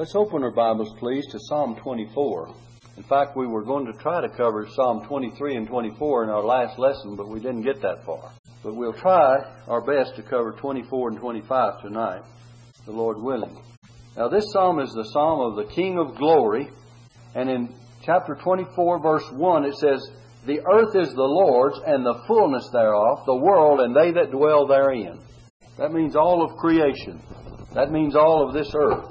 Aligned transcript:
Let's 0.00 0.14
open 0.14 0.42
our 0.42 0.50
Bibles, 0.50 0.94
please, 0.98 1.26
to 1.26 1.38
Psalm 1.38 1.76
24. 1.76 2.54
In 2.96 3.02
fact, 3.02 3.36
we 3.36 3.46
were 3.46 3.62
going 3.62 3.84
to 3.84 3.92
try 3.92 4.22
to 4.22 4.30
cover 4.30 4.66
Psalm 4.66 5.04
23 5.04 5.56
and 5.56 5.68
24 5.68 6.24
in 6.24 6.30
our 6.30 6.42
last 6.42 6.78
lesson, 6.78 7.16
but 7.16 7.28
we 7.28 7.38
didn't 7.38 7.64
get 7.64 7.82
that 7.82 8.02
far. 8.06 8.32
But 8.62 8.76
we'll 8.76 8.94
try 8.94 9.44
our 9.68 9.82
best 9.82 10.16
to 10.16 10.22
cover 10.22 10.52
24 10.52 11.10
and 11.10 11.18
25 11.18 11.82
tonight, 11.82 12.22
the 12.86 12.92
Lord 12.92 13.20
willing. 13.20 13.62
Now, 14.16 14.28
this 14.28 14.50
psalm 14.54 14.80
is 14.80 14.90
the 14.94 15.04
psalm 15.04 15.40
of 15.40 15.56
the 15.56 15.70
King 15.70 15.98
of 15.98 16.16
Glory, 16.16 16.70
and 17.34 17.50
in 17.50 17.74
chapter 18.02 18.34
24, 18.42 19.02
verse 19.02 19.30
1, 19.30 19.66
it 19.66 19.76
says, 19.76 20.00
The 20.46 20.60
earth 20.60 20.96
is 20.96 21.12
the 21.12 21.20
Lord's, 21.20 21.78
and 21.86 22.06
the 22.06 22.22
fullness 22.26 22.70
thereof, 22.72 23.26
the 23.26 23.36
world, 23.36 23.80
and 23.80 23.94
they 23.94 24.12
that 24.12 24.30
dwell 24.30 24.66
therein. 24.66 25.20
That 25.76 25.92
means 25.92 26.16
all 26.16 26.42
of 26.42 26.56
creation. 26.56 27.20
That 27.74 27.92
means 27.92 28.16
all 28.16 28.48
of 28.48 28.54
this 28.54 28.72
earth. 28.74 29.09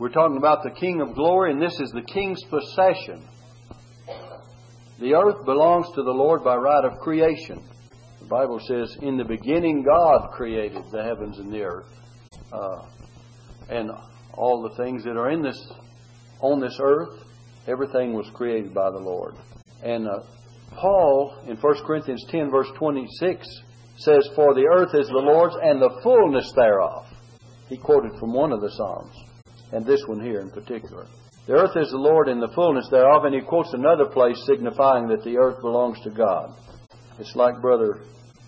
We're 0.00 0.08
talking 0.08 0.38
about 0.38 0.62
the 0.62 0.70
King 0.70 1.02
of 1.02 1.14
glory, 1.14 1.52
and 1.52 1.60
this 1.60 1.78
is 1.78 1.90
the 1.90 2.00
King's 2.00 2.42
possession. 2.44 3.22
The 4.98 5.12
earth 5.14 5.44
belongs 5.44 5.88
to 5.94 6.02
the 6.02 6.10
Lord 6.10 6.42
by 6.42 6.56
right 6.56 6.86
of 6.86 7.00
creation. 7.00 7.62
The 8.18 8.24
Bible 8.24 8.60
says, 8.60 8.96
In 9.02 9.18
the 9.18 9.26
beginning, 9.26 9.82
God 9.82 10.30
created 10.32 10.84
the 10.90 11.02
heavens 11.02 11.38
and 11.38 11.52
the 11.52 11.64
earth. 11.64 11.92
Uh, 12.50 12.86
and 13.68 13.90
all 14.32 14.62
the 14.62 14.74
things 14.82 15.04
that 15.04 15.18
are 15.18 15.30
in 15.32 15.42
this, 15.42 15.70
on 16.40 16.62
this 16.62 16.78
earth, 16.80 17.22
everything 17.66 18.14
was 18.14 18.26
created 18.32 18.72
by 18.72 18.90
the 18.90 18.98
Lord. 18.98 19.34
And 19.82 20.08
uh, 20.08 20.20
Paul, 20.80 21.44
in 21.46 21.58
1 21.58 21.74
Corinthians 21.86 22.24
10, 22.30 22.50
verse 22.50 22.70
26, 22.78 23.46
says, 23.98 24.30
For 24.34 24.54
the 24.54 24.66
earth 24.66 24.94
is 24.94 25.08
the 25.08 25.18
Lord's 25.18 25.56
and 25.62 25.78
the 25.78 26.00
fullness 26.02 26.50
thereof. 26.56 27.04
He 27.68 27.76
quoted 27.76 28.12
from 28.18 28.32
one 28.32 28.50
of 28.50 28.62
the 28.62 28.70
Psalms, 28.70 29.14
and 29.72 29.84
this 29.86 30.02
one 30.06 30.20
here 30.20 30.40
in 30.40 30.50
particular. 30.50 31.06
The 31.46 31.54
earth 31.54 31.76
is 31.76 31.90
the 31.90 31.96
Lord 31.96 32.28
and 32.28 32.40
the 32.40 32.52
fullness 32.54 32.88
thereof, 32.90 33.24
and 33.24 33.34
he 33.34 33.40
quotes 33.40 33.72
another 33.72 34.06
place 34.06 34.40
signifying 34.46 35.08
that 35.08 35.24
the 35.24 35.36
earth 35.38 35.60
belongs 35.60 36.00
to 36.02 36.10
God. 36.10 36.54
It's 37.18 37.34
like 37.34 37.60
Brother 37.60 38.02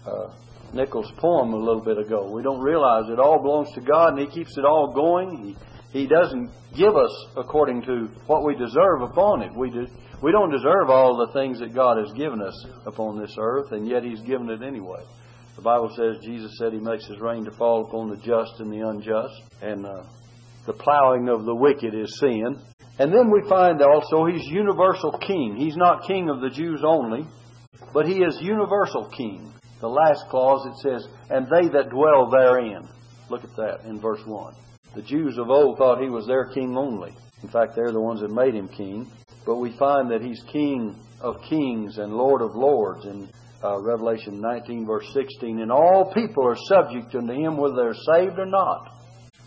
uh, 0.06 0.34
Nichols' 0.72 1.10
poem 1.18 1.52
a 1.52 1.56
little 1.56 1.82
bit 1.82 1.98
ago. 1.98 2.30
We 2.30 2.42
don't 2.42 2.60
realize 2.60 3.10
it 3.10 3.18
all 3.18 3.42
belongs 3.42 3.72
to 3.74 3.80
God, 3.80 4.16
and 4.16 4.18
he 4.20 4.26
keeps 4.26 4.56
it 4.56 4.64
all 4.64 4.92
going. 4.92 5.56
He, 5.92 6.00
he 6.00 6.06
doesn't 6.06 6.50
give 6.76 6.96
us 6.96 7.26
according 7.36 7.82
to 7.82 8.08
what 8.26 8.44
we 8.44 8.54
deserve 8.54 9.02
upon 9.02 9.42
it. 9.42 9.52
We, 9.56 9.70
do, 9.70 9.86
we 10.22 10.32
don't 10.32 10.50
deserve 10.50 10.88
all 10.88 11.26
the 11.26 11.32
things 11.32 11.58
that 11.60 11.74
God 11.74 11.98
has 11.98 12.12
given 12.16 12.40
us 12.40 12.66
upon 12.86 13.20
this 13.20 13.34
earth, 13.38 13.72
and 13.72 13.86
yet 13.88 14.04
he's 14.04 14.20
given 14.20 14.48
it 14.48 14.62
anyway. 14.62 15.02
The 15.56 15.62
Bible 15.62 15.92
says 15.96 16.24
Jesus 16.24 16.56
said 16.58 16.72
He 16.72 16.78
makes 16.78 17.06
His 17.06 17.20
rain 17.20 17.44
to 17.44 17.50
fall 17.52 17.84
upon 17.84 18.08
the 18.08 18.16
just 18.16 18.58
and 18.58 18.72
the 18.72 18.88
unjust, 18.88 19.34
and 19.60 19.84
uh, 19.84 20.04
the 20.66 20.72
plowing 20.72 21.28
of 21.28 21.44
the 21.44 21.54
wicked 21.54 21.94
is 21.94 22.18
sin. 22.18 22.56
And 22.98 23.12
then 23.12 23.30
we 23.30 23.48
find 23.48 23.80
also 23.82 24.26
He's 24.26 24.46
universal 24.46 25.12
King. 25.18 25.56
He's 25.56 25.76
not 25.76 26.06
King 26.06 26.28
of 26.28 26.40
the 26.40 26.50
Jews 26.50 26.82
only, 26.84 27.26
but 27.92 28.06
He 28.06 28.22
is 28.22 28.40
universal 28.40 29.10
King. 29.16 29.52
The 29.80 29.88
last 29.88 30.26
clause 30.30 30.66
it 30.66 30.76
says, 30.76 31.08
"And 31.30 31.46
they 31.46 31.68
that 31.68 31.90
dwell 31.90 32.30
therein." 32.30 32.88
Look 33.28 33.44
at 33.44 33.56
that 33.56 33.84
in 33.84 34.00
verse 34.00 34.24
one. 34.26 34.54
The 34.94 35.02
Jews 35.02 35.38
of 35.38 35.50
old 35.50 35.78
thought 35.78 36.02
He 36.02 36.10
was 36.10 36.26
their 36.26 36.46
King 36.46 36.76
only. 36.76 37.14
In 37.42 37.48
fact, 37.48 37.74
they're 37.74 37.92
the 37.92 38.00
ones 38.00 38.20
that 38.20 38.30
made 38.30 38.54
Him 38.54 38.68
King. 38.68 39.10
But 39.44 39.56
we 39.56 39.72
find 39.72 40.10
that 40.10 40.22
He's 40.22 40.42
King 40.52 40.96
of 41.22 41.40
kings 41.48 41.98
and 41.98 42.12
Lord 42.12 42.42
of 42.42 42.54
lords, 42.54 43.06
in 43.06 43.28
uh, 43.64 43.80
Revelation 43.80 44.40
19, 44.40 44.86
verse 44.86 45.06
16. 45.12 45.60
And 45.60 45.70
all 45.70 46.12
people 46.12 46.46
are 46.46 46.56
subject 46.56 47.14
unto 47.14 47.32
him, 47.32 47.56
whether 47.56 47.76
they're 47.76 48.16
saved 48.16 48.38
or 48.38 48.46
not. 48.46 48.91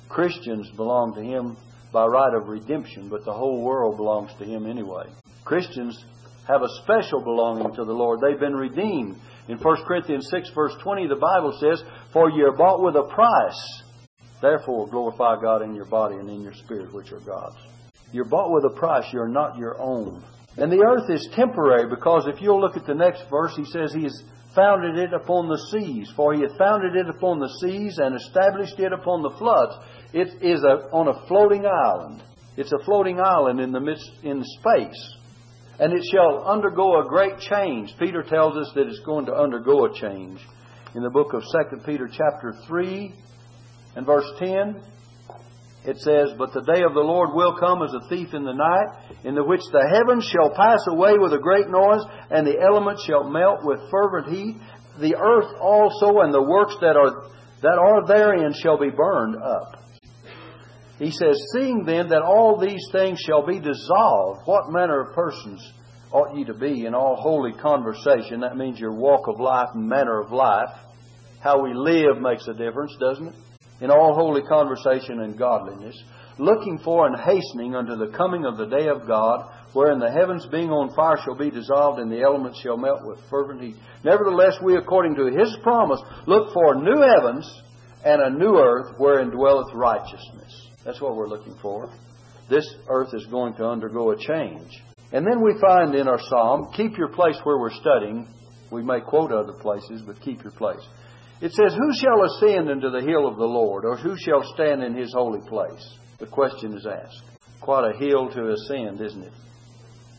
Christians 0.09 0.69
belong 0.75 1.13
to 1.15 1.21
him 1.21 1.57
by 1.91 2.05
right 2.05 2.33
of 2.33 2.47
redemption, 2.47 3.09
but 3.09 3.25
the 3.25 3.33
whole 3.33 3.61
world 3.61 3.97
belongs 3.97 4.31
to 4.39 4.45
him 4.45 4.65
anyway. 4.65 5.05
Christians 5.43 6.03
have 6.47 6.61
a 6.61 6.69
special 6.83 7.21
belonging 7.21 7.73
to 7.75 7.85
the 7.85 7.93
Lord. 7.93 8.19
They've 8.19 8.39
been 8.39 8.55
redeemed. 8.55 9.17
In 9.47 9.57
1 9.57 9.77
Corinthians 9.87 10.27
6, 10.29 10.49
verse 10.55 10.75
20, 10.81 11.07
the 11.07 11.15
Bible 11.15 11.57
says, 11.59 11.83
For 12.13 12.29
ye 12.29 12.43
are 12.43 12.55
bought 12.55 12.83
with 12.83 12.95
a 12.95 13.03
price. 13.03 13.83
Therefore 14.41 14.87
glorify 14.87 15.41
God 15.41 15.61
in 15.61 15.75
your 15.75 15.85
body 15.85 16.15
and 16.15 16.29
in 16.29 16.41
your 16.41 16.53
spirit, 16.53 16.93
which 16.93 17.11
are 17.11 17.19
God's. 17.19 17.57
You're 18.11 18.25
bought 18.25 18.51
with 18.51 18.65
a 18.65 18.75
price. 18.75 19.05
You're 19.11 19.27
not 19.27 19.57
your 19.57 19.79
own. 19.79 20.23
And 20.57 20.71
the 20.71 20.83
earth 20.85 21.09
is 21.09 21.27
temporary 21.33 21.89
because 21.89 22.27
if 22.27 22.41
you'll 22.41 22.61
look 22.61 22.77
at 22.77 22.85
the 22.85 22.93
next 22.93 23.23
verse, 23.29 23.55
he 23.55 23.65
says 23.65 23.93
he 23.93 24.03
has 24.03 24.23
founded 24.55 24.97
it 24.97 25.13
upon 25.13 25.49
the 25.49 25.59
seas. 25.71 26.11
For 26.15 26.33
he 26.33 26.41
hath 26.41 26.57
founded 26.57 26.95
it 26.95 27.09
upon 27.09 27.39
the 27.39 27.49
seas 27.59 27.97
and 27.97 28.15
established 28.15 28.79
it 28.79 28.93
upon 28.93 29.21
the 29.21 29.35
floods. 29.37 29.75
It 30.15 30.41
is 30.41 30.63
a, 30.63 30.87
on 30.95 31.09
a 31.09 31.27
floating 31.27 31.65
island. 31.65 32.23
It's 32.55 32.71
a 32.71 32.81
floating 32.85 33.19
island 33.19 33.59
in 33.59 33.73
the 33.73 33.81
midst, 33.81 34.09
in 34.23 34.45
space. 34.45 35.15
And 35.77 35.91
it 35.91 36.05
shall 36.09 36.47
undergo 36.47 37.01
a 37.01 37.09
great 37.09 37.37
change. 37.39 37.93
Peter 37.99 38.23
tells 38.23 38.55
us 38.55 38.71
that 38.75 38.87
it's 38.87 39.01
going 39.05 39.25
to 39.25 39.35
undergo 39.35 39.83
a 39.83 39.93
change. 39.93 40.39
In 40.95 41.03
the 41.03 41.09
book 41.09 41.33
of 41.33 41.41
2 41.41 41.81
Peter 41.85 42.07
chapter 42.07 42.53
3 42.65 43.13
and 43.97 44.05
verse 44.05 44.23
10, 44.39 44.81
it 45.83 45.97
says, 45.97 46.31
But 46.37 46.53
the 46.53 46.63
day 46.63 46.83
of 46.83 46.93
the 46.93 47.03
Lord 47.03 47.31
will 47.33 47.59
come 47.59 47.83
as 47.83 47.93
a 47.93 48.07
thief 48.07 48.33
in 48.33 48.45
the 48.45 48.53
night, 48.53 49.19
in 49.25 49.35
the 49.35 49.43
which 49.43 49.67
the 49.73 49.83
heavens 49.83 50.23
shall 50.31 50.55
pass 50.55 50.79
away 50.87 51.17
with 51.19 51.33
a 51.33 51.43
great 51.43 51.67
noise, 51.67 52.07
and 52.31 52.47
the 52.47 52.61
elements 52.61 53.03
shall 53.03 53.29
melt 53.29 53.65
with 53.65 53.91
fervent 53.91 54.33
heat. 54.33 54.55
The 54.97 55.17
earth 55.17 55.59
also 55.59 56.21
and 56.21 56.33
the 56.33 56.41
works 56.41 56.77
that 56.79 56.95
are, 56.95 57.27
that 57.63 57.77
are 57.77 58.07
therein 58.07 58.53
shall 58.63 58.79
be 58.79 58.91
burned 58.95 59.35
up. 59.35 59.81
He 60.97 61.11
says, 61.11 61.41
Seeing 61.53 61.83
then 61.85 62.09
that 62.09 62.21
all 62.21 62.57
these 62.57 62.87
things 62.91 63.19
shall 63.25 63.45
be 63.45 63.59
dissolved, 63.59 64.41
what 64.45 64.71
manner 64.71 65.01
of 65.01 65.15
persons 65.15 65.61
ought 66.11 66.35
ye 66.37 66.45
to 66.45 66.53
be 66.53 66.85
in 66.85 66.95
all 66.95 67.15
holy 67.15 67.53
conversation? 67.53 68.41
That 68.41 68.57
means 68.57 68.79
your 68.79 68.93
walk 68.93 69.27
of 69.27 69.39
life 69.39 69.69
and 69.73 69.87
manner 69.87 70.21
of 70.21 70.31
life. 70.31 70.69
How 71.41 71.61
we 71.61 71.73
live 71.73 72.21
makes 72.21 72.47
a 72.47 72.53
difference, 72.53 72.95
doesn't 72.99 73.27
it? 73.27 73.35
in 73.81 73.91
all 73.91 74.13
holy 74.13 74.41
conversation 74.43 75.21
and 75.21 75.37
godliness, 75.37 76.01
looking 76.37 76.79
for 76.83 77.07
and 77.07 77.19
hastening 77.19 77.75
unto 77.75 77.95
the 77.95 78.15
coming 78.15 78.45
of 78.45 78.57
the 78.57 78.67
day 78.67 78.87
of 78.87 79.07
God, 79.07 79.49
wherein 79.73 79.99
the 79.99 80.11
heavens 80.11 80.45
being 80.51 80.69
on 80.69 80.95
fire 80.95 81.17
shall 81.23 81.35
be 81.35 81.49
dissolved, 81.51 81.99
and 81.99 82.11
the 82.11 82.21
elements 82.21 82.59
shall 82.61 82.77
melt 82.77 83.05
with 83.05 83.19
fervent 83.29 83.61
heat. 83.61 83.75
Nevertheless, 84.03 84.55
we, 84.63 84.75
according 84.75 85.15
to 85.15 85.25
his 85.25 85.55
promise, 85.63 85.99
look 86.25 86.53
for 86.53 86.75
new 86.75 87.01
heavens 87.01 87.61
and 88.05 88.21
a 88.21 88.29
new 88.29 88.57
earth 88.57 88.95
wherein 88.97 89.29
dwelleth 89.29 89.73
righteousness. 89.73 90.64
That's 90.85 91.01
what 91.01 91.15
we're 91.15 91.27
looking 91.27 91.57
for. 91.61 91.91
This 92.49 92.65
earth 92.87 93.09
is 93.13 93.25
going 93.25 93.55
to 93.55 93.65
undergo 93.65 94.11
a 94.11 94.17
change. 94.17 94.71
And 95.11 95.25
then 95.25 95.41
we 95.43 95.59
find 95.59 95.95
in 95.95 96.07
our 96.07 96.19
psalm, 96.29 96.71
keep 96.75 96.97
your 96.97 97.09
place 97.09 97.37
where 97.43 97.57
we're 97.57 97.73
studying. 97.73 98.27
We 98.71 98.83
may 98.83 99.01
quote 99.01 99.31
other 99.31 99.53
places, 99.53 100.03
but 100.05 100.21
keep 100.21 100.43
your 100.43 100.51
place. 100.53 100.85
It 101.41 101.51
says, 101.51 101.73
Who 101.73 101.93
shall 101.95 102.23
ascend 102.23 102.69
into 102.69 102.89
the 102.89 103.01
hill 103.01 103.27
of 103.27 103.37
the 103.37 103.45
Lord, 103.45 103.85
or 103.85 103.97
who 103.97 104.15
shall 104.17 104.43
stand 104.53 104.83
in 104.83 104.95
his 104.95 105.13
holy 105.13 105.41
place? 105.47 105.97
The 106.19 106.27
question 106.27 106.73
is 106.73 106.85
asked. 106.85 107.21
Quite 107.61 107.93
a 107.93 107.97
hill 107.97 108.29
to 108.29 108.51
ascend, 108.51 109.01
isn't 109.01 109.23
it? 109.23 109.33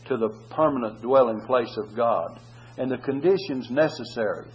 To 0.09 0.17
the 0.17 0.29
permanent 0.51 1.01
dwelling 1.01 1.41
place 1.47 1.75
of 1.77 1.95
God. 1.95 2.39
And 2.77 2.91
the 2.91 2.97
conditions 2.97 3.69
necessary 3.71 4.47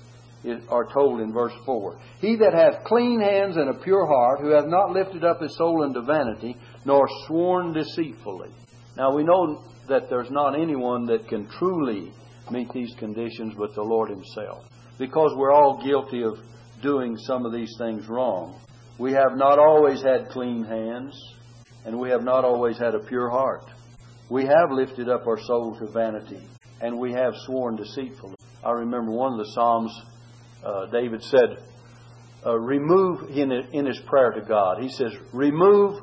are 0.69 0.93
told 0.93 1.21
in 1.21 1.33
verse 1.33 1.53
4. 1.65 1.99
He 2.21 2.37
that 2.37 2.55
hath 2.55 2.85
clean 2.85 3.21
hands 3.21 3.57
and 3.57 3.71
a 3.71 3.83
pure 3.83 4.07
heart, 4.07 4.41
who 4.41 4.51
hath 4.51 4.67
not 4.67 4.93
lifted 4.93 5.25
up 5.25 5.41
his 5.41 5.57
soul 5.57 5.83
unto 5.85 6.03
vanity, 6.03 6.57
nor 6.85 7.07
sworn 7.27 7.73
deceitfully. 7.73 8.51
Now 8.97 9.15
we 9.15 9.25
know 9.25 9.65
that 9.89 10.09
there's 10.09 10.31
not 10.31 10.59
anyone 10.59 11.07
that 11.07 11.29
can 11.29 11.49
truly 11.59 12.13
meet 12.51 12.71
these 12.73 12.95
conditions 12.99 13.55
but 13.57 13.75
the 13.75 13.83
Lord 13.83 14.11
Himself. 14.11 14.65
Because 14.99 15.33
we're 15.37 15.53
all 15.53 15.83
guilty 15.85 16.23
of 16.23 16.39
doing 16.83 17.17
some 17.17 17.47
of 17.47 17.53
these 17.53 17.75
things 17.79 18.09
wrong. 18.09 18.61
We 18.99 19.13
have 19.13 19.37
not 19.37 19.59
always 19.59 20.03
had 20.03 20.29
clean 20.29 20.65
hands, 20.65 21.15
and 21.85 21.99
we 21.99 22.11
have 22.11 22.23
not 22.23 22.45
always 22.45 22.79
had 22.79 22.95
a 22.95 23.01
pure 23.01 23.31
heart. 23.31 23.65
We 24.29 24.45
have 24.45 24.71
lifted 24.71 25.09
up 25.09 25.27
our 25.27 25.41
soul 25.41 25.77
to 25.79 25.87
vanity, 25.93 26.47
and 26.81 26.99
we 26.99 27.13
have 27.13 27.33
sworn 27.47 27.77
deceitfully. 27.77 28.37
I 28.65 28.73
remember 28.73 29.11
one 29.13 29.33
of 29.33 29.39
the 29.39 29.53
Psalms, 29.53 29.93
uh, 30.65 30.87
David 30.87 31.23
said, 31.23 31.59
uh, 32.45 32.59
remove 32.59 33.31
in, 33.31 33.87
his 33.87 34.01
prayer 34.07 34.33
to 34.33 34.43
God. 34.43 34.83
He 34.83 34.89
says, 34.89 35.13
remove 35.33 36.01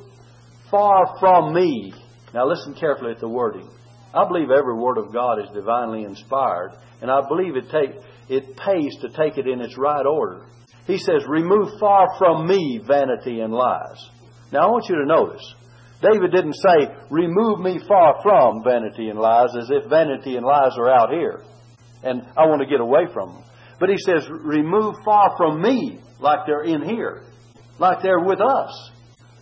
far 0.71 1.17
from 1.19 1.53
me. 1.53 1.93
Now 2.33 2.47
listen 2.47 2.75
carefully 2.75 3.11
at 3.11 3.19
the 3.19 3.27
wording. 3.27 3.69
I 4.13 4.27
believe 4.27 4.49
every 4.49 4.75
word 4.75 4.97
of 4.97 5.13
God 5.13 5.39
is 5.39 5.49
divinely 5.53 6.03
inspired, 6.03 6.71
and 7.01 7.11
I 7.11 7.21
believe 7.27 7.55
it 7.55 7.69
take 7.69 7.91
it 8.29 8.55
pays 8.57 8.95
to 9.01 9.09
take 9.09 9.37
it 9.37 9.47
in 9.47 9.59
its 9.61 9.77
right 9.77 10.05
order. 10.05 10.45
He 10.85 10.97
says, 10.97 11.23
Remove 11.27 11.79
far 11.79 12.07
from 12.17 12.47
me 12.47 12.79
vanity 12.85 13.39
and 13.39 13.53
lies. 13.53 14.09
Now 14.51 14.67
I 14.67 14.71
want 14.71 14.89
you 14.89 14.95
to 14.95 15.05
notice, 15.05 15.41
David 16.01 16.31
didn't 16.31 16.55
say, 16.55 16.87
Remove 17.09 17.59
me 17.59 17.79
far 17.87 18.21
from 18.23 18.63
vanity 18.63 19.09
and 19.09 19.19
lies, 19.19 19.55
as 19.55 19.69
if 19.69 19.89
vanity 19.89 20.35
and 20.35 20.45
lies 20.45 20.73
are 20.77 20.89
out 20.89 21.11
here, 21.11 21.43
and 22.03 22.21
I 22.37 22.47
want 22.47 22.61
to 22.61 22.67
get 22.67 22.81
away 22.81 23.05
from 23.13 23.33
them. 23.33 23.43
But 23.79 23.89
he 23.89 23.97
says, 23.97 24.27
Remove 24.29 24.95
far 25.05 25.35
from 25.37 25.61
me, 25.61 25.99
like 26.19 26.39
they're 26.45 26.63
in 26.63 26.81
here, 26.83 27.23
like 27.79 28.01
they're 28.03 28.23
with 28.23 28.41
us. 28.41 28.91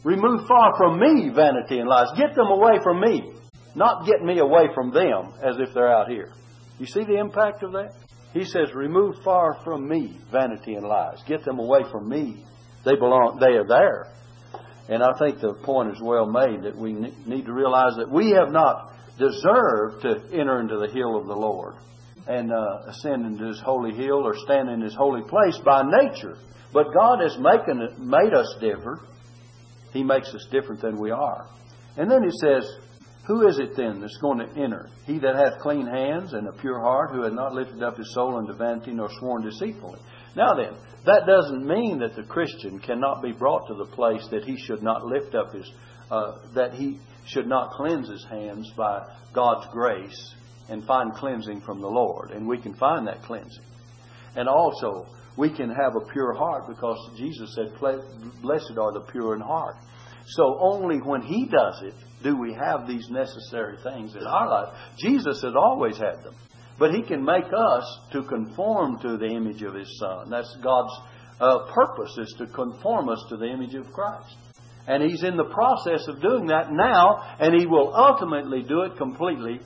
Remove 0.04 0.48
far 0.48 0.78
from 0.78 1.00
me 1.00 1.30
vanity 1.34 1.80
and 1.80 1.90
lies. 1.90 2.08
Get 2.18 2.36
them 2.36 2.48
away 2.48 2.80
from 2.84 3.02
me. 3.02 3.34
Not 3.76 4.06
get 4.06 4.22
me 4.24 4.40
away 4.40 4.68
from 4.74 4.92
them 4.92 5.34
as 5.44 5.58
if 5.60 5.74
they're 5.74 5.92
out 5.92 6.10
here. 6.10 6.32
You 6.80 6.86
see 6.86 7.04
the 7.04 7.20
impact 7.20 7.64
of 7.64 7.74
that? 7.74 7.94
He 8.34 8.46
says, 8.46 8.74
remove 8.74 9.16
far 9.24 9.60
from 9.64 9.88
me 9.88 10.20
vanity 10.32 10.76
and 10.76 10.86
lies. 10.86 11.22
Get 11.28 11.44
them 11.44 11.60
away 11.60 11.82
from 11.92 12.08
me. 12.08 12.46
They 12.86 12.96
belong, 12.96 13.40
they 13.40 13.56
are 13.58 13.68
there. 13.68 14.14
And 14.90 15.04
I 15.04 15.18
think 15.18 15.40
the 15.42 15.54
point 15.54 15.94
is 15.94 16.02
well 16.02 16.28
made 16.28 16.64
that 16.64 16.78
we 16.78 16.94
need 16.94 17.46
to 17.46 17.54
realize 17.54 17.96
that 17.98 18.10
we 18.10 18.32
have 18.32 18.52
not 18.52 18.94
deserved 19.18 20.04
to 20.04 20.40
enter 20.40 20.62
into 20.62 20.78
the 20.78 20.94
hill 20.94 21.18
of 21.18 21.28
the 21.28 21.36
Lord 21.36 21.76
and 22.28 22.52
uh, 22.52 22.80
ascend 22.88 23.26
into 23.26 23.48
His 23.48 23.62
holy 23.62 23.94
hill 23.94 24.26
or 24.26 24.36
stand 24.38 24.70
in 24.70 24.82
His 24.82 24.96
holy 24.96 25.22
place 25.24 25.58
by 25.64 25.84
nature. 25.84 26.38
But 26.74 26.94
God 26.94 27.22
has 27.22 27.38
making 27.40 28.08
made 28.08 28.34
us 28.34 28.56
different. 28.60 29.02
He 29.94 30.04
makes 30.04 30.34
us 30.34 30.46
different 30.52 30.82
than 30.82 31.00
we 31.00 31.12
are. 31.12 31.48
And 31.96 32.12
then 32.12 32.24
He 32.24 32.32
says, 32.42 32.70
Who 33.28 33.48
is 33.48 33.60
it 33.60 33.76
then 33.78 34.02
that's 34.02 34.18
going 34.18 34.40
to 34.40 34.62
enter? 34.62 34.90
He 35.06 35.20
that 35.20 35.36
hath 35.36 35.60
clean 35.60 35.88
hands 35.88 36.34
and 36.34 36.48
a 36.48 36.54
pure 36.54 36.82
heart, 36.82 37.12
who 37.12 37.24
hath 37.24 37.34
not 37.34 37.54
lifted 37.54 37.82
up 37.82 37.98
his 37.98 38.14
soul 38.14 38.38
unto 38.38 38.54
vanity 38.54 38.92
nor 38.92 39.10
sworn 39.20 39.44
deceitfully. 39.44 40.00
Now 40.36 40.54
then, 40.54 40.78
that 41.06 41.26
doesn't 41.26 41.66
mean 41.66 42.00
that 42.00 42.16
the 42.16 42.24
Christian 42.24 42.80
cannot 42.80 43.24
be 43.24 43.32
brought 43.32 43.68
to 43.68 43.76
the 43.76 43.96
place 43.96 44.28
that 44.30 44.44
he 44.44 44.58
should 44.58 44.84
not 44.84 45.06
lift 45.06 45.34
up 45.34 45.54
his, 45.54 45.72
uh, 46.12 46.34
that 46.54 46.74
he 46.74 47.00
should 47.26 47.48
not 47.48 47.72
cleanse 47.72 48.10
his 48.10 48.26
hands 48.30 48.72
by 48.76 49.02
God's 49.34 49.68
grace 49.72 50.36
and 50.70 50.86
find 50.86 51.14
cleansing 51.14 51.62
from 51.62 51.82
the 51.82 51.88
Lord. 51.88 52.32
And 52.32 52.48
we 52.48 52.60
can 52.62 52.74
find 52.76 53.08
that 53.08 53.24
cleansing. 53.24 53.64
And 54.36 54.48
also, 54.48 55.08
we 55.38 55.50
can 55.50 55.70
have 55.70 55.96
a 55.96 56.12
pure 56.12 56.34
heart 56.34 56.68
because 56.68 56.98
Jesus 57.18 57.56
said, 57.56 57.80
Blessed 57.80 58.78
are 58.78 58.92
the 58.92 59.06
pure 59.12 59.36
in 59.36 59.42
heart. 59.42 59.76
So 60.28 60.58
only 60.60 60.98
when 60.98 61.22
He 61.22 61.46
does 61.46 61.82
it 61.84 61.94
do 62.24 62.36
we 62.36 62.54
have 62.54 62.88
these 62.88 63.08
necessary 63.10 63.78
things 63.84 64.16
in 64.16 64.24
our 64.24 64.50
life. 64.50 64.74
Jesus 64.98 65.42
has 65.44 65.54
always 65.56 65.98
had 65.98 66.24
them. 66.24 66.36
But 66.80 66.94
He 66.94 67.04
can 67.04 67.24
make 67.24 67.46
us 67.46 68.00
to 68.12 68.24
conform 68.24 69.00
to 69.02 69.18
the 69.18 69.28
image 69.28 69.62
of 69.62 69.76
His 69.76 69.98
Son. 70.00 70.30
That's 70.30 70.56
God's 70.64 70.94
uh, 71.40 71.72
purpose, 71.74 72.18
is 72.18 72.36
to 72.40 72.48
conform 72.48 73.10
us 73.10 73.24
to 73.30 73.38
the 73.38 73.46
image 73.46 73.76
of 73.76 73.92
Christ. 73.94 74.36
And 74.88 75.04
He's 75.04 75.24
in 75.24 75.38
the 75.38 75.52
process 75.54 76.08
of 76.08 76.22
doing 76.22 76.48
that 76.48 76.72
now, 76.72 77.36
and 77.40 77.60
He 77.60 77.66
will 77.66 77.94
ultimately 77.96 78.64
do 78.64 78.82
it 78.82 78.98
completely 78.98 79.60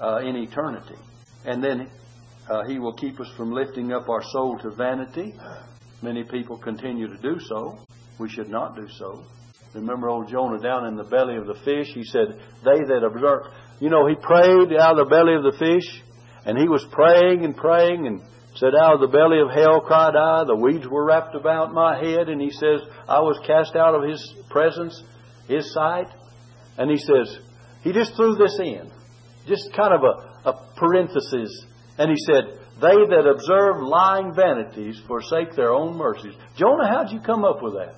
uh, 0.00 0.18
in 0.18 0.36
eternity. 0.36 0.96
And 1.44 1.62
then 1.62 1.90
uh, 2.48 2.64
He 2.68 2.78
will 2.78 2.94
keep 2.94 3.20
us 3.20 3.28
from 3.36 3.52
lifting 3.52 3.92
up 3.92 4.08
our 4.08 4.22
soul 4.32 4.58
to 4.62 4.70
vanity. 4.70 5.34
Many 6.02 6.24
people 6.24 6.58
continue 6.58 7.08
to 7.08 7.16
do 7.18 7.38
so. 7.48 7.78
We 8.18 8.28
should 8.28 8.48
not 8.48 8.76
do 8.76 8.88
so. 8.98 9.24
Remember 9.74 10.08
old 10.08 10.28
Jonah 10.28 10.60
down 10.60 10.86
in 10.86 10.96
the 10.96 11.04
belly 11.04 11.36
of 11.36 11.46
the 11.46 11.58
fish? 11.64 11.88
He 11.94 12.04
said, 12.04 12.38
They 12.64 12.78
that 12.88 13.04
observe. 13.04 13.52
You 13.80 13.88
know, 13.88 14.06
he 14.06 14.14
prayed 14.14 14.72
out 14.78 14.98
of 14.98 15.08
the 15.08 15.10
belly 15.10 15.34
of 15.34 15.42
the 15.42 15.58
fish, 15.58 16.02
and 16.44 16.58
he 16.58 16.68
was 16.68 16.84
praying 16.92 17.44
and 17.44 17.56
praying 17.56 18.06
and 18.06 18.20
said, 18.56 18.74
Out 18.78 18.94
of 18.94 19.00
the 19.00 19.08
belly 19.08 19.40
of 19.40 19.50
hell 19.50 19.80
cried 19.80 20.14
I, 20.14 20.44
the 20.44 20.56
weeds 20.56 20.86
were 20.86 21.04
wrapped 21.04 21.34
about 21.34 21.72
my 21.72 21.98
head. 21.98 22.28
And 22.28 22.40
he 22.40 22.50
says, 22.50 22.80
I 23.08 23.20
was 23.20 23.40
cast 23.46 23.74
out 23.76 23.94
of 23.94 24.08
his 24.08 24.34
presence, 24.50 25.02
his 25.48 25.72
sight. 25.72 26.08
And 26.76 26.90
he 26.90 26.98
says, 26.98 27.38
He 27.82 27.92
just 27.92 28.14
threw 28.14 28.36
this 28.36 28.58
in. 28.60 28.90
Just 29.46 29.72
kind 29.74 29.94
of 29.94 30.02
a, 30.02 30.50
a 30.50 30.52
parenthesis. 30.76 31.50
And 31.98 32.10
he 32.10 32.16
said, 32.26 32.58
They 32.80 32.98
that 33.10 33.26
observe 33.26 33.82
lying 33.82 34.34
vanities 34.34 35.00
forsake 35.06 35.54
their 35.54 35.72
own 35.72 35.96
mercies. 35.96 36.34
Jonah, 36.56 36.88
how'd 36.88 37.12
you 37.12 37.20
come 37.20 37.44
up 37.44 37.62
with 37.62 37.74
that? 37.74 37.94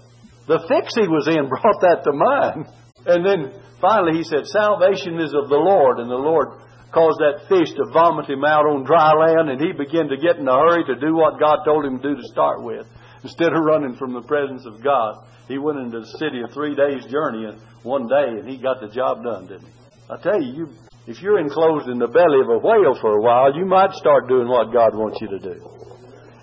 The 0.46 0.64
fix 0.68 0.94
he 0.94 1.08
was 1.08 1.28
in 1.28 1.48
brought 1.52 1.80
that 1.80 2.04
to 2.04 2.12
mind. 2.12 2.68
And 3.06 3.24
then 3.24 3.60
finally 3.80 4.18
he 4.18 4.24
said, 4.24 4.46
Salvation 4.46 5.20
is 5.20 5.34
of 5.34 5.48
the 5.48 5.60
Lord, 5.60 6.00
and 6.00 6.10
the 6.10 6.20
Lord 6.20 6.60
caused 6.92 7.18
that 7.18 7.50
fish 7.50 7.74
to 7.74 7.90
vomit 7.92 8.30
him 8.30 8.44
out 8.44 8.64
on 8.64 8.86
dry 8.86 9.12
land, 9.12 9.50
and 9.50 9.60
he 9.60 9.72
began 9.72 10.08
to 10.08 10.16
get 10.16 10.38
in 10.38 10.46
a 10.46 10.54
hurry 10.54 10.84
to 10.86 10.94
do 10.94 11.14
what 11.14 11.40
God 11.40 11.66
told 11.66 11.84
him 11.84 11.98
to 11.98 12.14
do 12.14 12.16
to 12.16 12.28
start 12.28 12.62
with. 12.62 12.86
Instead 13.24 13.52
of 13.52 13.64
running 13.64 13.96
from 13.96 14.14
the 14.14 14.22
presence 14.22 14.64
of 14.64 14.82
God, 14.82 15.26
he 15.48 15.58
went 15.58 15.78
into 15.78 16.00
the 16.00 16.18
city 16.18 16.40
a 16.40 16.48
three 16.54 16.74
days 16.74 17.04
journey 17.10 17.44
in 17.44 17.60
one 17.82 18.06
day, 18.06 18.38
and 18.38 18.48
he 18.48 18.56
got 18.56 18.80
the 18.80 18.88
job 18.88 19.24
done, 19.24 19.46
didn't 19.46 19.66
he? 19.66 19.72
I 20.08 20.16
tell 20.22 20.40
you, 20.40 20.54
you 20.54 20.68
if 21.06 21.20
you're 21.20 21.38
enclosed 21.38 21.88
in 21.88 21.98
the 21.98 22.08
belly 22.08 22.40
of 22.40 22.48
a 22.48 22.58
whale 22.58 22.96
for 23.00 23.18
a 23.18 23.20
while, 23.20 23.54
you 23.54 23.66
might 23.66 23.92
start 23.92 24.28
doing 24.28 24.48
what 24.48 24.72
God 24.72 24.96
wants 24.96 25.20
you 25.20 25.28
to 25.28 25.38
do. 25.38 25.60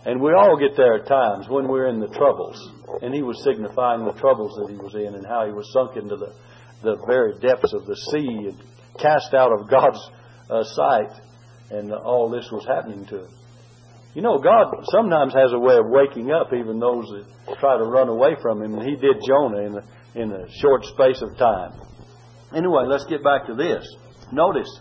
And 0.05 0.21
we 0.21 0.33
all 0.33 0.57
get 0.57 0.77
there 0.77 0.95
at 0.95 1.07
times 1.07 1.47
when 1.49 1.67
we're 1.67 1.87
in 1.87 1.99
the 1.99 2.09
troubles. 2.09 2.57
And 3.01 3.13
he 3.13 3.21
was 3.21 3.43
signifying 3.43 4.05
the 4.05 4.17
troubles 4.19 4.57
that 4.57 4.71
he 4.71 4.77
was 4.77 4.95
in 4.95 5.15
and 5.15 5.25
how 5.25 5.45
he 5.45 5.51
was 5.51 5.69
sunk 5.73 5.97
into 5.97 6.15
the, 6.15 6.33
the 6.81 6.97
very 7.05 7.37
depths 7.39 7.73
of 7.73 7.85
the 7.85 7.95
sea 7.95 8.49
and 8.49 8.57
cast 8.99 9.33
out 9.33 9.51
of 9.51 9.69
God's 9.69 10.01
uh, 10.49 10.63
sight. 10.63 11.13
And 11.69 11.93
all 11.93 12.29
this 12.29 12.49
was 12.51 12.65
happening 12.65 13.05
to 13.07 13.25
him. 13.25 13.31
You 14.13 14.21
know, 14.21 14.39
God 14.39 14.73
sometimes 14.91 15.33
has 15.33 15.53
a 15.53 15.59
way 15.59 15.77
of 15.77 15.85
waking 15.87 16.31
up 16.31 16.51
even 16.51 16.79
those 16.79 17.07
that 17.07 17.57
try 17.59 17.77
to 17.77 17.85
run 17.85 18.09
away 18.09 18.35
from 18.41 18.61
Him, 18.61 18.73
and 18.73 18.83
He 18.83 18.97
did 18.97 19.23
Jonah 19.25 19.61
in 19.63 19.75
a, 19.77 19.83
in 20.19 20.31
a 20.33 20.51
short 20.59 20.83
space 20.83 21.21
of 21.21 21.37
time. 21.37 21.79
Anyway, 22.53 22.83
let's 22.87 23.05
get 23.05 23.23
back 23.23 23.47
to 23.47 23.55
this. 23.55 23.87
Notice, 24.31 24.79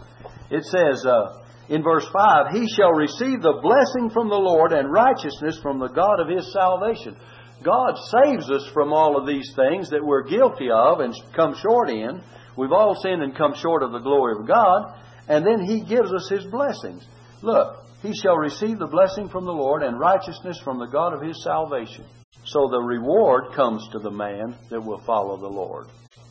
it 0.51 0.65
says 0.65 1.05
uh, 1.07 1.41
in 1.69 1.83
verse 1.83 2.07
5, 2.13 2.53
He 2.53 2.69
shall 2.75 2.93
receive 2.93 3.43
the 3.43 3.61
blessing 3.63 4.11
from 4.11 4.29
the 4.29 4.35
Lord 4.35 4.73
and 4.73 4.93
righteousness 4.93 5.59
from 5.63 5.79
the 5.79 5.89
God 5.89 6.19
of 6.21 6.29
His 6.29 6.53
salvation. 6.53 7.17
God 7.63 7.95
saves 8.11 8.51
us 8.51 8.69
from 8.75 8.93
all 8.93 9.17
of 9.17 9.27
these 9.27 9.53
things 9.55 9.91
that 9.91 10.05
we're 10.05 10.29
guilty 10.29 10.69
of 10.71 11.01
and 11.01 11.15
come 11.37 11.55
short 11.63 11.91
in. 11.91 12.23
We've 12.57 12.73
all 12.73 12.95
sinned 13.01 13.23
and 13.23 13.37
come 13.37 13.55
short 13.55 13.83
of 13.83 13.93
the 13.93 14.01
glory 14.01 14.35
of 14.41 14.49
God. 14.49 14.95
And 15.29 15.47
then 15.47 15.65
He 15.65 15.85
gives 15.85 16.13
us 16.13 16.29
His 16.29 16.45
blessings. 16.47 17.07
Look, 17.43 17.85
He 18.03 18.13
shall 18.15 18.37
receive 18.37 18.79
the 18.79 18.87
blessing 18.87 19.29
from 19.29 19.45
the 19.45 19.53
Lord 19.53 19.83
and 19.83 20.01
righteousness 20.01 20.59
from 20.65 20.79
the 20.79 20.91
God 20.91 21.15
of 21.15 21.23
His 21.23 21.43
salvation. 21.45 22.05
So 22.47 22.69
the 22.69 22.81
reward 22.81 23.53
comes 23.55 23.87
to 23.93 23.99
the 24.01 24.11
man 24.11 24.57
that 24.71 24.83
will 24.83 25.03
follow 25.05 25.37
the 25.37 25.47
Lord. 25.47 25.87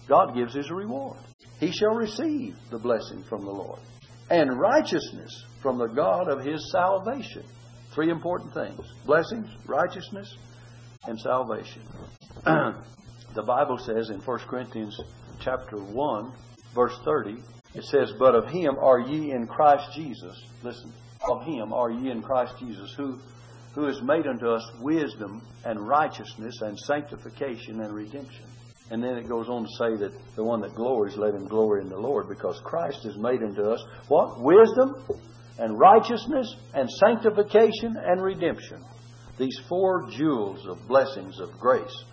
God 0.08 0.36
gives 0.36 0.54
His 0.54 0.70
reward 0.70 1.20
he 1.60 1.72
shall 1.72 1.94
receive 1.94 2.56
the 2.72 2.80
blessing 2.80 3.24
from 3.28 3.44
the 3.44 3.52
Lord 3.52 3.80
and 4.30 4.60
righteousness 4.60 5.46
from 5.62 5.78
the 5.78 5.88
God 5.88 6.30
of 6.30 6.46
his 6.46 6.72
salvation. 6.72 7.44
Three 7.94 8.10
important 8.12 8.54
things 8.54 8.80
blessings, 9.06 9.48
righteousness, 9.66 10.34
and 11.04 11.20
salvation. 11.20 11.82
the 12.46 13.44
Bible 13.46 13.78
says 13.78 14.10
in 14.10 14.20
1 14.22 14.40
Corinthians 14.48 15.00
chapter 15.42 15.78
1, 15.78 16.34
verse 16.76 16.98
30, 17.04 17.38
it 17.76 17.84
says, 17.86 18.14
But 18.18 18.36
of 18.36 18.48
him 18.48 18.78
are 18.80 19.00
ye 19.00 19.32
in 19.32 19.48
Christ 19.48 19.94
Jesus. 19.96 20.42
Listen, 20.64 20.94
of 21.28 21.44
him 21.44 21.74
are 21.74 21.92
ye 21.92 22.12
in 22.12 22.22
Christ 22.22 22.54
Jesus, 22.60 22.94
who, 22.96 23.20
who 23.74 23.86
has 23.86 24.02
made 24.02 24.28
unto 24.28 24.48
us 24.48 24.70
wisdom 24.82 25.42
and 25.66 25.88
righteousness 25.88 26.62
and 26.62 26.78
sanctification 26.80 27.82
and 27.82 27.94
redemption 27.94 28.46
and 28.92 29.04
then 29.04 29.18
it 29.18 29.30
goes 29.30 29.48
on 29.48 29.64
to 29.64 29.70
say 29.78 29.96
that 29.98 30.14
the 30.36 30.44
one 30.44 30.62
that 30.62 30.76
glories, 30.76 31.16
let 31.16 31.36
him 31.36 31.48
glory 31.48 31.82
in 31.82 31.90
the 31.90 31.98
Lord, 31.98 32.28
because 32.28 32.60
Christ 32.64 33.04
has 33.04 33.18
made 33.18 33.44
unto 33.44 33.62
us 33.62 33.84
what? 34.08 34.42
Wisdom 34.42 34.96
and 35.60 35.78
righteousness 35.78 36.56
and 36.74 36.90
sanctification 36.90 37.96
and 37.98 38.22
redemption. 38.22 38.84
These 39.38 39.60
four 39.70 40.10
jewels 40.10 40.66
of 40.68 40.88
blessings 40.88 41.40
of 41.40 41.52
grace. 41.60 42.04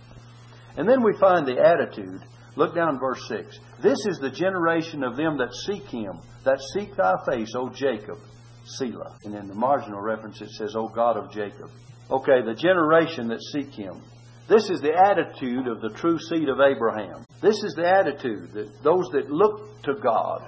And 0.77 0.87
then 0.87 1.03
we 1.03 1.17
find 1.19 1.47
the 1.47 1.59
attitude. 1.59 2.21
Look 2.55 2.75
down 2.75 2.99
verse 2.99 3.21
6. 3.27 3.59
This 3.81 4.05
is 4.05 4.19
the 4.19 4.31
generation 4.31 5.03
of 5.03 5.17
them 5.17 5.37
that 5.37 5.53
seek 5.53 5.83
him, 5.87 6.19
that 6.45 6.59
seek 6.73 6.95
thy 6.95 7.15
face, 7.29 7.53
O 7.55 7.69
Jacob, 7.69 8.17
Selah. 8.65 9.17
And 9.23 9.35
in 9.35 9.47
the 9.47 9.55
marginal 9.55 10.01
reference 10.01 10.41
it 10.41 10.49
says, 10.51 10.75
O 10.75 10.87
God 10.87 11.17
of 11.17 11.31
Jacob. 11.31 11.69
Okay, 12.09 12.41
the 12.45 12.55
generation 12.55 13.27
that 13.29 13.41
seek 13.41 13.73
him. 13.73 14.01
This 14.47 14.69
is 14.69 14.79
the 14.79 14.93
attitude 14.93 15.67
of 15.67 15.81
the 15.81 15.89
true 15.89 16.17
seed 16.19 16.47
of 16.47 16.59
Abraham. 16.61 17.25
This 17.41 17.61
is 17.63 17.73
the 17.75 17.87
attitude 17.87 18.53
that 18.53 18.81
those 18.81 19.09
that 19.11 19.29
look 19.29 19.81
to 19.83 19.95
God, 20.01 20.41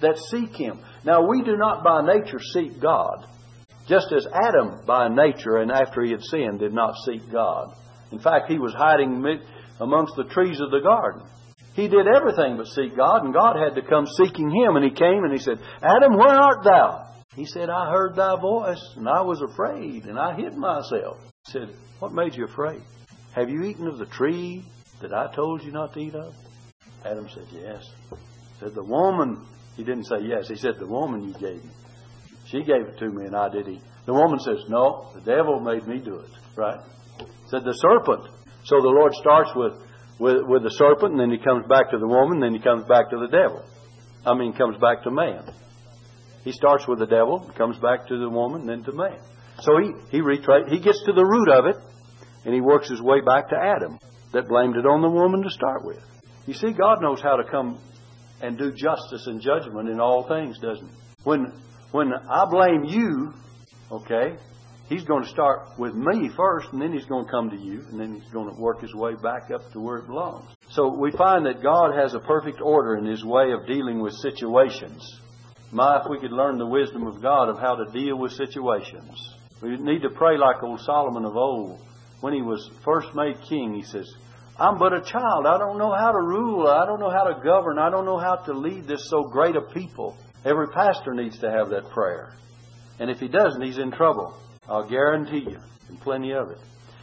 that 0.00 0.16
seek 0.30 0.54
Him. 0.54 0.80
Now, 1.04 1.26
we 1.26 1.42
do 1.42 1.56
not 1.56 1.82
by 1.82 2.02
nature 2.02 2.38
seek 2.54 2.80
God, 2.80 3.26
just 3.88 4.12
as 4.12 4.26
Adam 4.32 4.82
by 4.86 5.08
nature 5.08 5.56
and 5.56 5.72
after 5.72 6.02
he 6.04 6.12
had 6.12 6.22
sinned 6.22 6.60
did 6.60 6.72
not 6.72 6.94
seek 7.04 7.30
God. 7.32 7.74
In 8.12 8.20
fact, 8.20 8.50
he 8.50 8.58
was 8.58 8.74
hiding 8.76 9.24
amongst 9.80 10.14
the 10.16 10.24
trees 10.24 10.60
of 10.60 10.70
the 10.70 10.80
garden. 10.80 11.22
He 11.74 11.88
did 11.88 12.06
everything 12.06 12.58
but 12.58 12.66
seek 12.66 12.96
God, 12.96 13.24
and 13.24 13.34
God 13.34 13.56
had 13.56 13.74
to 13.74 13.88
come 13.88 14.06
seeking 14.06 14.50
him. 14.50 14.76
And 14.76 14.84
he 14.84 14.90
came 14.90 15.24
and 15.24 15.32
he 15.32 15.38
said, 15.38 15.58
Adam, 15.82 16.16
where 16.16 16.28
art 16.28 16.62
thou? 16.62 17.08
He 17.34 17.46
said, 17.46 17.70
I 17.70 17.90
heard 17.90 18.14
thy 18.14 18.38
voice, 18.38 18.82
and 18.96 19.08
I 19.08 19.22
was 19.22 19.40
afraid, 19.40 20.04
and 20.04 20.18
I 20.18 20.36
hid 20.36 20.54
myself. 20.54 21.18
He 21.46 21.52
said, 21.52 21.74
What 21.98 22.12
made 22.12 22.36
you 22.36 22.44
afraid? 22.44 22.82
Have 23.34 23.48
you 23.48 23.64
eaten 23.64 23.86
of 23.86 23.98
the 23.98 24.06
tree 24.06 24.64
that 25.00 25.12
I 25.12 25.34
told 25.34 25.62
you 25.62 25.72
not 25.72 25.94
to 25.94 26.00
eat 26.00 26.14
of? 26.14 26.34
Adam 27.04 27.28
said, 27.28 27.46
Yes. 27.50 27.84
He 28.10 28.16
Said 28.60 28.74
the 28.74 28.84
woman, 28.84 29.46
he 29.76 29.84
didn't 29.84 30.04
say 30.04 30.20
yes, 30.22 30.48
he 30.48 30.56
said, 30.56 30.74
The 30.78 30.86
woman 30.86 31.28
you 31.28 31.34
gave 31.34 31.64
me. 31.64 31.70
She 32.46 32.62
gave 32.62 32.86
it 32.86 32.98
to 32.98 33.08
me 33.08 33.26
and 33.26 33.34
I 33.34 33.48
did 33.48 33.68
eat. 33.68 33.82
The 34.06 34.12
woman 34.12 34.38
says, 34.40 34.58
No, 34.68 35.10
the 35.14 35.20
devil 35.20 35.60
made 35.60 35.86
me 35.86 35.98
do 35.98 36.16
it. 36.16 36.30
Right? 36.56 36.80
Said 37.46 37.64
the 37.64 37.72
serpent. 37.72 38.28
So 38.64 38.80
the 38.80 38.88
Lord 38.88 39.14
starts 39.14 39.50
with 39.56 39.74
with, 40.18 40.44
with 40.46 40.62
the 40.62 40.70
serpent, 40.70 41.12
and 41.12 41.20
then 41.20 41.30
he 41.30 41.38
comes 41.38 41.66
back 41.66 41.90
to 41.90 41.98
the 41.98 42.06
woman, 42.06 42.34
and 42.34 42.42
then 42.42 42.54
he 42.54 42.60
comes 42.60 42.84
back 42.84 43.10
to 43.10 43.18
the 43.18 43.26
devil. 43.26 43.64
I 44.24 44.34
mean, 44.34 44.52
comes 44.52 44.78
back 44.78 45.02
to 45.02 45.10
man. 45.10 45.42
He 46.44 46.52
starts 46.52 46.86
with 46.86 47.00
the 47.00 47.06
devil, 47.06 47.40
comes 47.56 47.76
back 47.78 48.06
to 48.06 48.18
the 48.18 48.28
woman, 48.28 48.66
then 48.66 48.84
to 48.84 48.92
man. 48.92 49.18
So 49.60 49.78
he, 49.78 49.92
he 50.10 50.20
retra- 50.22 50.68
he 50.70 50.78
gets 50.78 51.02
to 51.06 51.12
the 51.12 51.24
root 51.24 51.48
of 51.48 51.66
it, 51.66 51.76
and 52.44 52.54
he 52.54 52.60
works 52.60 52.88
his 52.88 53.00
way 53.00 53.20
back 53.20 53.48
to 53.50 53.56
Adam, 53.56 53.98
that 54.32 54.48
blamed 54.48 54.76
it 54.76 54.86
on 54.86 55.02
the 55.02 55.08
woman 55.08 55.42
to 55.42 55.50
start 55.50 55.84
with. 55.84 56.02
You 56.46 56.54
see, 56.54 56.72
God 56.72 57.00
knows 57.00 57.20
how 57.20 57.36
to 57.36 57.44
come 57.44 57.78
and 58.40 58.58
do 58.58 58.72
justice 58.72 59.26
and 59.26 59.40
judgment 59.40 59.88
in 59.88 60.00
all 60.00 60.26
things, 60.26 60.58
doesn't 60.58 60.88
he? 60.88 60.94
When, 61.24 61.52
when 61.92 62.12
I 62.12 62.44
blame 62.50 62.84
you, 62.84 63.32
okay, 63.90 64.36
he's 64.88 65.04
going 65.04 65.22
to 65.22 65.28
start 65.28 65.78
with 65.78 65.94
me 65.94 66.28
first, 66.36 66.68
and 66.72 66.82
then 66.82 66.92
he's 66.92 67.06
going 67.06 67.26
to 67.26 67.30
come 67.30 67.50
to 67.50 67.56
you, 67.56 67.84
and 67.90 68.00
then 68.00 68.14
he's 68.14 68.32
going 68.32 68.52
to 68.52 68.60
work 68.60 68.80
his 68.80 68.94
way 68.94 69.14
back 69.22 69.50
up 69.54 69.70
to 69.72 69.80
where 69.80 69.98
it 69.98 70.06
belongs. 70.06 70.46
So 70.70 70.96
we 70.98 71.12
find 71.12 71.46
that 71.46 71.62
God 71.62 71.94
has 71.96 72.14
a 72.14 72.20
perfect 72.20 72.60
order 72.60 72.96
in 72.96 73.04
his 73.04 73.24
way 73.24 73.52
of 73.52 73.66
dealing 73.66 74.00
with 74.00 74.14
situations. 74.14 75.20
My, 75.70 76.00
if 76.00 76.10
we 76.10 76.18
could 76.18 76.32
learn 76.32 76.58
the 76.58 76.66
wisdom 76.66 77.06
of 77.06 77.22
God 77.22 77.48
of 77.48 77.58
how 77.58 77.76
to 77.76 77.92
deal 77.92 78.18
with 78.18 78.32
situations. 78.32 79.36
We 79.62 79.76
need 79.76 80.02
to 80.02 80.10
pray 80.10 80.36
like 80.36 80.62
old 80.62 80.80
Solomon 80.80 81.24
of 81.24 81.36
old. 81.36 81.80
When 82.22 82.32
he 82.32 82.40
was 82.40 82.70
first 82.84 83.08
made 83.16 83.36
king, 83.48 83.74
he 83.74 83.82
says, 83.82 84.08
I'm 84.56 84.78
but 84.78 84.92
a 84.92 85.02
child. 85.02 85.44
I 85.44 85.58
don't 85.58 85.76
know 85.76 85.92
how 85.92 86.12
to 86.12 86.20
rule. 86.20 86.68
I 86.68 86.86
don't 86.86 87.00
know 87.00 87.10
how 87.10 87.24
to 87.24 87.42
govern. 87.42 87.80
I 87.80 87.90
don't 87.90 88.06
know 88.06 88.18
how 88.18 88.36
to 88.36 88.52
lead 88.52 88.86
this 88.86 89.10
so 89.10 89.24
great 89.24 89.56
a 89.56 89.62
people. 89.74 90.16
Every 90.44 90.68
pastor 90.68 91.14
needs 91.14 91.40
to 91.40 91.50
have 91.50 91.70
that 91.70 91.90
prayer. 91.90 92.32
And 93.00 93.10
if 93.10 93.18
he 93.18 93.26
doesn't, 93.26 93.60
he's 93.60 93.78
in 93.78 93.90
trouble. 93.90 94.36
I'll 94.68 94.88
guarantee 94.88 95.50
you. 95.50 95.58
And 95.88 96.00
plenty 96.00 96.32
of 96.32 96.50
it. 96.50 96.58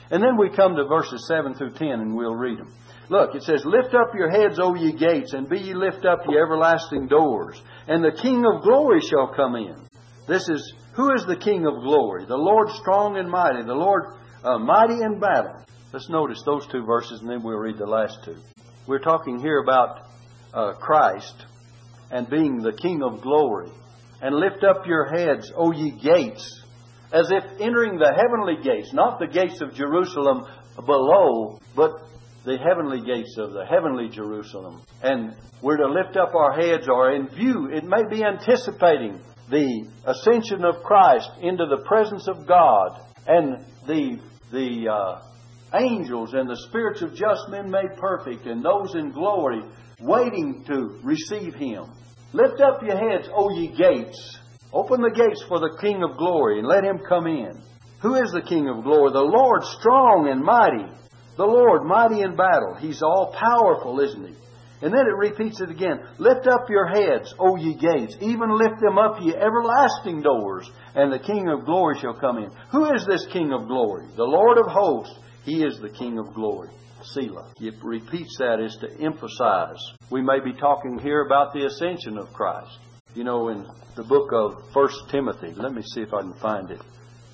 And 0.09 0.23
then 0.23 0.37
we 0.37 0.55
come 0.55 0.77
to 0.77 0.85
verses 0.85 1.27
7 1.27 1.53
through 1.55 1.73
10 1.73 1.87
and 1.87 2.15
we'll 2.15 2.35
read 2.35 2.57
them. 2.57 2.73
Look, 3.09 3.35
it 3.35 3.43
says, 3.43 3.65
Lift 3.65 3.93
up 3.93 4.15
your 4.15 4.29
heads, 4.29 4.57
O 4.57 4.73
ye 4.73 4.93
gates, 4.93 5.33
and 5.33 5.49
be 5.49 5.59
ye 5.59 5.73
lift 5.73 6.05
up 6.05 6.21
ye 6.29 6.37
everlasting 6.37 7.07
doors, 7.07 7.61
and 7.87 8.03
the 8.03 8.17
King 8.21 8.45
of 8.45 8.63
glory 8.63 9.01
shall 9.01 9.33
come 9.35 9.55
in. 9.55 9.75
This 10.27 10.47
is, 10.47 10.73
who 10.93 11.13
is 11.13 11.25
the 11.25 11.35
King 11.35 11.65
of 11.65 11.81
glory? 11.81 12.25
The 12.25 12.37
Lord 12.37 12.69
strong 12.79 13.17
and 13.17 13.29
mighty, 13.29 13.63
the 13.63 13.73
Lord 13.73 14.13
uh, 14.43 14.57
mighty 14.57 15.01
in 15.01 15.19
battle. 15.19 15.65
Let's 15.91 16.09
notice 16.09 16.41
those 16.45 16.67
two 16.67 16.85
verses, 16.85 17.21
and 17.21 17.29
then 17.29 17.43
we'll 17.43 17.57
read 17.57 17.77
the 17.77 17.85
last 17.85 18.19
two. 18.23 18.37
We're 18.87 18.99
talking 18.99 19.39
here 19.39 19.61
about 19.61 20.07
uh, 20.53 20.73
Christ 20.73 21.45
and 22.11 22.29
being 22.29 22.57
the 22.57 22.73
King 22.73 23.01
of 23.03 23.21
glory. 23.21 23.71
And 24.21 24.35
lift 24.35 24.63
up 24.63 24.85
your 24.85 25.05
heads, 25.05 25.51
O 25.55 25.71
ye 25.71 25.91
gates, 25.91 26.63
as 27.13 27.31
if 27.31 27.43
entering 27.61 27.97
the 27.97 28.13
heavenly 28.13 28.61
gates, 28.61 28.93
not 28.93 29.17
the 29.19 29.27
gates 29.27 29.61
of 29.61 29.73
Jerusalem 29.73 30.45
below, 30.85 31.59
but 31.75 31.91
the 32.45 32.57
heavenly 32.57 33.01
gates 33.01 33.37
of 33.37 33.53
the 33.53 33.65
heavenly 33.65 34.09
Jerusalem. 34.09 34.81
And 35.01 35.35
we're 35.61 35.77
to 35.77 35.87
lift 35.87 36.17
up 36.17 36.35
our 36.35 36.53
heads 36.53 36.87
or 36.89 37.11
in 37.11 37.29
view, 37.29 37.69
it 37.71 37.83
may 37.83 38.03
be 38.09 38.23
anticipating 38.23 39.21
the 39.49 39.87
ascension 40.05 40.65
of 40.65 40.83
Christ 40.83 41.29
into 41.41 41.65
the 41.65 41.83
presence 41.85 42.27
of 42.27 42.45
God 42.45 42.99
and 43.29 43.65
the, 43.87 44.19
the 44.51 44.89
uh, 44.91 45.21
angels 45.73 46.33
and 46.33 46.49
the 46.49 46.57
spirits 46.67 47.01
of 47.01 47.15
just 47.15 47.47
men 47.49 47.71
made 47.71 47.95
perfect 47.97 48.45
and 48.45 48.63
those 48.63 48.95
in 48.95 49.11
glory 49.11 49.61
waiting 50.01 50.65
to 50.67 50.99
receive 51.03 51.53
Him. 51.55 51.85
Lift 52.33 52.59
up 52.59 52.81
your 52.83 52.97
heads, 52.97 53.29
O 53.33 53.49
ye 53.51 53.67
gates. 53.67 54.37
Open 54.73 55.01
the 55.01 55.11
gates 55.11 55.43
for 55.47 55.59
the 55.59 55.77
King 55.79 56.03
of 56.03 56.17
glory 56.17 56.59
and 56.59 56.67
let 56.67 56.83
Him 56.83 56.99
come 57.07 57.27
in. 57.27 57.61
Who 58.01 58.15
is 58.15 58.31
the 58.31 58.41
King 58.41 58.67
of 58.67 58.83
glory? 58.83 59.11
The 59.13 59.19
Lord 59.19 59.63
strong 59.63 60.27
and 60.29 60.41
mighty 60.41 60.99
the 61.39 61.45
Lord 61.45 61.85
mighty 61.85 62.21
in 62.21 62.35
battle. 62.35 62.75
He's 62.81 63.01
all 63.01 63.33
powerful, 63.33 64.01
isn't 64.01 64.27
he? 64.27 64.35
And 64.81 64.93
then 64.93 65.07
it 65.07 65.15
repeats 65.15 65.59
it 65.59 65.69
again. 65.69 65.99
Lift 66.19 66.47
up 66.47 66.69
your 66.69 66.87
heads, 66.87 67.33
O 67.37 67.57
ye 67.57 67.73
gates. 67.75 68.15
Even 68.21 68.57
lift 68.57 68.79
them 68.79 68.97
up, 68.97 69.17
ye 69.21 69.35
everlasting 69.35 70.21
doors, 70.21 70.69
and 70.95 71.11
the 71.11 71.19
King 71.19 71.49
of 71.49 71.65
glory 71.65 71.99
shall 71.99 72.13
come 72.13 72.37
in. 72.37 72.49
Who 72.71 72.93
is 72.93 73.05
this 73.05 73.25
King 73.33 73.51
of 73.51 73.67
glory? 73.67 74.07
The 74.15 74.23
Lord 74.23 74.57
of 74.57 74.67
hosts. 74.67 75.15
He 75.43 75.63
is 75.63 75.79
the 75.79 75.89
King 75.89 76.17
of 76.17 76.33
glory. 76.33 76.69
Selah. 77.03 77.53
It 77.59 77.75
repeats 77.81 78.37
that 78.39 78.59
is 78.59 78.77
to 78.81 79.03
emphasize. 79.03 79.79
We 80.11 80.21
may 80.21 80.39
be 80.43 80.53
talking 80.53 80.99
here 80.99 81.25
about 81.25 81.53
the 81.53 81.65
ascension 81.65 82.17
of 82.17 82.31
Christ. 82.33 82.77
You 83.15 83.23
know, 83.23 83.49
in 83.49 83.65
the 83.95 84.03
book 84.03 84.29
of 84.33 84.71
First 84.73 84.97
Timothy, 85.09 85.53
let 85.55 85.73
me 85.73 85.81
see 85.81 86.01
if 86.01 86.13
I 86.13 86.21
can 86.21 86.33
find 86.35 86.71
it. 86.71 86.81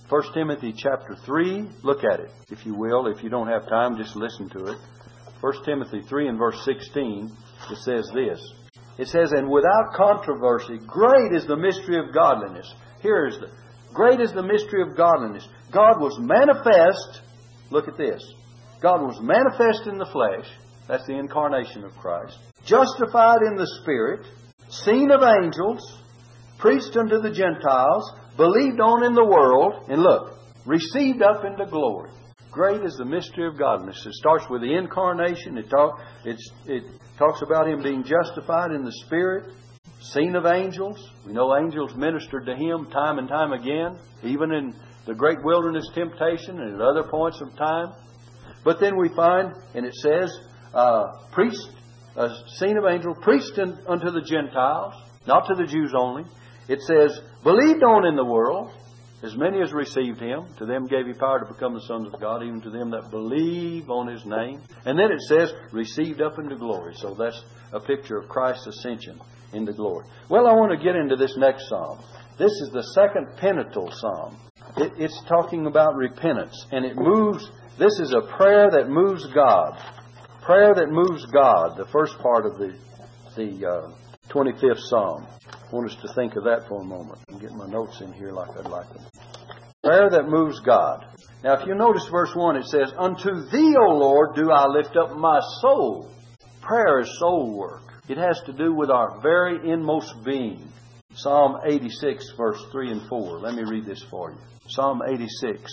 1 0.07 0.21
Timothy 0.33 0.73
chapter 0.77 1.15
3, 1.25 1.67
look 1.83 2.03
at 2.03 2.19
it, 2.19 2.31
if 2.49 2.65
you 2.65 2.75
will. 2.75 3.07
If 3.07 3.23
you 3.23 3.29
don't 3.29 3.47
have 3.47 3.67
time, 3.67 3.97
just 3.97 4.15
listen 4.15 4.49
to 4.49 4.67
it. 4.67 4.77
1 5.45 5.63
Timothy 5.63 6.01
3 6.01 6.29
and 6.29 6.39
verse 6.39 6.59
16, 6.65 7.31
it 7.69 7.77
says 7.83 8.09
this. 8.15 8.41
It 8.97 9.07
says, 9.09 9.31
And 9.31 9.47
without 9.47 9.93
controversy, 9.93 10.79
great 10.87 11.35
is 11.35 11.45
the 11.45 11.55
mystery 11.55 11.99
of 11.99 12.15
godliness. 12.15 12.65
Here 13.03 13.27
is 13.27 13.37
the 13.37 13.51
great 13.93 14.19
is 14.21 14.31
the 14.31 14.41
mystery 14.41 14.81
of 14.81 14.97
godliness. 14.97 15.47
God 15.71 16.01
was 16.01 16.17
manifest, 16.19 17.21
look 17.69 17.87
at 17.87 17.95
this. 17.95 18.23
God 18.81 19.03
was 19.03 19.21
manifest 19.21 19.87
in 19.87 19.99
the 19.99 20.09
flesh, 20.11 20.49
that's 20.87 21.05
the 21.05 21.19
incarnation 21.19 21.83
of 21.83 21.91
Christ, 21.91 22.39
justified 22.65 23.43
in 23.45 23.55
the 23.55 23.69
Spirit, 23.83 24.25
seen 24.69 25.11
of 25.11 25.21
angels, 25.21 26.01
preached 26.57 26.97
unto 26.97 27.21
the 27.21 27.29
Gentiles, 27.29 28.11
believed 28.35 28.79
on 28.79 29.03
in 29.05 29.13
the 29.13 29.23
world, 29.23 29.89
and 29.89 30.01
look, 30.01 30.39
received 30.65 31.21
up 31.21 31.45
into 31.45 31.67
glory. 31.69 32.09
Great 32.55 32.85
is 32.85 32.95
the 32.95 33.03
mystery 33.03 33.47
of 33.47 33.59
godliness. 33.59 34.01
It 34.05 34.13
starts 34.13 34.45
with 34.49 34.61
the 34.61 34.73
incarnation. 34.73 35.57
It, 35.57 35.69
talk, 35.69 35.99
it 36.23 36.85
talks 37.19 37.41
about 37.41 37.67
him 37.67 37.83
being 37.83 38.01
justified 38.01 38.71
in 38.71 38.85
the 38.85 38.93
Spirit, 39.05 39.51
seen 39.99 40.37
of 40.37 40.45
angels. 40.45 40.97
We 41.27 41.33
know 41.33 41.53
angels 41.57 41.93
ministered 41.97 42.45
to 42.45 42.55
him 42.55 42.89
time 42.91 43.19
and 43.19 43.27
time 43.27 43.51
again, 43.51 43.99
even 44.23 44.53
in 44.53 44.73
the 45.05 45.13
great 45.13 45.43
wilderness 45.43 45.85
temptation 45.93 46.61
and 46.61 46.75
at 46.75 46.79
other 46.79 47.03
points 47.03 47.41
of 47.41 47.53
time. 47.57 47.93
But 48.63 48.79
then 48.79 48.95
we 48.97 49.09
find, 49.09 49.51
and 49.73 49.85
it 49.85 49.93
says, 49.95 50.31
uh, 50.73 51.07
preached, 51.33 51.59
a 52.15 52.29
seen 52.55 52.77
of 52.77 52.85
angels, 52.89 53.17
preached 53.21 53.59
unto 53.59 54.11
the 54.11 54.21
Gentiles, 54.21 54.93
not 55.27 55.45
to 55.47 55.55
the 55.55 55.65
Jews 55.65 55.91
only. 55.93 56.23
It 56.69 56.79
says, 56.83 57.19
believed 57.43 57.83
on 57.83 58.05
in 58.05 58.15
the 58.15 58.23
world, 58.23 58.71
as 59.25 59.35
many 59.35 59.61
as 59.61 59.73
received 59.73 60.19
him, 60.19 60.45
to 60.57 60.65
them 60.65 60.87
gave 60.87 61.07
he 61.07 61.13
power 61.13 61.39
to 61.39 61.51
become 61.51 61.73
the 61.73 61.81
sons 61.87 62.13
of 62.13 62.19
God, 62.19 62.43
even 62.43 62.61
to 62.61 62.69
them 62.69 62.91
that 62.91 63.09
believe 63.09 63.89
on 63.89 64.07
his 64.07 64.23
name. 64.25 64.61
And 64.85 64.97
then 64.97 65.11
it 65.11 65.21
says, 65.21 65.51
received 65.71 66.21
up 66.21 66.37
into 66.37 66.55
glory. 66.55 66.93
So 66.97 67.15
that's 67.15 67.41
a 67.73 67.79
picture 67.79 68.17
of 68.17 68.29
Christ's 68.29 68.67
ascension 68.67 69.19
into 69.53 69.73
glory. 69.73 70.05
Well, 70.29 70.47
I 70.47 70.53
want 70.53 70.77
to 70.77 70.83
get 70.83 70.95
into 70.95 71.15
this 71.15 71.35
next 71.37 71.67
psalm. 71.69 72.03
This 72.37 72.51
is 72.51 72.69
the 72.71 72.83
second 72.93 73.37
pentateuch 73.37 73.93
psalm. 73.93 74.37
It, 74.77 74.93
it's 74.97 75.21
talking 75.27 75.65
about 75.65 75.95
repentance, 75.95 76.65
and 76.71 76.85
it 76.85 76.95
moves. 76.95 77.49
This 77.79 77.99
is 77.99 78.13
a 78.13 78.27
prayer 78.37 78.69
that 78.71 78.89
moves 78.89 79.25
God. 79.33 79.79
Prayer 80.43 80.73
that 80.75 80.89
moves 80.89 81.25
God. 81.27 81.77
The 81.77 81.87
first 81.91 82.17
part 82.19 82.45
of 82.45 82.57
the 82.57 82.77
the 83.35 83.67
uh, 83.67 83.91
25th 84.29 84.79
Psalm. 84.89 85.27
Want 85.71 85.89
us 85.89 85.97
to 86.01 86.13
think 86.13 86.35
of 86.35 86.43
that 86.43 86.67
for 86.67 86.81
a 86.81 86.85
moment 86.85 87.19
and 87.27 87.41
get 87.41 87.51
my 87.51 87.67
notes 87.67 87.99
in 88.01 88.13
here 88.13 88.31
like 88.31 88.49
I'd 88.57 88.69
like 88.69 88.87
them. 88.93 89.03
Prayer 89.83 90.09
that 90.09 90.29
moves 90.29 90.59
God. 90.61 91.05
Now, 91.43 91.59
if 91.59 91.67
you 91.67 91.75
notice 91.75 92.07
verse 92.11 92.31
1, 92.33 92.55
it 92.57 92.65
says, 92.65 92.91
Unto 92.97 93.49
thee, 93.51 93.75
O 93.79 93.91
Lord, 93.91 94.35
do 94.35 94.51
I 94.51 94.65
lift 94.67 94.95
up 94.97 95.15
my 95.15 95.39
soul. 95.61 96.09
Prayer 96.61 97.01
is 97.01 97.19
soul 97.19 97.55
work. 97.55 97.83
It 98.07 98.17
has 98.17 98.39
to 98.45 98.53
do 98.53 98.73
with 98.73 98.89
our 98.89 99.19
very 99.21 99.71
inmost 99.71 100.13
being. 100.23 100.67
Psalm 101.15 101.57
86, 101.65 102.25
verse 102.37 102.63
3 102.71 102.91
and 102.91 103.09
4. 103.09 103.39
Let 103.39 103.55
me 103.55 103.63
read 103.63 103.85
this 103.85 104.03
for 104.09 104.31
you. 104.31 104.37
Psalm 104.67 105.01
86, 105.07 105.71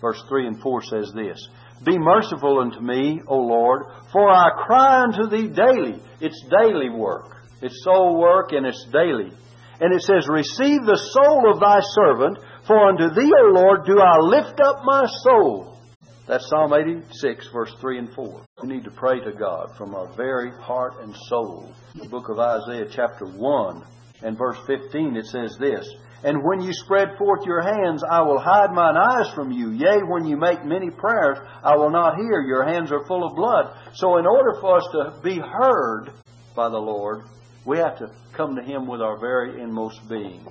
verse 0.00 0.22
3 0.28 0.46
and 0.46 0.62
4 0.62 0.82
says 0.84 1.12
this 1.14 1.48
Be 1.84 1.98
merciful 1.98 2.60
unto 2.60 2.80
me, 2.80 3.20
O 3.26 3.36
Lord, 3.36 3.82
for 4.12 4.30
I 4.30 4.50
cry 4.66 5.02
unto 5.02 5.28
thee 5.28 5.48
daily. 5.48 6.00
It's 6.20 6.44
daily 6.62 6.88
work. 6.88 7.36
It's 7.62 7.84
soul 7.84 8.18
work 8.18 8.52
and 8.52 8.66
it's 8.66 8.84
daily. 8.92 9.32
And 9.80 9.94
it 9.94 10.02
says, 10.02 10.28
Receive 10.28 10.84
the 10.84 11.00
soul 11.12 11.50
of 11.52 11.60
thy 11.60 11.80
servant, 11.80 12.38
for 12.66 12.88
unto 12.88 13.14
thee, 13.14 13.32
O 13.40 13.46
Lord, 13.52 13.86
do 13.86 13.98
I 13.98 14.18
lift 14.18 14.60
up 14.60 14.82
my 14.84 15.06
soul. 15.22 15.78
That's 16.26 16.48
Psalm 16.48 16.72
86, 16.72 17.48
verse 17.52 17.74
3 17.80 17.98
and 17.98 18.14
4. 18.14 18.46
We 18.62 18.68
need 18.68 18.84
to 18.84 18.90
pray 18.90 19.18
to 19.20 19.32
God 19.32 19.76
from 19.76 19.94
our 19.94 20.14
very 20.16 20.52
heart 20.52 21.02
and 21.02 21.14
soul. 21.28 21.72
The 21.94 22.08
book 22.08 22.28
of 22.28 22.38
Isaiah, 22.38 22.86
chapter 22.88 23.26
1, 23.26 23.82
and 24.22 24.38
verse 24.38 24.58
15, 24.66 25.16
it 25.16 25.26
says 25.26 25.56
this 25.58 25.92
And 26.22 26.44
when 26.44 26.60
you 26.60 26.72
spread 26.72 27.16
forth 27.18 27.46
your 27.46 27.62
hands, 27.62 28.04
I 28.08 28.22
will 28.22 28.38
hide 28.38 28.70
mine 28.72 28.96
eyes 28.96 29.32
from 29.34 29.50
you. 29.50 29.72
Yea, 29.72 30.02
when 30.06 30.26
you 30.26 30.36
make 30.36 30.64
many 30.64 30.90
prayers, 30.90 31.38
I 31.64 31.74
will 31.76 31.90
not 31.90 32.16
hear. 32.16 32.42
Your 32.42 32.64
hands 32.64 32.92
are 32.92 33.06
full 33.06 33.26
of 33.26 33.34
blood. 33.34 33.74
So, 33.94 34.18
in 34.18 34.26
order 34.26 34.60
for 34.60 34.76
us 34.76 34.86
to 34.92 35.20
be 35.24 35.38
heard 35.40 36.12
by 36.54 36.68
the 36.68 36.78
Lord, 36.78 37.22
we 37.66 37.78
have 37.78 37.98
to 37.98 38.10
come 38.36 38.56
to 38.56 38.62
Him 38.62 38.86
with 38.86 39.00
our 39.00 39.18
very 39.18 39.60
inmost 39.60 40.00
being. 40.08 40.46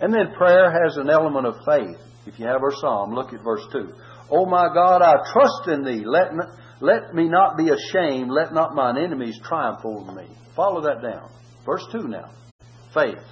And 0.00 0.12
then 0.12 0.34
prayer 0.36 0.70
has 0.70 0.96
an 0.96 1.10
element 1.10 1.46
of 1.46 1.56
faith. 1.64 1.96
If 2.26 2.38
you 2.38 2.46
have 2.46 2.62
our 2.62 2.74
psalm, 2.80 3.14
look 3.14 3.32
at 3.32 3.42
verse 3.42 3.64
2. 3.72 3.88
Oh 4.30 4.46
my 4.46 4.68
God, 4.72 5.02
I 5.02 5.14
trust 5.32 5.68
in 5.68 5.84
Thee. 5.84 6.04
Let, 6.04 6.32
Let 6.82 7.14
me 7.14 7.28
not 7.28 7.56
be 7.56 7.68
ashamed. 7.68 8.32
Let 8.32 8.52
not 8.52 8.74
mine 8.74 8.98
enemies 8.98 9.38
triumph 9.44 9.84
over 9.84 10.10
me. 10.10 10.26
Follow 10.56 10.80
that 10.82 11.00
down. 11.00 11.30
Verse 11.64 11.86
2 11.92 12.08
now. 12.08 12.28
Faith. 12.92 13.22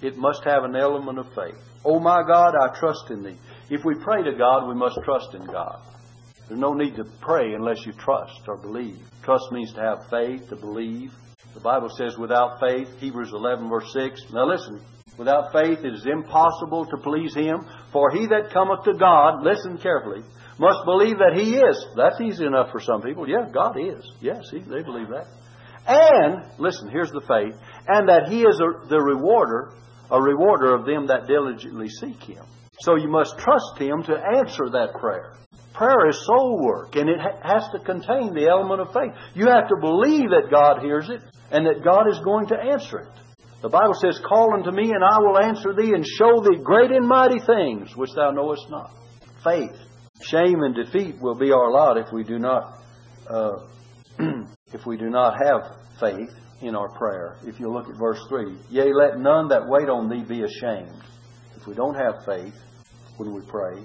It 0.00 0.16
must 0.16 0.42
have 0.44 0.64
an 0.64 0.74
element 0.74 1.18
of 1.18 1.26
faith. 1.34 1.60
Oh 1.84 2.00
my 2.00 2.22
God, 2.26 2.54
I 2.56 2.78
trust 2.78 3.10
in 3.10 3.22
thee. 3.22 3.36
If 3.68 3.84
we 3.84 3.94
pray 4.02 4.22
to 4.22 4.32
God, 4.38 4.66
we 4.66 4.74
must 4.74 4.98
trust 5.04 5.34
in 5.34 5.44
God. 5.44 5.82
There's 6.48 6.58
no 6.60 6.72
need 6.72 6.96
to 6.96 7.04
pray 7.20 7.52
unless 7.52 7.84
you 7.84 7.92
trust 7.92 8.40
or 8.48 8.56
believe. 8.56 8.98
Trust 9.22 9.52
means 9.52 9.74
to 9.74 9.80
have 9.80 10.08
faith, 10.08 10.48
to 10.48 10.56
believe. 10.56 11.12
The 11.54 11.60
Bible 11.60 11.88
says 11.96 12.18
without 12.18 12.58
faith, 12.60 12.88
Hebrews 12.98 13.32
11 13.32 13.68
verse 13.68 13.92
6. 13.92 14.20
Now 14.32 14.46
listen, 14.46 14.80
without 15.16 15.52
faith 15.52 15.78
it 15.84 15.94
is 15.94 16.04
impossible 16.04 16.86
to 16.86 16.96
please 16.98 17.34
Him. 17.34 17.64
For 17.92 18.10
he 18.10 18.26
that 18.26 18.50
cometh 18.52 18.84
to 18.84 18.94
God, 18.94 19.42
listen 19.44 19.78
carefully, 19.78 20.22
must 20.58 20.84
believe 20.84 21.18
that 21.18 21.36
He 21.36 21.56
is. 21.56 21.86
That's 21.96 22.20
easy 22.20 22.44
enough 22.44 22.70
for 22.70 22.80
some 22.80 23.02
people. 23.02 23.28
Yeah, 23.28 23.48
God 23.52 23.76
is. 23.78 24.04
Yes, 24.20 24.42
he, 24.50 24.58
they 24.58 24.82
believe 24.82 25.08
that. 25.08 25.26
And, 25.86 26.58
listen, 26.58 26.88
here's 26.88 27.10
the 27.10 27.20
faith, 27.20 27.54
and 27.86 28.08
that 28.08 28.28
He 28.28 28.42
is 28.42 28.60
a, 28.60 28.88
the 28.88 29.00
rewarder, 29.00 29.72
a 30.10 30.20
rewarder 30.20 30.74
of 30.74 30.86
them 30.86 31.06
that 31.08 31.26
diligently 31.26 31.88
seek 31.88 32.22
Him. 32.22 32.44
So 32.80 32.96
you 32.96 33.08
must 33.08 33.38
trust 33.38 33.78
Him 33.78 34.02
to 34.04 34.14
answer 34.14 34.70
that 34.72 34.94
prayer. 35.00 35.34
Prayer 35.74 36.08
is 36.08 36.24
soul 36.24 36.62
work, 36.62 36.94
and 36.96 37.10
it 37.10 37.18
ha- 37.20 37.38
has 37.42 37.68
to 37.72 37.80
contain 37.80 38.32
the 38.32 38.46
element 38.48 38.80
of 38.80 38.92
faith. 38.94 39.12
You 39.34 39.46
have 39.46 39.68
to 39.68 39.76
believe 39.80 40.30
that 40.30 40.48
God 40.50 40.82
hears 40.82 41.10
it, 41.10 41.20
and 41.50 41.66
that 41.66 41.84
God 41.84 42.08
is 42.08 42.18
going 42.24 42.46
to 42.48 42.56
answer 42.56 43.00
it. 43.00 43.08
The 43.60 43.68
Bible 43.68 43.94
says, 43.94 44.20
Call 44.26 44.54
unto 44.54 44.70
me, 44.70 44.92
and 44.92 45.02
I 45.02 45.18
will 45.18 45.38
answer 45.38 45.74
thee, 45.74 45.92
and 45.94 46.06
show 46.06 46.40
thee 46.42 46.62
great 46.62 46.90
and 46.90 47.08
mighty 47.08 47.40
things 47.44 47.96
which 47.96 48.10
thou 48.14 48.30
knowest 48.30 48.70
not. 48.70 48.92
Faith. 49.42 49.74
Shame 50.22 50.62
and 50.62 50.74
defeat 50.74 51.20
will 51.20 51.34
be 51.34 51.50
our 51.50 51.72
lot 51.72 51.98
if 51.98 52.12
we 52.12 52.22
do 52.22 52.38
not 52.38 52.78
uh, 53.28 53.66
if 54.72 54.86
we 54.86 54.96
do 54.96 55.10
not 55.10 55.34
have 55.44 55.76
faith 55.98 56.30
in 56.60 56.74
our 56.76 56.88
prayer. 56.96 57.36
If 57.44 57.58
you 57.58 57.70
look 57.70 57.88
at 57.88 57.98
verse 57.98 58.20
3, 58.28 58.56
Yea, 58.70 58.92
let 58.92 59.18
none 59.18 59.48
that 59.48 59.66
wait 59.66 59.88
on 59.88 60.08
thee 60.08 60.22
be 60.22 60.42
ashamed. 60.42 61.02
If 61.56 61.66
we 61.66 61.74
don't 61.74 61.94
have 61.94 62.24
faith 62.24 62.54
when 63.16 63.34
we 63.34 63.40
pray, 63.46 63.84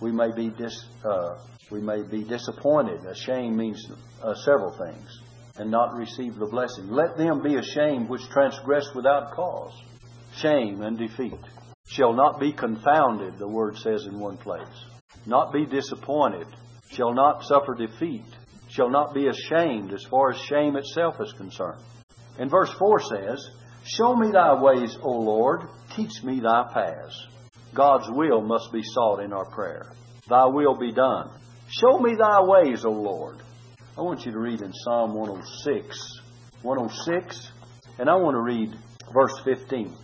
we 0.00 0.12
may 0.12 0.32
be 0.34 0.50
dis, 0.50 0.84
uh, 1.04 1.36
we 1.70 1.80
may 1.80 2.02
be 2.02 2.24
disappointed. 2.24 3.04
Ashamed 3.06 3.56
means 3.56 3.86
uh, 4.22 4.34
several 4.34 4.76
things, 4.76 5.20
and 5.56 5.70
not 5.70 5.94
receive 5.94 6.36
the 6.36 6.46
blessing. 6.46 6.90
Let 6.90 7.16
them 7.16 7.42
be 7.42 7.56
ashamed 7.56 8.08
which 8.08 8.28
transgress 8.30 8.88
without 8.94 9.32
cause. 9.32 9.72
Shame 10.36 10.82
and 10.82 10.96
defeat 10.96 11.40
shall 11.90 12.12
not 12.12 12.40
be 12.40 12.52
confounded. 12.52 13.38
The 13.38 13.48
word 13.48 13.76
says 13.78 14.06
in 14.06 14.18
one 14.18 14.36
place. 14.36 14.62
Not 15.26 15.52
be 15.52 15.66
disappointed. 15.66 16.46
Shall 16.90 17.12
not 17.12 17.44
suffer 17.44 17.74
defeat. 17.74 18.24
Shall 18.70 18.90
not 18.90 19.12
be 19.12 19.26
ashamed 19.26 19.92
as 19.92 20.04
far 20.04 20.30
as 20.30 20.40
shame 20.42 20.76
itself 20.76 21.16
is 21.20 21.32
concerned. 21.32 21.82
And 22.38 22.50
verse 22.50 22.72
4 22.78 23.00
says, 23.00 23.50
Show 23.84 24.14
me 24.14 24.30
thy 24.32 24.60
ways, 24.62 24.96
O 25.02 25.10
Lord. 25.10 25.62
Teach 25.96 26.22
me 26.22 26.40
thy 26.40 26.70
paths. 26.72 27.26
God's 27.74 28.08
will 28.10 28.40
must 28.40 28.72
be 28.72 28.82
sought 28.82 29.20
in 29.20 29.32
our 29.32 29.48
prayer. 29.50 29.92
Thy 30.28 30.46
will 30.46 30.76
be 30.76 30.92
done. 30.92 31.30
Show 31.68 31.98
me 31.98 32.14
thy 32.16 32.42
ways, 32.42 32.84
O 32.84 32.90
Lord. 32.90 33.42
I 33.96 34.02
want 34.02 34.24
you 34.26 34.32
to 34.32 34.38
read 34.38 34.60
in 34.62 34.72
Psalm 34.72 35.14
106. 35.14 36.20
106, 36.62 37.52
and 37.98 38.10
I 38.10 38.16
want 38.16 38.34
to 38.34 38.40
read 38.40 38.74
verse 39.12 39.40
15. 39.44 39.96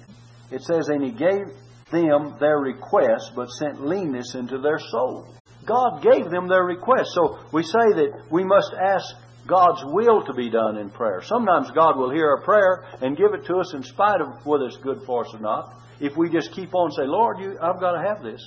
It 0.50 0.62
says, 0.62 0.88
And 0.88 1.02
he 1.02 1.10
gave 1.10 1.46
them 1.90 2.36
their 2.40 2.58
request, 2.58 3.32
but 3.34 3.48
sent 3.48 3.86
leanness 3.86 4.34
into 4.34 4.58
their 4.58 4.78
soul. 4.78 5.34
God 5.64 6.02
gave 6.02 6.30
them 6.30 6.48
their 6.48 6.64
request. 6.64 7.10
So 7.12 7.38
we 7.52 7.62
say 7.62 7.72
that 7.72 8.26
we 8.30 8.44
must 8.44 8.72
ask 8.72 9.14
God's 9.46 9.82
will 9.84 10.24
to 10.24 10.34
be 10.34 10.50
done 10.50 10.76
in 10.76 10.90
prayer. 10.90 11.22
Sometimes 11.22 11.70
God 11.70 11.96
will 11.96 12.10
hear 12.10 12.34
a 12.34 12.42
prayer 12.42 12.84
and 13.00 13.16
give 13.16 13.32
it 13.34 13.46
to 13.46 13.56
us 13.56 13.74
in 13.74 13.82
spite 13.82 14.20
of 14.20 14.44
whether 14.44 14.66
it's 14.66 14.76
good 14.78 15.02
for 15.06 15.24
us 15.24 15.32
or 15.34 15.40
not. 15.40 15.74
If 16.00 16.16
we 16.16 16.28
just 16.28 16.52
keep 16.52 16.74
on 16.74 16.90
saying, 16.92 17.08
Lord, 17.08 17.38
you, 17.40 17.56
I've 17.60 17.80
got 17.80 17.92
to 17.92 18.06
have 18.06 18.22
this. 18.22 18.42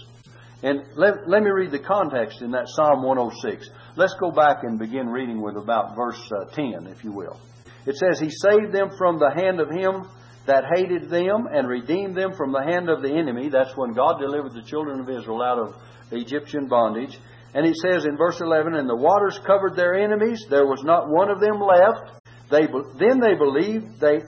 And 0.62 0.82
let, 0.96 1.28
let 1.28 1.42
me 1.42 1.50
read 1.50 1.72
the 1.72 1.80
context 1.80 2.42
in 2.42 2.52
that 2.52 2.68
Psalm 2.68 3.02
106. 3.04 3.70
Let's 3.96 4.16
go 4.20 4.32
back 4.32 4.58
and 4.64 4.78
begin 4.78 5.08
reading 5.08 5.42
with 5.42 5.56
about 5.56 5.96
verse 5.96 6.22
uh, 6.32 6.54
10, 6.54 6.88
if 6.88 7.04
you 7.04 7.14
will. 7.14 7.40
It 7.86 7.96
says, 7.96 8.20
He 8.20 8.30
saved 8.30 8.74
them 8.74 8.90
from 8.98 9.20
the 9.20 9.32
hand 9.34 9.62
of 9.62 9.70
him 9.70 10.06
that 10.48 10.66
hated 10.76 11.10
them 11.10 11.48
and 11.52 11.68
redeemed 11.68 12.16
them 12.16 12.34
from 12.36 12.52
the 12.52 12.64
hand 12.64 12.90
of 12.90 13.02
the 13.02 13.12
enemy. 13.12 13.50
That's 13.50 13.76
when 13.76 13.94
God 13.94 14.20
delivered 14.20 14.54
the 14.54 14.68
children 14.68 15.00
of 15.00 15.10
Israel 15.10 15.42
out 15.42 15.60
of 15.60 15.76
Egyptian 16.12 16.68
bondage. 16.68 17.18
And 17.54 17.66
he 17.66 17.74
says 17.74 18.06
in 18.06 18.18
verse 18.18 18.40
11, 18.42 18.76
And 18.76 18.88
the 18.88 18.96
waters 18.96 19.40
covered 19.46 19.76
their 19.76 19.96
enemies, 19.96 20.46
there 20.50 20.66
was 20.66 20.84
not 20.84 21.10
one 21.10 21.30
of 21.30 21.40
them 21.40 21.60
left. 21.60 22.22
They, 22.52 22.68
then 23.00 23.20
they 23.20 23.36
believed, 23.36 24.00
they, 24.00 24.22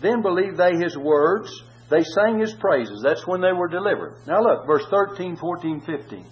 then 0.00 0.22
believed 0.22 0.56
they 0.56 0.76
his 0.76 0.96
words, 0.96 1.50
they 1.90 2.04
sang 2.04 2.38
his 2.38 2.54
praises. 2.54 3.02
That's 3.02 3.26
when 3.26 3.40
they 3.40 3.52
were 3.52 3.68
delivered. 3.68 4.22
Now 4.26 4.40
look, 4.40 4.66
verse 4.66 4.84
13, 4.90 5.36
14, 5.36 5.80
15. 5.80 6.26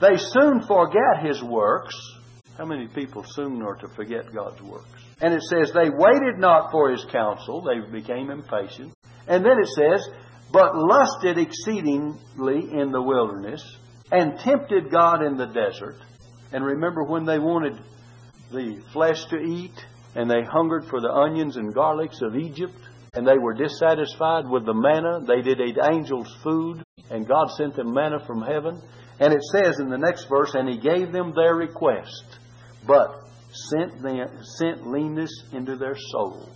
They 0.00 0.16
soon 0.16 0.62
forget 0.66 1.24
his 1.24 1.42
works. 1.42 1.94
How 2.58 2.66
many 2.66 2.86
people 2.88 3.24
soon 3.26 3.62
are 3.62 3.76
to 3.76 3.88
forget 3.96 4.32
God's 4.32 4.60
works? 4.62 5.02
And 5.20 5.32
it 5.32 5.42
says, 5.42 5.72
They 5.72 5.90
waited 5.90 6.38
not 6.38 6.70
for 6.70 6.90
his 6.90 7.04
counsel, 7.10 7.62
they 7.62 7.90
became 7.90 8.30
impatient. 8.30 8.92
And 9.26 9.44
then 9.44 9.58
it 9.58 9.68
says, 9.68 10.06
But 10.52 10.76
lusted 10.76 11.38
exceedingly 11.38 12.70
in 12.72 12.92
the 12.92 13.02
wilderness, 13.02 13.62
and 14.12 14.38
tempted 14.38 14.90
God 14.90 15.22
in 15.22 15.36
the 15.36 15.46
desert. 15.46 15.96
And 16.52 16.64
remember 16.64 17.04
when 17.04 17.24
they 17.24 17.38
wanted 17.38 17.78
the 18.52 18.80
flesh 18.92 19.24
to 19.26 19.38
eat, 19.38 19.74
and 20.14 20.30
they 20.30 20.42
hungered 20.42 20.86
for 20.86 21.00
the 21.00 21.10
onions 21.10 21.56
and 21.56 21.74
garlics 21.74 22.22
of 22.22 22.36
Egypt, 22.36 22.76
and 23.14 23.26
they 23.26 23.38
were 23.38 23.54
dissatisfied 23.54 24.48
with 24.48 24.66
the 24.66 24.74
manna. 24.74 25.20
They 25.26 25.42
did 25.42 25.60
eat 25.60 25.78
angels' 25.82 26.32
food, 26.42 26.82
and 27.10 27.26
God 27.26 27.50
sent 27.56 27.76
them 27.76 27.92
manna 27.92 28.24
from 28.26 28.42
heaven. 28.42 28.80
And 29.20 29.32
it 29.32 29.42
says 29.52 29.78
in 29.80 29.88
the 29.88 29.98
next 29.98 30.28
verse, 30.28 30.54
and 30.54 30.68
He 30.68 30.78
gave 30.78 31.12
them 31.12 31.32
their 31.34 31.54
request, 31.54 32.38
but 32.86 33.22
sent 33.52 34.02
them 34.02 34.26
sent 34.58 34.86
leanness 34.86 35.30
into 35.52 35.76
their 35.76 35.96
soul. 36.10 36.48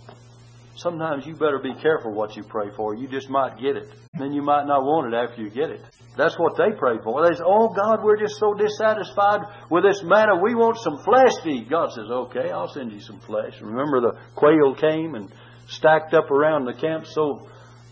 Sometimes 0.79 1.25
you 1.25 1.33
better 1.33 1.59
be 1.61 1.73
careful 1.81 2.13
what 2.13 2.37
you 2.37 2.43
pray 2.43 2.67
for. 2.75 2.95
You 2.95 3.07
just 3.07 3.29
might 3.29 3.59
get 3.59 3.75
it. 3.75 3.89
Then 4.17 4.31
you 4.31 4.41
might 4.41 4.65
not 4.65 4.83
want 4.83 5.13
it 5.13 5.17
after 5.17 5.41
you 5.41 5.49
get 5.49 5.69
it. 5.69 5.81
That's 6.17 6.37
what 6.39 6.55
they 6.57 6.77
pray 6.77 6.95
for. 7.03 7.27
They 7.27 7.35
say, 7.35 7.43
Oh 7.45 7.67
God, 7.67 8.03
we're 8.03 8.19
just 8.19 8.39
so 8.39 8.53
dissatisfied 8.53 9.41
with 9.69 9.83
this 9.83 10.01
manna. 10.03 10.39
We 10.41 10.55
want 10.55 10.77
some 10.79 11.03
flesh 11.03 11.35
to 11.43 11.49
eat. 11.49 11.69
God 11.69 11.91
says, 11.91 12.09
Okay, 12.09 12.49
I'll 12.49 12.71
send 12.73 12.93
you 12.93 13.01
some 13.01 13.19
flesh. 13.19 13.59
Remember 13.61 13.99
the 13.99 14.19
quail 14.35 14.73
came 14.75 15.15
and 15.15 15.31
stacked 15.67 16.13
up 16.13 16.31
around 16.31 16.65
the 16.65 16.73
camp 16.73 17.05
so 17.05 17.47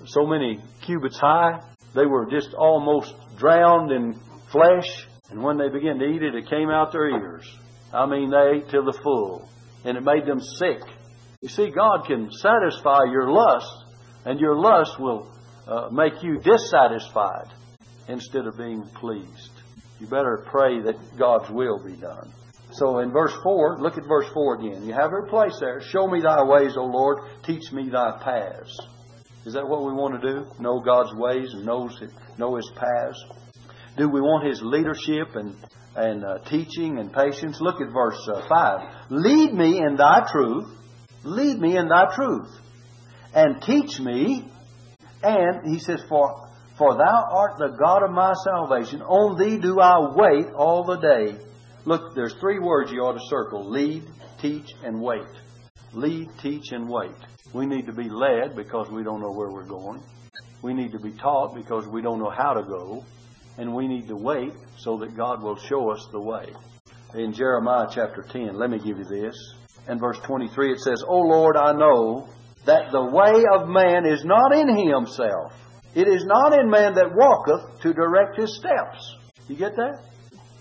so 0.05 0.25
many 0.25 0.59
cubits 0.85 1.19
high. 1.19 1.59
They 1.93 2.05
were 2.05 2.29
just 2.29 2.53
almost 2.53 3.13
drowned 3.37 3.91
in 3.91 4.19
flesh. 4.51 4.87
And 5.29 5.43
when 5.43 5.57
they 5.57 5.67
began 5.67 5.99
to 5.99 6.05
eat 6.05 6.23
it, 6.23 6.35
it 6.35 6.49
came 6.49 6.69
out 6.69 6.93
their 6.93 7.09
ears. 7.09 7.45
I 7.93 8.05
mean, 8.05 8.29
they 8.29 8.59
ate 8.59 8.69
to 8.69 8.81
the 8.81 8.97
full. 9.03 9.49
And 9.83 9.97
it 9.97 10.03
made 10.03 10.25
them 10.25 10.39
sick. 10.39 10.79
You 11.41 11.49
see, 11.49 11.69
God 11.69 12.05
can 12.07 12.31
satisfy 12.31 13.03
your 13.11 13.29
lust, 13.29 13.85
and 14.25 14.39
your 14.39 14.55
lust 14.55 14.99
will 14.99 15.31
uh, 15.67 15.89
make 15.91 16.23
you 16.23 16.39
dissatisfied 16.39 17.53
instead 18.07 18.47
of 18.47 18.57
being 18.57 18.83
pleased. 18.95 19.51
You 19.99 20.07
better 20.07 20.45
pray 20.49 20.81
that 20.81 21.17
God's 21.17 21.49
will 21.51 21.83
be 21.83 21.95
done. 21.95 22.31
So 22.71 22.99
in 22.99 23.11
verse 23.11 23.33
4, 23.43 23.77
look 23.79 23.97
at 23.97 24.05
verse 24.07 24.27
4 24.33 24.55
again. 24.59 24.83
You 24.83 24.93
have 24.93 25.11
your 25.11 25.27
place 25.27 25.57
there. 25.59 25.81
Show 25.81 26.07
me 26.07 26.21
thy 26.21 26.43
ways, 26.43 26.75
O 26.75 26.85
Lord. 26.85 27.19
Teach 27.43 27.71
me 27.71 27.89
thy 27.89 28.19
paths. 28.23 28.77
Is 29.45 29.53
that 29.53 29.67
what 29.67 29.85
we 29.85 29.93
want 29.93 30.21
to 30.21 30.27
do? 30.27 30.45
Know 30.59 30.81
God's 30.81 31.13
ways 31.13 31.53
and 31.53 31.65
knows 31.65 31.97
it, 32.01 32.09
know 32.37 32.55
his 32.55 32.69
paths? 32.75 33.23
Do 33.97 34.09
we 34.09 34.21
want 34.21 34.47
his 34.47 34.61
leadership 34.61 35.35
and, 35.35 35.55
and 35.95 36.25
uh, 36.25 36.39
teaching 36.49 36.99
and 36.99 37.13
patience? 37.13 37.59
Look 37.61 37.79
at 37.79 37.93
verse 37.93 38.27
uh, 38.27 38.47
5. 38.47 39.11
Lead 39.11 39.53
me 39.53 39.79
in 39.79 39.95
thy 39.95 40.27
truth. 40.31 40.67
Lead 41.27 41.59
me 41.59 41.75
in 41.75 41.89
thy 41.89 42.15
truth. 42.15 42.49
And 43.33 43.61
teach 43.61 43.99
me. 43.99 44.49
And 45.21 45.69
he 45.69 45.79
says, 45.79 46.01
For, 46.07 46.47
for 46.77 46.95
thou 46.95 47.27
art 47.31 47.57
the 47.57 47.75
God 47.77 48.03
of 48.03 48.11
my 48.11 48.33
salvation. 48.45 49.01
On 49.01 49.37
thee 49.37 49.57
do 49.57 49.79
I 49.79 50.13
wait 50.15 50.53
all 50.55 50.85
the 50.85 50.97
day. 50.97 51.37
Look, 51.85 52.15
there's 52.15 52.33
three 52.39 52.59
words 52.59 52.91
you 52.91 53.01
ought 53.01 53.13
to 53.13 53.27
circle 53.27 53.69
lead, 53.69 54.03
teach, 54.41 54.71
and 54.83 55.01
wait. 55.01 55.27
Lead, 55.93 56.29
teach, 56.41 56.71
and 56.71 56.89
wait. 56.89 57.15
We 57.53 57.65
need 57.65 57.87
to 57.87 57.93
be 57.93 58.09
led 58.09 58.55
because 58.55 58.89
we 58.89 59.03
don't 59.03 59.21
know 59.21 59.31
where 59.31 59.49
we're 59.49 59.67
going. 59.67 60.01
We 60.61 60.73
need 60.73 60.91
to 60.93 60.99
be 60.99 61.11
taught 61.11 61.55
because 61.55 61.87
we 61.87 62.01
don't 62.01 62.19
know 62.19 62.29
how 62.29 62.53
to 62.53 62.63
go. 62.63 63.03
And 63.57 63.75
we 63.75 63.87
need 63.87 64.07
to 64.07 64.15
wait 64.15 64.53
so 64.77 64.97
that 64.99 65.15
God 65.17 65.41
will 65.41 65.57
show 65.57 65.91
us 65.91 66.07
the 66.11 66.21
way. 66.21 66.53
In 67.15 67.33
Jeremiah 67.33 67.87
chapter 67.91 68.21
10, 68.21 68.55
let 68.57 68.69
me 68.69 68.77
give 68.77 68.97
you 68.97 69.05
this. 69.05 69.35
In 69.89 69.99
verse 69.99 70.19
23, 70.25 70.73
it 70.73 70.79
says, 70.79 71.03
O 71.07 71.19
Lord, 71.19 71.55
I 71.55 71.71
know 71.71 72.27
that 72.65 72.91
the 72.91 73.05
way 73.05 73.43
of 73.55 73.69
man 73.69 74.05
is 74.05 74.25
not 74.25 74.53
in 74.53 74.67
himself. 74.67 75.53
It 75.95 76.07
is 76.07 76.25
not 76.25 76.53
in 76.53 76.69
man 76.69 76.95
that 76.95 77.15
walketh 77.15 77.81
to 77.81 77.93
direct 77.93 78.37
his 78.37 78.55
steps. 78.57 79.15
You 79.47 79.55
get 79.55 79.75
that? 79.75 80.03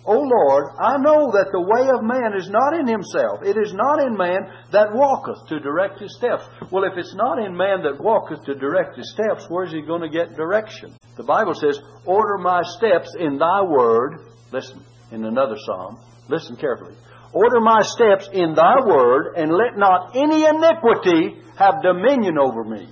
O 0.06 0.22
Lord, 0.22 0.64
I 0.78 0.98
know 0.98 1.34
that 1.34 1.50
the 1.50 1.60
way 1.60 1.90
of 1.90 2.06
man 2.06 2.38
is 2.38 2.48
not 2.48 2.78
in 2.78 2.86
himself. 2.86 3.42
It 3.42 3.58
is 3.58 3.74
not 3.74 4.06
in 4.06 4.16
man 4.16 4.46
that 4.70 4.94
walketh 4.94 5.48
to 5.48 5.58
direct 5.58 5.98
his 5.98 6.14
steps. 6.16 6.46
Well, 6.70 6.84
if 6.84 6.96
it's 6.96 7.14
not 7.16 7.42
in 7.42 7.56
man 7.56 7.82
that 7.82 8.00
walketh 8.00 8.44
to 8.44 8.54
direct 8.54 8.96
his 8.96 9.10
steps, 9.10 9.46
where's 9.48 9.72
he 9.72 9.82
going 9.82 10.02
to 10.02 10.08
get 10.08 10.36
direction? 10.36 10.94
The 11.16 11.24
Bible 11.24 11.54
says, 11.54 11.80
Order 12.04 12.38
my 12.38 12.62
steps 12.78 13.16
in 13.18 13.36
thy 13.36 13.62
word. 13.62 14.30
Listen, 14.52 14.80
in 15.10 15.24
another 15.24 15.56
psalm. 15.66 15.98
Listen 16.28 16.54
carefully. 16.54 16.94
Order 17.32 17.60
my 17.60 17.82
steps 17.82 18.28
in 18.32 18.54
thy 18.54 18.84
word, 18.86 19.34
and 19.36 19.52
let 19.52 19.76
not 19.76 20.16
any 20.16 20.44
iniquity 20.44 21.42
have 21.58 21.82
dominion 21.82 22.38
over 22.38 22.64
me. 22.64 22.88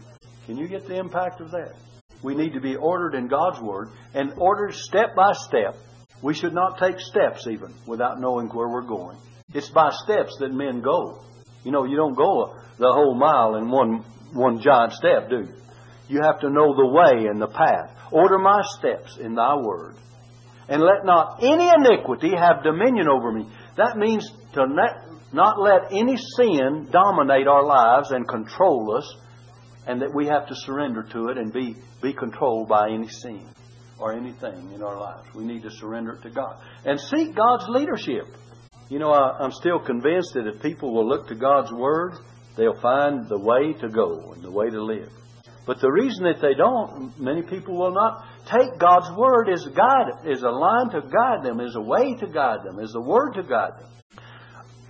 Can 0.46 0.56
you 0.56 0.68
get 0.68 0.86
the 0.86 0.98
impact 0.98 1.40
of 1.40 1.50
that? 1.52 1.74
We 2.22 2.34
need 2.34 2.52
to 2.54 2.60
be 2.60 2.76
ordered 2.76 3.14
in 3.14 3.28
God's 3.28 3.60
word 3.60 3.88
and 4.14 4.32
ordered 4.36 4.74
step 4.74 5.14
by 5.14 5.32
step 5.32 5.76
we 6.24 6.32
should 6.32 6.54
not 6.54 6.78
take 6.78 6.98
steps 6.98 7.46
even 7.46 7.74
without 7.86 8.18
knowing 8.18 8.48
where 8.48 8.66
we're 8.66 8.88
going. 8.88 9.18
It's 9.52 9.68
by 9.68 9.90
steps 9.90 10.34
that 10.40 10.52
men 10.52 10.80
go. 10.80 11.20
You 11.64 11.70
know, 11.70 11.84
you 11.84 11.96
don't 11.96 12.14
go 12.14 12.54
the 12.78 12.90
whole 12.90 13.14
mile 13.14 13.56
in 13.56 13.70
one, 13.70 14.04
one 14.32 14.58
giant 14.62 14.94
step, 14.94 15.28
do 15.28 15.40
you? 15.40 15.54
You 16.08 16.20
have 16.22 16.40
to 16.40 16.48
know 16.48 16.74
the 16.74 16.86
way 16.86 17.26
and 17.28 17.40
the 17.40 17.46
path. 17.46 17.90
Order 18.10 18.38
my 18.38 18.62
steps 18.78 19.18
in 19.18 19.34
thy 19.34 19.54
word. 19.56 19.96
And 20.66 20.80
let 20.80 21.04
not 21.04 21.42
any 21.42 21.68
iniquity 21.68 22.32
have 22.34 22.64
dominion 22.64 23.06
over 23.06 23.30
me. 23.30 23.46
That 23.76 23.96
means 23.96 24.30
to 24.54 24.66
not 25.32 25.60
let 25.60 25.92
any 25.92 26.16
sin 26.16 26.88
dominate 26.90 27.46
our 27.48 27.64
lives 27.64 28.10
and 28.10 28.26
control 28.28 28.96
us, 28.96 29.16
and 29.86 30.00
that 30.00 30.14
we 30.14 30.26
have 30.26 30.46
to 30.48 30.54
surrender 30.54 31.02
to 31.12 31.28
it 31.28 31.38
and 31.38 31.52
be, 31.52 31.76
be 32.00 32.12
controlled 32.12 32.68
by 32.68 32.90
any 32.90 33.08
sin 33.08 33.46
or 33.98 34.12
anything 34.12 34.72
in 34.72 34.82
our 34.82 34.98
lives. 34.98 35.28
We 35.34 35.44
need 35.44 35.62
to 35.62 35.70
surrender 35.70 36.12
it 36.12 36.22
to 36.22 36.30
God 36.30 36.60
and 36.84 36.98
seek 37.00 37.34
God's 37.34 37.68
leadership. 37.68 38.24
You 38.88 38.98
know, 38.98 39.10
I, 39.10 39.38
I'm 39.40 39.52
still 39.52 39.78
convinced 39.78 40.34
that 40.34 40.46
if 40.46 40.62
people 40.62 40.94
will 40.94 41.08
look 41.08 41.28
to 41.28 41.34
God's 41.34 41.72
Word, 41.72 42.14
they'll 42.56 42.80
find 42.80 43.28
the 43.28 43.38
way 43.38 43.72
to 43.80 43.88
go 43.88 44.32
and 44.32 44.42
the 44.42 44.50
way 44.50 44.70
to 44.70 44.82
live. 44.82 45.10
But 45.66 45.80
the 45.80 45.90
reason 45.90 46.24
that 46.24 46.42
they 46.42 46.54
don't, 46.54 47.18
many 47.18 47.42
people 47.42 47.76
will 47.76 47.94
not 47.94 48.26
take 48.46 48.78
God's 48.78 49.10
Word 49.16 49.48
as 49.48 49.64
a 49.64 49.70
guide, 49.70 50.10
a 50.26 50.50
line 50.50 50.90
to 50.90 51.00
guide 51.00 51.42
them, 51.42 51.60
as 51.60 51.74
a 51.74 51.80
way 51.80 52.14
to 52.14 52.26
guide 52.26 52.64
them, 52.64 52.78
as 52.78 52.94
a 52.94 53.00
Word 53.00 53.32
to 53.34 53.42
guide 53.42 53.72
them. 53.80 53.90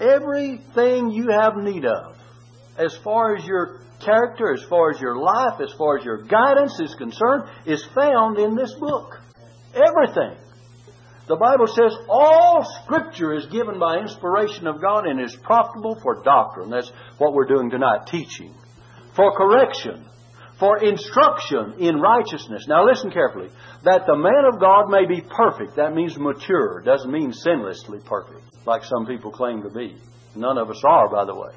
Everything 0.01 1.11
you 1.11 1.29
have 1.31 1.57
need 1.57 1.85
of, 1.85 2.17
as 2.77 2.97
far 3.05 3.37
as 3.37 3.45
your 3.45 3.81
character, 4.05 4.53
as 4.53 4.65
far 4.69 4.91
as 4.91 5.01
your 5.01 5.17
life, 5.17 5.61
as 5.61 5.73
far 5.79 5.99
as 5.99 6.05
your 6.05 6.25
guidance 6.25 6.79
is 6.81 6.95
concerned, 6.97 7.45
is 7.67 7.87
found 7.95 8.39
in 8.39 8.57
this 8.57 8.75
book. 8.75 9.21
Everything. 9.75 10.37
The 11.27 11.37
Bible 11.37 11.69
says 11.69 11.97
all 12.09 12.67
Scripture 12.85 13.33
is 13.35 13.47
given 13.47 13.79
by 13.79 13.99
inspiration 13.99 14.67
of 14.67 14.81
God 14.81 15.07
and 15.07 15.21
is 15.21 15.35
profitable 15.37 15.99
for 16.03 16.23
doctrine. 16.23 16.69
That's 16.69 16.91
what 17.19 17.33
we're 17.33 17.47
doing 17.47 17.71
tonight, 17.71 18.09
teaching. 18.09 18.55
For 19.17 19.33
correction. 19.37 20.05
For 20.59 20.79
instruction 20.83 21.75
in 21.81 22.01
righteousness. 22.01 22.67
Now 22.69 22.87
listen 22.87 23.11
carefully. 23.11 23.51
That 23.83 24.07
the 24.07 24.17
man 24.17 24.45
of 24.53 24.61
God 24.61 24.88
may 24.88 25.05
be 25.07 25.21
perfect. 25.21 25.77
That 25.77 25.95
means 25.95 26.17
mature. 26.17 26.81
Doesn't 26.83 27.11
mean 27.11 27.33
sinlessly 27.33 28.05
perfect, 28.05 28.43
like 28.67 28.85
some 28.85 29.07
people 29.07 29.33
claim 29.33 29.62
to 29.62 29.71
be. 29.71 29.97
None 30.37 30.59
of 30.59 30.71
us 30.71 30.83
are, 30.87 31.09
by 31.11 31.25
the 31.25 31.35
way. 31.35 31.51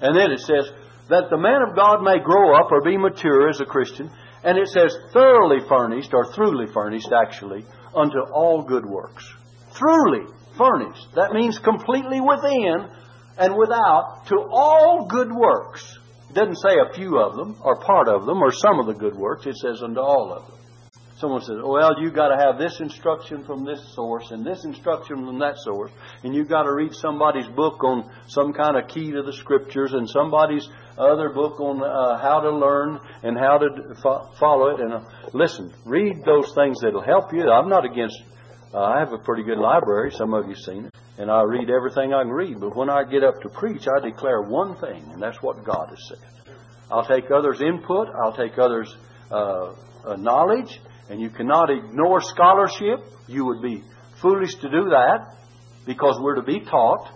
And 0.00 0.16
then 0.16 0.32
it 0.32 0.40
says, 0.40 0.70
that 1.08 1.30
the 1.30 1.36
man 1.36 1.60
of 1.68 1.76
God 1.76 2.02
may 2.02 2.18
grow 2.20 2.56
up 2.56 2.70
or 2.72 2.80
be 2.82 2.96
mature 2.96 3.48
as 3.48 3.60
a 3.60 3.66
Christian. 3.66 4.10
And 4.44 4.58
it 4.58 4.68
says, 4.68 4.96
thoroughly 5.12 5.58
furnished, 5.68 6.10
or 6.12 6.32
throughly 6.32 6.66
furnished, 6.72 7.10
actually, 7.12 7.64
unto 7.94 8.18
all 8.32 8.62
good 8.62 8.86
works. 8.86 9.24
Throughly 9.72 10.26
furnished. 10.56 11.06
That 11.14 11.32
means 11.32 11.58
completely 11.58 12.20
within 12.20 12.88
and 13.38 13.56
without 13.56 14.22
to 14.28 14.36
all 14.50 15.06
good 15.08 15.30
works. 15.32 15.98
Doesn't 16.34 16.56
say 16.56 16.76
a 16.78 16.94
few 16.94 17.18
of 17.18 17.36
them, 17.36 17.56
or 17.62 17.76
part 17.76 18.08
of 18.08 18.26
them, 18.26 18.38
or 18.38 18.52
some 18.52 18.80
of 18.80 18.86
the 18.86 18.94
good 18.94 19.14
works. 19.16 19.46
It 19.46 19.56
says 19.56 19.82
unto 19.82 20.00
all 20.00 20.32
of 20.32 20.46
them. 20.46 20.58
Someone 21.18 21.42
says, 21.42 21.58
well, 21.62 22.00
you've 22.00 22.14
got 22.14 22.34
to 22.34 22.36
have 22.36 22.58
this 22.58 22.80
instruction 22.80 23.44
from 23.44 23.64
this 23.64 23.80
source 23.94 24.32
and 24.32 24.44
this 24.44 24.64
instruction 24.64 25.24
from 25.24 25.38
that 25.38 25.56
source, 25.58 25.92
and 26.24 26.34
you've 26.34 26.48
got 26.48 26.64
to 26.64 26.72
read 26.72 26.92
somebody's 26.94 27.46
book 27.46 27.84
on 27.84 28.10
some 28.26 28.52
kind 28.52 28.76
of 28.76 28.88
key 28.88 29.12
to 29.12 29.22
the 29.22 29.32
scriptures 29.32 29.92
and 29.92 30.08
somebody's 30.10 30.68
other 30.98 31.28
book 31.28 31.60
on 31.60 31.80
uh, 31.80 32.20
how 32.20 32.40
to 32.40 32.50
learn 32.50 32.98
and 33.22 33.38
how 33.38 33.58
to 33.58 33.94
fo- 34.02 34.32
follow 34.40 34.74
it. 34.74 34.80
And 34.80 34.94
uh, 34.94 35.00
listen, 35.32 35.72
read 35.86 36.24
those 36.24 36.52
things 36.56 36.80
that'll 36.80 37.04
help 37.04 37.32
you. 37.32 37.48
I'm 37.48 37.68
not 37.68 37.84
against. 37.84 38.20
Uh, 38.74 38.80
I 38.80 38.98
have 39.00 39.12
a 39.12 39.18
pretty 39.18 39.42
good 39.42 39.58
library. 39.58 40.10
Some 40.12 40.32
of 40.34 40.48
you've 40.48 40.58
seen 40.58 40.86
it, 40.86 40.94
and 41.18 41.30
I 41.30 41.42
read 41.42 41.68
everything 41.70 42.14
I 42.14 42.22
can 42.22 42.30
read. 42.32 42.60
But 42.60 42.74
when 42.74 42.88
I 42.88 43.04
get 43.04 43.22
up 43.22 43.40
to 43.42 43.48
preach, 43.48 43.86
I 43.86 44.00
declare 44.00 44.42
one 44.42 44.76
thing, 44.76 45.02
and 45.12 45.20
that's 45.20 45.42
what 45.42 45.64
God 45.64 45.90
has 45.90 46.08
said. 46.08 46.54
I'll 46.90 47.06
take 47.06 47.30
others' 47.30 47.60
input. 47.60 48.08
I'll 48.22 48.36
take 48.36 48.58
others' 48.58 48.94
uh, 49.30 49.74
uh, 50.04 50.16
knowledge 50.16 50.78
and 51.08 51.20
you 51.20 51.30
cannot 51.30 51.70
ignore 51.70 52.20
scholarship. 52.20 53.04
You 53.28 53.44
would 53.46 53.62
be 53.62 53.82
foolish 54.20 54.54
to 54.56 54.70
do 54.70 54.90
that 54.90 55.34
because 55.86 56.18
we're 56.20 56.36
to 56.36 56.42
be 56.42 56.60
taught, 56.60 57.08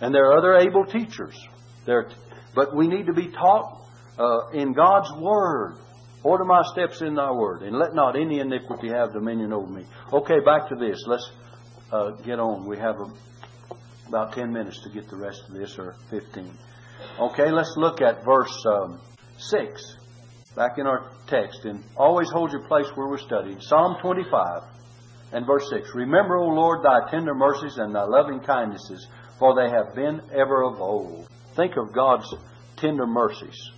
and 0.00 0.14
there 0.14 0.30
are 0.30 0.38
other 0.38 0.56
able 0.56 0.84
teachers. 0.86 1.38
There, 1.86 2.10
but 2.54 2.74
we 2.74 2.88
need 2.88 3.06
to 3.06 3.12
be 3.12 3.28
taught 3.28 3.86
uh, 4.18 4.48
in 4.50 4.72
God's 4.72 5.12
Word. 5.20 5.76
Order 6.24 6.44
my 6.46 6.62
steps 6.72 7.02
in 7.02 7.14
thy 7.14 7.30
word, 7.30 7.62
and 7.62 7.76
let 7.76 7.94
not 7.94 8.16
any 8.16 8.40
iniquity 8.40 8.88
have 8.88 9.12
dominion 9.12 9.52
over 9.52 9.70
me. 9.70 9.84
Okay, 10.10 10.40
back 10.40 10.70
to 10.70 10.74
this. 10.74 11.04
Let's 11.06 11.30
uh, 11.92 12.12
get 12.12 12.40
on. 12.40 12.66
We 12.66 12.78
have 12.78 12.96
a, 12.98 13.12
about 14.08 14.32
10 14.32 14.50
minutes 14.50 14.80
to 14.84 14.88
get 14.88 15.10
the 15.10 15.16
rest 15.16 15.42
of 15.46 15.54
this, 15.54 15.78
or 15.78 15.96
15. 16.08 16.50
Okay, 17.20 17.50
let's 17.50 17.74
look 17.76 18.00
at 18.00 18.24
verse 18.24 18.64
um, 18.66 19.02
6 19.36 19.96
back 20.56 20.78
in 20.78 20.86
our 20.86 21.10
text, 21.26 21.66
and 21.66 21.84
always 21.94 22.30
hold 22.30 22.52
your 22.52 22.66
place 22.68 22.86
where 22.94 23.06
we're 23.06 23.18
studying. 23.18 23.60
Psalm 23.60 23.96
25 24.00 24.62
and 25.32 25.46
verse 25.46 25.68
6. 25.68 25.90
Remember, 25.94 26.38
O 26.38 26.48
Lord, 26.48 26.82
thy 26.82 27.10
tender 27.10 27.34
mercies 27.34 27.76
and 27.76 27.94
thy 27.94 28.04
loving 28.04 28.40
kindnesses, 28.40 29.06
for 29.38 29.54
they 29.54 29.68
have 29.68 29.94
been 29.94 30.22
ever 30.32 30.64
of 30.64 30.80
old. 30.80 31.28
Think 31.54 31.76
of 31.76 31.92
God's 31.92 32.32
tender 32.76 33.06
mercies 33.06 33.70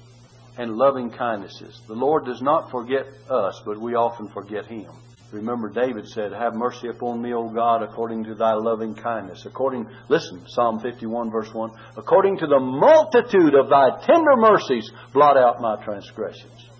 and 0.58 0.76
loving 0.76 1.10
kindnesses. 1.10 1.80
The 1.86 1.94
Lord 1.94 2.24
does 2.24 2.40
not 2.42 2.70
forget 2.70 3.06
us, 3.28 3.60
but 3.64 3.80
we 3.80 3.94
often 3.94 4.28
forget 4.28 4.66
Him. 4.66 4.90
Remember, 5.32 5.68
David 5.68 6.06
said, 6.08 6.32
Have 6.32 6.54
mercy 6.54 6.88
upon 6.88 7.20
me, 7.20 7.34
O 7.34 7.48
God, 7.48 7.82
according 7.82 8.24
to 8.24 8.34
thy 8.34 8.54
loving 8.54 8.94
kindness. 8.94 9.44
According, 9.44 9.88
listen, 10.08 10.44
Psalm 10.46 10.80
51, 10.80 11.30
verse 11.30 11.52
1. 11.52 11.70
According 11.96 12.38
to 12.38 12.46
the 12.46 12.60
multitude 12.60 13.54
of 13.54 13.68
thy 13.68 14.00
tender 14.06 14.36
mercies, 14.36 14.90
blot 15.12 15.36
out 15.36 15.60
my 15.60 15.82
transgressions. 15.84 16.70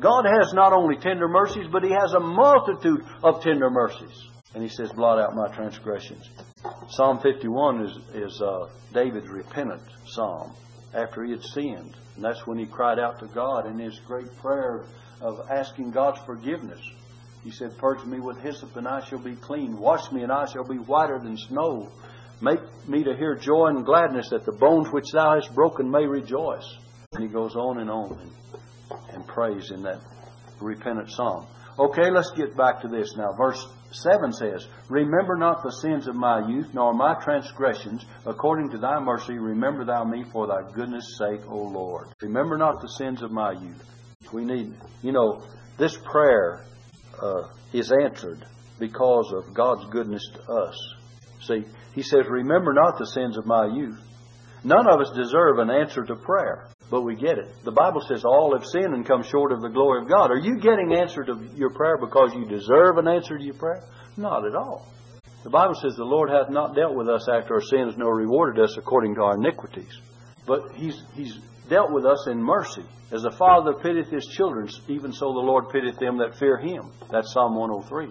God 0.00 0.24
has 0.24 0.52
not 0.54 0.72
only 0.72 0.96
tender 0.96 1.26
mercies, 1.26 1.66
but 1.70 1.82
He 1.82 1.90
has 1.90 2.12
a 2.12 2.20
multitude 2.20 3.02
of 3.24 3.42
tender 3.42 3.70
mercies. 3.70 4.28
And 4.54 4.62
He 4.62 4.68
says, 4.68 4.90
blot 4.92 5.18
out 5.18 5.34
my 5.34 5.48
transgressions. 5.54 6.30
Psalm 6.90 7.18
51 7.20 7.84
is, 7.84 7.98
is 8.14 8.40
uh, 8.40 8.68
David's 8.94 9.28
repentant 9.28 9.82
psalm 10.06 10.54
after 10.96 11.24
he 11.24 11.32
had 11.32 11.42
sinned. 11.42 11.94
And 12.14 12.24
that's 12.24 12.46
when 12.46 12.58
he 12.58 12.66
cried 12.66 12.98
out 12.98 13.20
to 13.20 13.26
God 13.26 13.66
in 13.66 13.78
his 13.78 13.98
great 14.06 14.34
prayer 14.38 14.86
of 15.20 15.46
asking 15.50 15.90
God's 15.90 16.20
forgiveness. 16.24 16.80
He 17.44 17.50
said, 17.50 17.78
Purge 17.78 18.04
me 18.04 18.18
with 18.18 18.38
hyssop, 18.38 18.76
and 18.76 18.88
I 18.88 19.04
shall 19.04 19.22
be 19.22 19.36
clean. 19.36 19.78
Wash 19.78 20.10
me, 20.10 20.22
and 20.22 20.32
I 20.32 20.46
shall 20.46 20.66
be 20.66 20.78
whiter 20.78 21.18
than 21.18 21.36
snow. 21.36 21.90
Make 22.40 22.58
me 22.88 23.04
to 23.04 23.14
hear 23.16 23.36
joy 23.36 23.68
and 23.68 23.84
gladness, 23.84 24.30
that 24.30 24.44
the 24.44 24.52
bones 24.52 24.88
which 24.90 25.12
thou 25.12 25.36
hast 25.36 25.54
broken 25.54 25.90
may 25.90 26.06
rejoice. 26.06 26.66
And 27.12 27.22
he 27.22 27.28
goes 27.28 27.54
on 27.54 27.78
and 27.78 27.90
on 27.90 28.18
and, 28.18 29.00
and 29.14 29.26
prays 29.26 29.70
in 29.70 29.82
that 29.84 30.00
repentant 30.60 31.10
psalm. 31.10 31.46
Okay, 31.78 32.10
let's 32.10 32.30
get 32.30 32.56
back 32.56 32.80
to 32.80 32.88
this 32.88 33.14
now. 33.16 33.32
Verse 33.32 33.62
7 33.90 34.32
says, 34.32 34.66
Remember 34.88 35.36
not 35.36 35.62
the 35.62 35.70
sins 35.70 36.06
of 36.06 36.14
my 36.14 36.48
youth, 36.48 36.68
nor 36.72 36.94
my 36.94 37.14
transgressions. 37.22 38.04
According 38.24 38.70
to 38.70 38.78
thy 38.78 38.98
mercy, 38.98 39.34
remember 39.34 39.84
thou 39.84 40.04
me 40.04 40.24
for 40.32 40.46
thy 40.46 40.70
goodness' 40.72 41.18
sake, 41.18 41.42
O 41.48 41.56
Lord. 41.56 42.08
Remember 42.22 42.56
not 42.56 42.80
the 42.80 42.88
sins 42.88 43.22
of 43.22 43.30
my 43.30 43.52
youth. 43.52 43.82
We 44.32 44.44
need, 44.44 44.74
you 45.02 45.12
know, 45.12 45.42
this 45.76 45.98
prayer 45.98 46.64
uh, 47.20 47.48
is 47.74 47.92
answered 47.92 48.46
because 48.78 49.32
of 49.34 49.52
God's 49.52 49.84
goodness 49.90 50.26
to 50.34 50.52
us. 50.52 50.94
See, 51.42 51.64
he 51.94 52.02
says, 52.02 52.26
Remember 52.26 52.72
not 52.72 52.98
the 52.98 53.06
sins 53.06 53.36
of 53.36 53.44
my 53.44 53.66
youth. 53.66 54.00
None 54.64 54.88
of 54.88 55.00
us 55.00 55.10
deserve 55.14 55.58
an 55.58 55.70
answer 55.70 56.04
to 56.04 56.16
prayer, 56.16 56.68
but 56.90 57.02
we 57.02 57.16
get 57.16 57.38
it. 57.38 57.48
The 57.64 57.72
Bible 57.72 58.00
says 58.00 58.24
all 58.24 58.56
have 58.56 58.64
sinned 58.66 58.94
and 58.94 59.06
come 59.06 59.22
short 59.22 59.52
of 59.52 59.60
the 59.60 59.68
glory 59.68 60.02
of 60.02 60.08
God. 60.08 60.30
Are 60.30 60.38
you 60.38 60.58
getting 60.58 60.94
answer 60.94 61.24
to 61.24 61.48
your 61.54 61.70
prayer 61.70 61.96
because 61.98 62.32
you 62.34 62.44
deserve 62.46 62.98
an 62.98 63.08
answer 63.08 63.36
to 63.36 63.44
your 63.44 63.54
prayer? 63.54 63.82
Not 64.16 64.46
at 64.46 64.54
all. 64.54 64.86
The 65.44 65.50
Bible 65.50 65.74
says 65.74 65.94
the 65.96 66.04
Lord 66.04 66.30
hath 66.30 66.50
not 66.50 66.74
dealt 66.74 66.94
with 66.94 67.08
us 67.08 67.28
after 67.28 67.54
our 67.54 67.60
sins, 67.60 67.94
nor 67.96 68.16
rewarded 68.16 68.62
us 68.62 68.76
according 68.76 69.14
to 69.16 69.22
our 69.22 69.34
iniquities. 69.36 70.00
But 70.46 70.60
He's, 70.74 71.00
he's 71.14 71.38
dealt 71.68 71.92
with 71.92 72.06
us 72.06 72.26
in 72.28 72.42
mercy. 72.42 72.84
As 73.12 73.24
a 73.24 73.30
father 73.30 73.74
pitieth 73.74 74.10
his 74.10 74.26
children, 74.36 74.68
even 74.88 75.12
so 75.12 75.26
the 75.32 75.38
Lord 75.38 75.70
pitieth 75.70 75.98
them 75.98 76.18
that 76.18 76.38
fear 76.38 76.58
him. 76.58 76.90
That's 77.10 77.32
Psalm 77.32 77.54
103. 77.56 78.08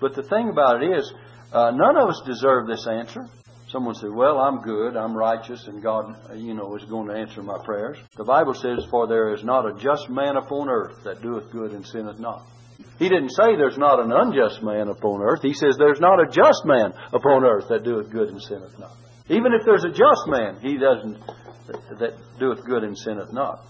But 0.00 0.14
the 0.14 0.22
thing 0.22 0.50
about 0.50 0.82
it 0.82 0.98
is, 0.98 1.12
Uh, 1.52 1.70
none 1.70 1.96
of 1.96 2.08
us 2.08 2.20
deserve 2.26 2.66
this 2.66 2.86
answer. 2.88 3.24
Someone 3.76 3.94
said, 3.94 4.10
Well, 4.10 4.38
I'm 4.38 4.62
good, 4.62 4.96
I'm 4.96 5.14
righteous, 5.14 5.66
and 5.66 5.82
God, 5.82 6.16
you 6.34 6.54
know, 6.54 6.74
is 6.76 6.84
going 6.86 7.08
to 7.08 7.14
answer 7.14 7.42
my 7.42 7.58
prayers. 7.62 7.98
The 8.16 8.24
Bible 8.24 8.54
says, 8.54 8.86
For 8.90 9.06
there 9.06 9.34
is 9.34 9.44
not 9.44 9.68
a 9.68 9.74
just 9.78 10.08
man 10.08 10.38
upon 10.38 10.70
earth 10.70 11.04
that 11.04 11.20
doeth 11.20 11.52
good 11.52 11.72
and 11.72 11.86
sinneth 11.86 12.18
not. 12.18 12.46
He 12.98 13.10
didn't 13.10 13.36
say 13.36 13.54
there's 13.54 13.76
not 13.76 14.00
an 14.00 14.12
unjust 14.12 14.62
man 14.62 14.88
upon 14.88 15.20
earth. 15.20 15.40
He 15.42 15.52
says 15.52 15.76
there's 15.76 16.00
not 16.00 16.18
a 16.18 16.24
just 16.24 16.64
man 16.64 16.94
upon 17.12 17.44
earth 17.44 17.68
that 17.68 17.84
doeth 17.84 18.10
good 18.10 18.30
and 18.30 18.40
sinneth 18.40 18.78
not. 18.78 18.96
Even 19.28 19.52
if 19.52 19.66
there's 19.66 19.84
a 19.84 19.90
just 19.90 20.24
man, 20.26 20.56
he 20.62 20.78
doesn't 20.78 21.20
that 22.00 22.14
doeth 22.40 22.64
good 22.64 22.82
and 22.82 22.96
sinneth 22.96 23.30
not. 23.30 23.60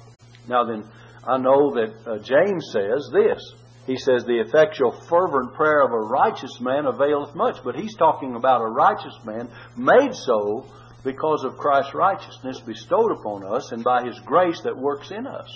Now 0.49 0.66
then, 0.66 0.85
I 1.27 1.38
know 1.38 1.75
that 1.75 1.90
uh, 2.07 2.19
James 2.23 2.64
says 2.71 3.11
this. 3.12 3.42
He 3.87 3.96
says, 3.96 4.25
The 4.25 4.40
effectual, 4.40 5.01
fervent 5.09 5.55
prayer 5.55 5.83
of 5.83 5.92
a 5.92 6.09
righteous 6.09 6.61
man 6.61 6.87
availeth 6.87 7.35
much. 7.35 7.57
But 7.64 7.77
he's 7.77 7.96
talking 7.96 8.35
about 8.35 8.62
a 8.62 8.66
righteous 8.66 9.16
man 9.25 9.49
made 9.77 10.14
so 10.14 10.66
because 11.05 11.44
of 11.44 11.57
Christ's 11.57 11.94
righteousness 11.94 12.61
bestowed 12.66 13.12
upon 13.12 13.44
us 13.44 13.70
and 13.70 13.85
by 13.85 14.05
his 14.05 14.18
grace 14.27 14.61
that 14.62 14.77
works 14.77 15.12
in 15.12 15.27
us. 15.27 15.49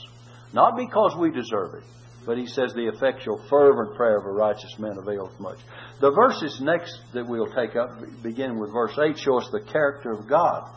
Not 0.53 0.77
because 0.77 1.17
we 1.19 1.31
deserve 1.31 1.75
it, 1.75 1.85
but 2.25 2.39
he 2.39 2.47
says, 2.47 2.73
The 2.73 2.89
effectual, 2.89 3.45
fervent 3.51 3.97
prayer 3.97 4.19
of 4.19 4.27
a 4.27 4.33
righteous 4.33 4.79
man 4.79 4.97
availeth 4.97 5.39
much. 5.41 5.59
The 6.01 6.13
verses 6.13 6.61
next 6.63 6.97
that 7.15 7.27
we'll 7.27 7.53
take 7.53 7.75
up, 7.75 7.91
beginning 8.23 8.61
with 8.61 8.73
verse 8.73 8.97
8, 8.97 9.19
show 9.19 9.39
us 9.39 9.49
the 9.51 9.67
character 9.73 10.13
of 10.13 10.29
God. 10.29 10.71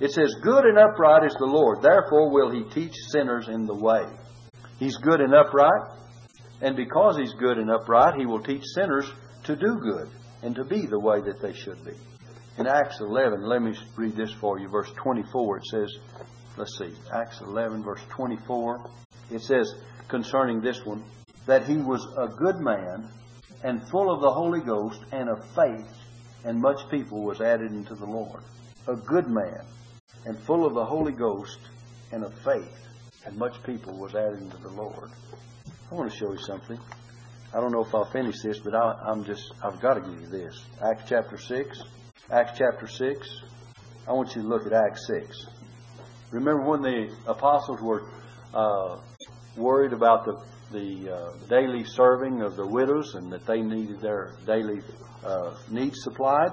It 0.00 0.10
says, 0.10 0.34
Good 0.42 0.64
and 0.64 0.78
upright 0.78 1.24
is 1.24 1.36
the 1.38 1.46
Lord, 1.46 1.82
therefore 1.82 2.30
will 2.30 2.50
he 2.50 2.64
teach 2.74 2.94
sinners 3.10 3.48
in 3.48 3.66
the 3.66 3.74
way. 3.74 4.04
He's 4.78 4.96
good 4.96 5.20
and 5.20 5.34
upright, 5.34 5.96
and 6.60 6.76
because 6.76 7.16
he's 7.16 7.34
good 7.34 7.58
and 7.58 7.70
upright, 7.70 8.18
he 8.18 8.26
will 8.26 8.42
teach 8.42 8.64
sinners 8.74 9.10
to 9.44 9.56
do 9.56 9.78
good 9.80 10.08
and 10.42 10.54
to 10.54 10.64
be 10.64 10.86
the 10.86 10.98
way 10.98 11.20
that 11.20 11.40
they 11.40 11.52
should 11.52 11.84
be. 11.84 11.92
In 12.58 12.66
Acts 12.66 13.00
11, 13.00 13.42
let 13.42 13.62
me 13.62 13.74
read 13.96 14.16
this 14.16 14.32
for 14.32 14.58
you, 14.58 14.68
verse 14.68 14.90
24, 14.96 15.58
it 15.58 15.66
says, 15.66 15.98
let's 16.56 16.78
see, 16.78 16.92
Acts 17.12 17.40
11, 17.42 17.82
verse 17.82 18.00
24, 18.08 18.90
it 19.30 19.42
says 19.42 19.74
concerning 20.08 20.60
this 20.60 20.84
one, 20.84 21.04
that 21.46 21.64
he 21.64 21.76
was 21.76 22.06
a 22.16 22.28
good 22.28 22.58
man 22.60 23.08
and 23.62 23.86
full 23.88 24.10
of 24.10 24.20
the 24.20 24.30
Holy 24.30 24.60
Ghost 24.60 25.00
and 25.12 25.28
of 25.28 25.44
faith, 25.54 25.88
and 26.44 26.60
much 26.60 26.88
people 26.90 27.22
was 27.22 27.40
added 27.40 27.72
into 27.72 27.94
the 27.94 28.06
Lord. 28.06 28.42
A 28.88 28.96
good 28.96 29.28
man 29.28 29.60
and 30.24 30.38
full 30.38 30.64
of 30.64 30.74
the 30.74 30.84
Holy 30.84 31.12
Ghost 31.12 31.58
and 32.12 32.24
of 32.24 32.32
faith, 32.40 32.86
and 33.24 33.36
much 33.36 33.62
people 33.64 33.96
was 33.96 34.14
added 34.14 34.40
into 34.40 34.56
the 34.58 34.70
Lord. 34.70 35.10
I 35.88 35.94
want 35.94 36.10
to 36.10 36.18
show 36.18 36.32
you 36.32 36.38
something. 36.38 36.80
I 37.54 37.60
don't 37.60 37.70
know 37.70 37.84
if 37.84 37.94
I'll 37.94 38.10
finish 38.10 38.42
this, 38.42 38.58
but 38.58 38.74
I, 38.74 39.12
am 39.12 39.24
just, 39.24 39.54
I've 39.62 39.80
got 39.80 39.94
to 39.94 40.00
give 40.00 40.20
you 40.20 40.26
this. 40.26 40.64
Acts 40.82 41.04
chapter 41.08 41.38
6. 41.38 41.80
Acts 42.28 42.58
chapter 42.58 42.88
6. 42.88 43.40
I 44.08 44.12
want 44.12 44.34
you 44.34 44.42
to 44.42 44.48
look 44.48 44.66
at 44.66 44.72
Acts 44.72 45.06
6. 45.06 45.46
Remember 46.32 46.62
when 46.62 46.82
the 46.82 47.14
apostles 47.28 47.80
were 47.80 48.02
uh, 48.52 48.98
worried 49.56 49.92
about 49.92 50.24
the, 50.24 50.42
the 50.72 51.14
uh, 51.14 51.32
daily 51.48 51.84
serving 51.84 52.42
of 52.42 52.56
the 52.56 52.66
widows 52.66 53.14
and 53.14 53.32
that 53.32 53.46
they 53.46 53.60
needed 53.60 54.00
their 54.00 54.32
daily 54.44 54.80
uh, 55.24 55.54
needs 55.70 56.02
supplied? 56.02 56.50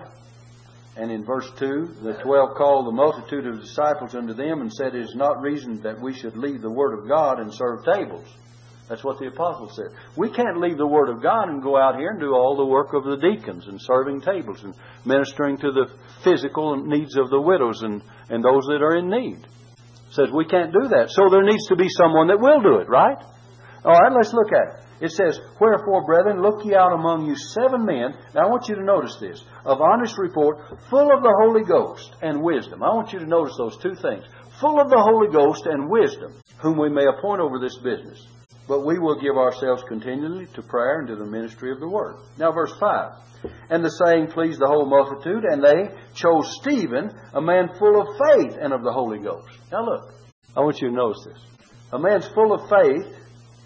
And 0.96 1.12
in 1.12 1.26
verse 1.26 1.50
2, 1.58 1.96
the 2.04 2.19
twelve 2.22 2.56
called 2.56 2.86
the 2.86 2.91
multitude 2.91 3.48
of 3.48 3.62
disciples 3.62 4.13
unto 4.13 4.36
them 4.36 4.62
and 4.62 4.72
said, 4.72 4.93
It 4.93 5.02
is 5.02 5.15
not 5.15 5.41
reason 5.41 5.82
that 5.82 6.00
we 6.00 6.13
should 6.13 6.38
leave 6.38 6.62
the 6.62 6.69
word 6.69 7.00
of 7.00 7.08
God 7.08 7.39
and 7.39 7.52
serve 7.52 7.84
tables. 7.84 8.28
That's 8.89 9.04
what 9.04 9.17
the 9.17 9.28
apostle 9.28 9.69
said. 9.69 9.96
We 10.17 10.30
can't 10.30 10.60
leave 10.60 10.78
the 10.78 10.88
Word 10.88 11.10
of 11.10 11.24
God 11.24 11.48
and 11.48 11.63
go 11.63 11.78
out 11.78 11.96
here 11.96 12.10
and 12.10 12.19
do 12.19 12.34
all 12.34 12.58
the 12.58 12.65
work 12.65 12.93
of 12.93 13.06
the 13.06 13.15
deacons 13.15 13.67
and 13.67 13.80
serving 13.82 14.22
tables 14.22 14.62
and 14.63 14.76
ministering 15.06 15.58
to 15.60 15.72
the 15.72 15.88
physical 16.24 16.76
needs 16.76 17.15
of 17.15 17.30
the 17.30 17.39
widows 17.39 17.82
and, 17.82 18.04
and 18.30 18.43
those 18.43 18.65
that 18.67 18.84
are 18.84 18.98
in 18.98 19.10
need. 19.10 19.48
says 20.12 20.30
we 20.32 20.46
can't 20.46 20.74
do 20.74 20.89
that. 20.89 21.12
So 21.12 21.30
there 21.30 21.43
needs 21.43 21.67
to 21.67 21.78
be 21.78 21.88
someone 21.89 22.28
that 22.28 22.41
will 22.41 22.62
do 22.62 22.80
it, 22.80 22.89
right? 22.89 23.17
All 23.86 24.00
right, 24.00 24.12
let's 24.12 24.34
look 24.34 24.52
at 24.52 24.80
it. 24.80 24.84
It 25.02 25.12
says, 25.12 25.39
Wherefore, 25.60 26.06
brethren, 26.06 26.41
look 26.41 26.63
ye 26.63 26.76
out 26.76 26.93
among 26.93 27.26
you 27.26 27.36
seven 27.36 27.86
men. 27.86 28.15
Now 28.36 28.48
I 28.48 28.50
want 28.50 28.69
you 28.69 28.76
to 28.76 28.84
notice 28.84 29.17
this. 29.19 29.43
Of 29.65 29.82
honest 29.82 30.17
report, 30.17 30.60
full 30.89 31.12
of 31.12 31.24
the 31.24 31.36
Holy 31.43 31.63
Ghost 31.63 32.15
and 32.22 32.41
wisdom. 32.41 32.84
I 32.84 32.93
want 32.93 33.12
you 33.12 33.19
to 33.19 33.26
notice 33.26 33.56
those 33.58 33.78
two 33.78 33.96
things. 33.96 34.24
Full 34.62 34.80
of 34.80 34.89
the 34.89 35.02
Holy 35.02 35.28
Ghost 35.32 35.65
and 35.65 35.89
wisdom, 35.89 36.34
whom 36.62 36.78
we 36.78 36.89
may 36.89 37.06
appoint 37.06 37.41
over 37.41 37.60
this 37.60 37.78
business. 37.80 38.26
But 38.67 38.86
we 38.86 38.97
will 38.97 39.19
give 39.19 39.36
ourselves 39.36 39.84
continually 39.88 40.47
to 40.54 40.62
prayer 40.62 40.99
and 40.99 41.08
to 41.10 41.15
the 41.15 41.26
ministry 41.26 41.71
of 41.71 41.80
the 41.80 41.89
word. 41.89 42.15
Now, 42.38 42.52
verse 42.52 42.73
5. 42.80 43.12
And 43.69 43.84
the 43.84 43.89
saying 43.89 44.28
pleased 44.28 44.60
the 44.60 44.67
whole 44.67 44.86
multitude, 44.86 45.43
and 45.43 45.62
they 45.62 45.93
chose 46.13 46.58
Stephen, 46.62 47.12
a 47.34 47.41
man 47.41 47.69
full 47.78 47.99
of 47.99 48.08
faith 48.30 48.58
and 48.60 48.71
of 48.71 48.84
the 48.84 48.91
Holy 48.93 49.19
Ghost. 49.19 49.49
Now, 49.71 49.84
look, 49.84 50.13
I 50.56 50.62
want 50.62 50.82
you 50.82 50.89
to 50.89 50.95
notice 50.95 51.26
this. 51.26 51.39
A 51.91 51.99
man's 51.99 52.28
full 52.28 52.54
of 52.54 52.69
faith 52.69 53.13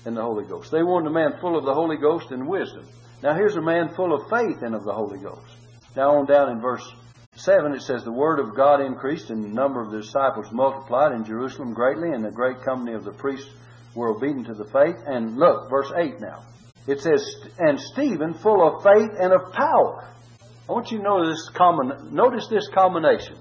and 0.06 0.18
the 0.18 0.24
Holy 0.24 0.46
Ghost. 0.46 0.72
They 0.72 0.84
wanted 0.84 1.10
a 1.10 1.14
man 1.14 1.40
full 1.40 1.58
of 1.58 1.66
the 1.66 1.74
Holy 1.74 1.98
Ghost 1.98 2.32
and 2.32 2.48
wisdom. 2.48 2.88
Now, 3.22 3.36
here's 3.36 3.56
a 3.56 3.62
man 3.62 3.94
full 3.96 4.14
of 4.14 4.30
faith 4.30 4.62
and 4.62 4.74
of 4.74 4.84
the 4.84 4.94
Holy 4.94 5.20
Ghost. 5.20 5.54
Now, 5.96 6.18
on 6.18 6.26
down 6.26 6.50
in 6.52 6.62
verse 6.62 6.88
7, 7.36 7.74
it 7.74 7.82
says, 7.82 8.04
The 8.04 8.12
word 8.12 8.40
of 8.40 8.56
God 8.56 8.82
increased, 8.82 9.30
and 9.30 9.44
the 9.44 9.50
number 9.50 9.82
of 9.82 9.92
the 9.92 10.02
disciples 10.02 10.52
multiplied 10.52 11.12
in 11.12 11.24
Jerusalem 11.24 11.74
greatly, 11.74 12.10
and 12.12 12.24
the 12.24 12.32
great 12.32 12.62
company 12.64 12.94
of 12.94 13.04
the 13.04 13.12
priests 13.12 13.50
were 13.98 14.10
obedient 14.10 14.46
to 14.46 14.54
the 14.54 14.66
faith. 14.66 14.96
And 15.06 15.38
look, 15.38 15.70
verse 15.70 15.92
8 15.98 16.22
now. 16.22 16.46
It 16.88 17.02
says, 17.02 17.26
And 17.58 17.80
Stephen, 17.80 18.36
full 18.36 18.66
of 18.66 18.84
faith 18.84 19.10
and 19.20 19.34
of 19.34 19.52
power. 19.52 20.08
I 20.70 20.72
want 20.72 20.92
you 20.92 21.00
to 21.00 21.04
know 21.04 21.28
this 21.28 21.50
common, 21.56 22.14
notice 22.14 22.48
this 22.50 22.70
combination. 22.74 23.36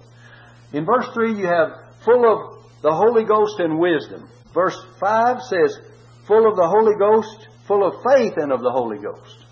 In 0.73 0.85
verse 0.85 1.07
3, 1.13 1.39
you 1.39 1.47
have 1.47 1.73
full 2.05 2.25
of 2.25 2.65
the 2.83 2.93
Holy 2.93 3.25
Ghost 3.25 3.61
and 3.61 3.79
wisdom. 3.79 4.29
Verse 4.55 4.77
5 4.99 5.43
says, 5.43 5.79
full 6.27 6.49
of 6.49 6.57
the 6.57 6.67
Holy 6.67 6.95
Ghost, 6.99 7.49
full 7.69 7.87
of 7.87 8.03
faith 8.15 8.33
and 8.37 8.51
of 8.51 8.63
the 8.63 8.71
Holy 8.71 8.99
Ghost. 8.99 9.45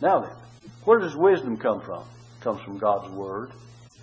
Now 0.00 0.20
then, 0.20 0.36
where 0.84 1.00
does 1.00 1.16
wisdom 1.16 1.56
come 1.56 1.80
from? 1.80 2.02
It 2.02 2.44
comes 2.44 2.62
from 2.62 2.78
God's 2.78 3.12
Word. 3.12 3.50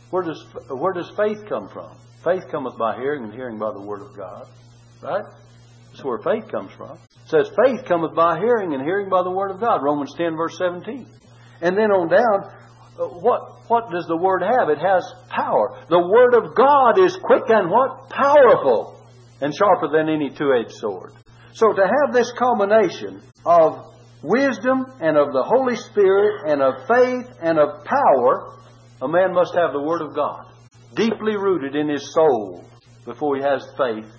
Where 0.10 0.24
does, 0.24 0.44
where 0.70 0.94
does 0.94 1.12
faith 1.16 1.48
come 1.48 1.70
from? 1.70 1.96
Faith 2.24 2.44
cometh 2.52 2.78
by 2.78 2.98
hearing, 2.98 3.24
and 3.24 3.34
hearing 3.34 3.58
by 3.58 3.72
the 3.72 3.82
Word 3.82 4.02
of 4.02 4.16
God. 4.18 4.48
Right? 5.02 5.26
That's 5.96 6.04
where 6.04 6.18
faith 6.18 6.52
comes 6.52 6.74
from. 6.74 6.92
It 6.92 7.30
says, 7.30 7.50
faith 7.66 7.86
cometh 7.86 8.14
by 8.14 8.38
hearing, 8.38 8.74
and 8.74 8.84
hearing 8.84 9.08
by 9.08 9.24
the 9.24 9.32
word 9.32 9.52
of 9.52 9.62
God. 9.62 9.82
Romans 9.82 10.14
10, 10.18 10.36
verse 10.36 10.58
17. 10.58 11.08
And 11.62 11.78
then 11.78 11.90
on 11.90 12.10
down, 12.10 12.52
uh, 13.00 13.08
what, 13.08 13.70
what 13.70 13.90
does 13.92 14.06
the 14.06 14.18
word 14.18 14.44
have? 14.44 14.68
It 14.68 14.80
has 14.80 15.10
power. 15.30 15.80
The 15.88 16.06
word 16.06 16.34
of 16.34 16.54
God 16.54 17.00
is 17.00 17.16
quick 17.16 17.44
and 17.48 17.72
what? 17.72 18.10
Powerful. 18.10 19.08
And 19.40 19.56
sharper 19.56 19.88
than 19.88 20.10
any 20.10 20.32
two-edged 20.32 20.74
sword. 20.74 21.14
So 21.54 21.72
to 21.72 21.82
have 21.82 22.14
this 22.14 22.30
combination 22.34 23.22
of 23.46 23.96
wisdom 24.22 24.86
and 25.00 25.16
of 25.16 25.32
the 25.32 25.44
Holy 25.48 25.78
Spirit 25.78 26.52
and 26.52 26.62
of 26.62 26.74
faith 26.90 27.38
and 27.42 27.58
of 27.58 27.86
power, 27.86 28.58
a 29.02 29.08
man 29.08 29.34
must 29.34 29.56
have 29.56 29.72
the 29.72 29.82
Word 29.82 30.02
of 30.02 30.14
God 30.14 30.52
deeply 30.94 31.38
rooted 31.38 31.74
in 31.74 31.88
his 31.88 32.14
soul 32.14 32.66
before 33.06 33.38
he 33.38 33.44
has 33.44 33.66
faith, 33.78 34.12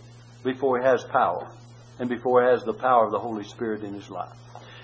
before 0.43 0.81
he 0.81 0.87
has 0.87 1.05
power 1.12 1.53
and 1.99 2.09
before 2.09 2.43
he 2.43 2.51
has 2.51 2.65
the 2.65 2.75
power 2.75 3.05
of 3.05 3.13
the 3.13 3.19
Holy 3.19 3.45
Spirit 3.45 3.83
in 3.83 3.95
his 3.95 4.11
life. 4.11 4.37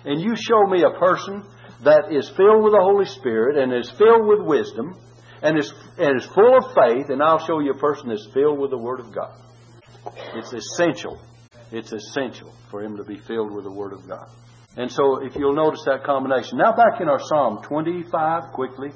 And 0.04 0.20
you 0.20 0.34
show 0.36 0.66
me 0.66 0.82
a 0.82 0.98
person 0.98 1.44
that 1.84 2.12
is 2.12 2.28
filled 2.36 2.62
with 2.62 2.72
the 2.72 2.82
Holy 2.82 3.06
Spirit 3.06 3.56
and 3.56 3.72
is 3.72 3.90
filled 3.90 4.26
with 4.26 4.40
wisdom 4.40 4.96
and 5.42 5.58
is, 5.58 5.72
and 5.98 6.20
is 6.20 6.26
full 6.26 6.56
of 6.56 6.64
faith, 6.74 7.10
and 7.10 7.22
I'll 7.22 7.44
show 7.44 7.58
you 7.58 7.72
a 7.72 7.78
person 7.78 8.08
that's 8.08 8.28
filled 8.32 8.58
with 8.58 8.70
the 8.70 8.78
Word 8.78 9.00
of 9.00 9.12
God. 9.12 9.34
It's 10.34 10.52
essential. 10.52 11.20
It's 11.70 11.92
essential 11.92 12.52
for 12.70 12.82
him 12.82 12.96
to 12.96 13.04
be 13.04 13.18
filled 13.18 13.52
with 13.52 13.64
the 13.64 13.70
Word 13.70 13.92
of 13.92 14.08
God. 14.08 14.28
And 14.76 14.90
so, 14.90 15.22
if 15.22 15.34
you'll 15.36 15.54
notice 15.54 15.82
that 15.84 16.04
combination. 16.04 16.58
Now, 16.58 16.72
back 16.72 17.00
in 17.00 17.08
our 17.08 17.20
Psalm 17.20 17.62
25, 17.62 18.52
quickly, 18.54 18.90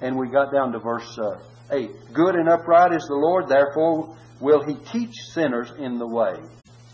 and 0.00 0.18
we 0.18 0.30
got 0.30 0.52
down 0.52 0.72
to 0.72 0.78
verse 0.78 1.18
uh, 1.18 1.38
8. 1.70 1.90
Good 2.14 2.36
and 2.36 2.48
upright 2.48 2.94
is 2.94 3.06
the 3.06 3.14
Lord, 3.14 3.48
therefore 3.48 4.16
will 4.40 4.64
he 4.64 4.76
teach 4.92 5.14
sinners 5.32 5.70
in 5.78 5.98
the 5.98 6.06
way. 6.06 6.34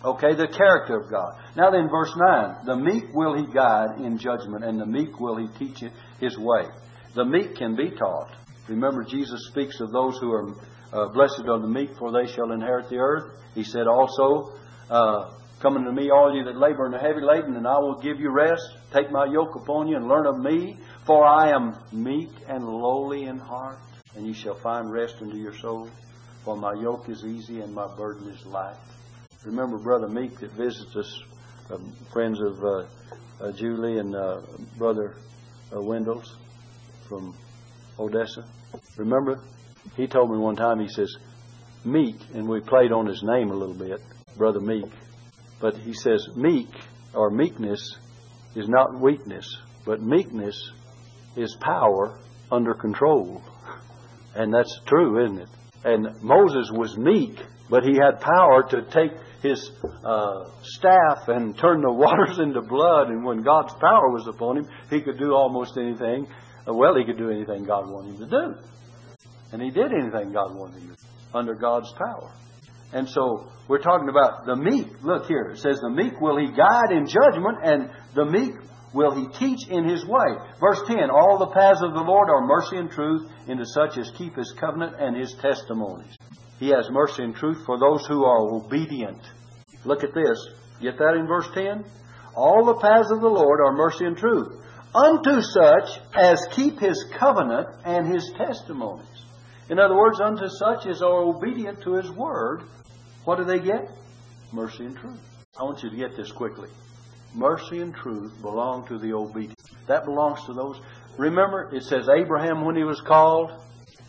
Okay, 0.07 0.37
the 0.37 0.47
character 0.47 1.01
of 1.01 1.11
God. 1.11 1.35
Now 1.57 1.73
then, 1.73 1.89
verse 1.91 2.15
9. 2.17 2.65
The 2.65 2.77
meek 2.77 3.13
will 3.13 3.37
he 3.37 3.53
guide 3.53 3.99
in 3.99 4.19
judgment, 4.19 4.65
and 4.65 4.81
the 4.81 4.87
meek 4.87 5.19
will 5.19 5.37
he 5.37 5.49
teach 5.59 5.83
his 6.21 6.39
way. 6.39 6.67
The 7.17 7.25
meek 7.25 7.57
can 7.57 7.75
be 7.75 7.91
taught. 7.91 8.31
Remember, 8.69 9.03
Jesus 9.03 9.49
speaks 9.51 9.81
of 9.81 9.91
those 9.91 10.17
who 10.19 10.31
are 10.31 10.55
uh, 10.93 11.09
blessed 11.09 11.43
are 11.49 11.59
the 11.59 11.67
meek, 11.67 11.91
for 11.99 12.13
they 12.13 12.33
shall 12.33 12.53
inherit 12.53 12.89
the 12.89 12.99
earth. 12.99 13.33
He 13.57 13.65
said 13.65 13.89
also, 13.89 14.53
uh, 14.89 15.33
Come 15.61 15.77
unto 15.79 15.91
me, 15.91 16.11
all 16.11 16.37
you 16.37 16.45
that 16.45 16.57
labor 16.57 16.87
and 16.87 16.95
are 16.95 17.01
heavy 17.01 17.23
laden, 17.23 17.57
and 17.57 17.67
I 17.67 17.79
will 17.79 17.99
give 18.01 18.21
you 18.21 18.31
rest. 18.31 18.63
Take 18.93 19.11
my 19.11 19.25
yoke 19.25 19.57
upon 19.57 19.89
you 19.89 19.97
and 19.97 20.07
learn 20.07 20.27
of 20.27 20.39
me, 20.39 20.79
for 21.05 21.27
I 21.27 21.51
am 21.51 21.75
meek 21.91 22.31
and 22.47 22.65
lowly 22.65 23.25
in 23.25 23.39
heart, 23.39 23.79
and 24.15 24.25
ye 24.25 24.35
shall 24.35 24.55
find 24.61 24.93
rest 24.93 25.17
unto 25.21 25.37
your 25.37 25.57
soul. 25.57 25.89
For 26.45 26.57
my 26.57 26.75
yoke 26.75 27.09
is 27.09 27.25
easy 27.25 27.61
and 27.61 27.75
my 27.75 27.93
burden 27.97 28.29
is 28.29 28.47
light. 28.47 28.77
Remember 29.47 29.79
Brother 29.79 30.09
Meek 30.09 30.41
that 30.41 30.51
visits 30.55 30.97
us, 30.97 31.23
uh, 31.71 31.79
friends 32.13 32.41
of 32.41 32.65
uh, 32.65 32.85
uh, 33.41 33.53
Julie 33.53 33.99
and 33.99 34.13
uh, 34.13 34.41
Brother 34.77 35.15
uh, 35.73 35.81
Wendell's. 35.81 36.37
from 37.09 37.33
Odessa. 37.97 38.45
Remember? 38.97 39.41
He 39.97 40.09
told 40.09 40.33
me 40.33 40.39
one 40.39 40.57
time, 40.57 40.81
he 40.81 40.89
says, 40.89 41.17
Meek, 41.85 42.17
and 42.35 42.49
we 42.49 42.59
played 42.61 42.91
on 42.91 43.07
his 43.07 43.23
name 43.23 43.53
a 43.53 43.55
little 43.55 43.77
bit, 43.77 44.01
Brother 44.37 44.59
Meek. 44.59 44.91
But 45.61 45.77
he 45.77 45.95
says, 45.95 46.29
Meek 46.35 46.69
or 47.15 47.31
meekness 47.31 47.99
is 48.57 48.69
not 48.69 49.01
weakness, 49.01 49.57
but 49.85 50.03
meekness 50.03 50.61
is 51.37 51.57
power 51.61 52.19
under 52.51 52.75
control. 52.75 53.45
And 54.35 54.53
that's 54.53 54.81
true, 54.87 55.25
isn't 55.25 55.39
it? 55.39 55.49
And 55.85 56.21
Moses 56.21 56.69
was 56.73 56.99
meek, 56.99 57.39
but 57.71 57.85
he 57.85 57.95
had 57.95 58.21
power 58.21 58.65
to 58.71 58.83
take 58.91 59.13
his 59.49 59.71
uh, 60.05 60.45
staff 60.63 61.29
and 61.29 61.57
turn 61.59 61.81
the 61.81 61.93
waters 61.93 62.39
into 62.39 62.63
blood. 62.63 63.09
And 63.09 63.25
when 63.25 63.43
God's 63.43 63.73
power 63.75 64.11
was 64.11 64.27
upon 64.27 64.59
him, 64.59 64.69
he 64.91 65.01
could 65.01 65.19
do 65.19 65.33
almost 65.33 65.77
anything. 65.77 66.27
Uh, 66.69 66.75
well, 66.75 66.97
he 66.97 67.05
could 67.05 67.19
do 67.19 67.31
anything 67.31 67.65
God 67.65 67.91
wanted 67.91 68.17
him 68.17 68.29
to 68.29 68.31
do. 68.31 68.55
And 69.53 69.63
he 69.63 69.71
did 69.71 69.93
anything 69.93 70.33
God 70.33 70.55
wanted 70.55 70.83
him 70.83 70.89
to 70.91 70.95
do 70.97 71.03
under 71.35 71.55
God's 71.55 71.93
power. 71.93 72.33
And 72.93 73.09
so 73.09 73.51
we're 73.69 73.83
talking 73.83 74.09
about 74.09 74.47
the 74.47 74.57
meek. 74.57 75.03
Look 75.03 75.27
here. 75.27 75.51
It 75.51 75.59
says, 75.59 75.81
The 75.81 75.91
meek 75.91 76.21
will 76.21 76.39
he 76.39 76.47
guide 76.47 76.93
in 76.93 77.07
judgment, 77.07 77.59
and 77.63 77.91
the 78.15 78.25
meek 78.25 78.55
will 78.95 79.15
he 79.15 79.27
teach 79.39 79.69
in 79.69 79.89
his 79.89 80.05
way. 80.07 80.27
Verse 80.61 80.81
10 80.87 81.11
All 81.11 81.39
the 81.39 81.53
paths 81.53 81.83
of 81.83 81.93
the 81.93 82.01
Lord 82.01 82.31
are 82.31 82.47
mercy 82.47 82.77
and 82.77 82.91
truth 82.91 83.31
into 83.49 83.65
such 83.67 83.99
as 83.99 84.11
keep 84.17 84.37
his 84.37 84.55
covenant 84.59 84.97
and 84.99 85.17
his 85.17 85.35
testimonies. 85.41 86.17
He 86.59 86.69
has 86.71 86.89
mercy 86.91 87.23
and 87.23 87.35
truth 87.35 87.65
for 87.67 87.79
those 87.79 88.07
who 88.07 88.25
are 88.25 88.41
obedient. 88.41 89.21
Look 89.85 90.05
at 90.05 90.15
this. 90.15 90.39
Get 90.81 90.99
that 90.99 91.17
in 91.19 91.27
verse 91.27 91.49
10? 91.55 91.85
All 92.35 92.65
the 92.67 92.81
paths 92.81 93.11
of 93.11 93.21
the 93.21 93.29
Lord 93.29 93.61
are 93.61 93.73
mercy 93.73 94.05
and 94.05 94.17
truth 94.17 94.63
unto 94.97 95.43
such 95.43 96.01
as 96.15 96.47
keep 96.53 96.81
his 96.81 97.05
covenant 97.19 97.69
and 97.85 98.07
his 98.07 98.33
testimonies. 98.37 99.07
In 99.69 99.79
other 99.79 99.97
words, 99.97 100.21
unto 100.21 100.49
such 100.49 100.87
as 100.87 101.03
are 101.03 101.23
obedient 101.23 101.83
to 101.83 101.95
his 101.95 102.11
word, 102.11 102.63
what 103.25 103.37
do 103.37 103.45
they 103.45 103.59
get? 103.59 103.91
Mercy 104.53 104.87
and 104.87 104.97
truth. 104.97 105.21
I 105.59 105.65
want 105.65 105.83
you 105.83 105.91
to 105.91 105.97
get 105.97 106.17
this 106.17 106.33
quickly. 106.33 106.71
Mercy 107.35 107.81
and 107.81 107.95
truth 107.95 108.33
belong 108.41 108.87
to 108.87 108.99
the 108.99 109.13
obedient. 109.13 109.59
That 109.89 110.05
belongs 110.05 110.45
to 110.47 110.55
those. 110.55 110.81
Remember, 111.19 111.69
it 111.75 111.83
says 111.83 112.09
Abraham, 112.09 112.65
when 112.65 112.77
he 112.77 112.85
was 112.85 113.01
called 113.01 113.51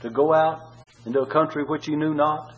to 0.02 0.10
go 0.10 0.34
out 0.34 0.62
into 1.08 1.22
a 1.22 1.26
country 1.26 1.64
which 1.64 1.86
he 1.86 1.96
knew 1.96 2.14
not, 2.14 2.54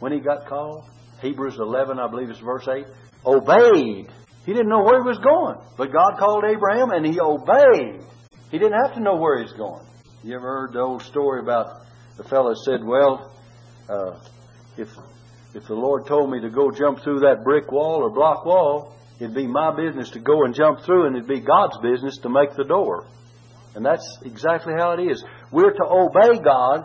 when 0.00 0.12
he 0.12 0.20
got 0.20 0.46
called, 0.46 0.84
Hebrews 1.22 1.56
11, 1.58 1.98
I 1.98 2.08
believe 2.08 2.28
it's 2.28 2.38
verse 2.38 2.68
8, 2.68 2.84
obeyed. 3.24 4.08
He 4.44 4.52
didn't 4.52 4.68
know 4.68 4.84
where 4.84 5.02
he 5.02 5.08
was 5.08 5.18
going, 5.18 5.56
but 5.78 5.92
God 5.92 6.18
called 6.18 6.44
Abraham 6.44 6.90
and 6.90 7.06
he 7.06 7.18
obeyed. 7.18 8.02
He 8.50 8.58
didn't 8.58 8.78
have 8.84 8.94
to 8.94 9.00
know 9.00 9.16
where 9.16 9.42
he's 9.42 9.52
going. 9.52 9.84
You 10.22 10.36
ever 10.36 10.46
heard 10.46 10.74
the 10.74 10.80
old 10.80 11.02
story 11.02 11.40
about 11.40 11.86
the 12.18 12.24
fellow 12.24 12.52
said, 12.54 12.84
Well, 12.84 13.32
uh, 13.88 14.20
if 14.76 14.88
if 15.54 15.66
the 15.66 15.74
Lord 15.74 16.06
told 16.06 16.30
me 16.30 16.40
to 16.42 16.50
go 16.50 16.70
jump 16.70 17.02
through 17.02 17.20
that 17.20 17.42
brick 17.42 17.72
wall 17.72 18.02
or 18.02 18.10
block 18.10 18.44
wall, 18.44 18.94
it'd 19.18 19.34
be 19.34 19.46
my 19.46 19.74
business 19.74 20.10
to 20.10 20.20
go 20.20 20.44
and 20.44 20.54
jump 20.54 20.80
through, 20.84 21.06
and 21.06 21.16
it'd 21.16 21.28
be 21.28 21.40
God's 21.40 21.78
business 21.78 22.18
to 22.18 22.28
make 22.28 22.54
the 22.56 22.64
door. 22.64 23.06
And 23.74 23.84
that's 23.84 24.18
exactly 24.22 24.74
how 24.76 24.92
it 24.92 25.00
is. 25.00 25.24
We're 25.50 25.72
to 25.72 25.84
obey 25.84 26.42
God, 26.42 26.84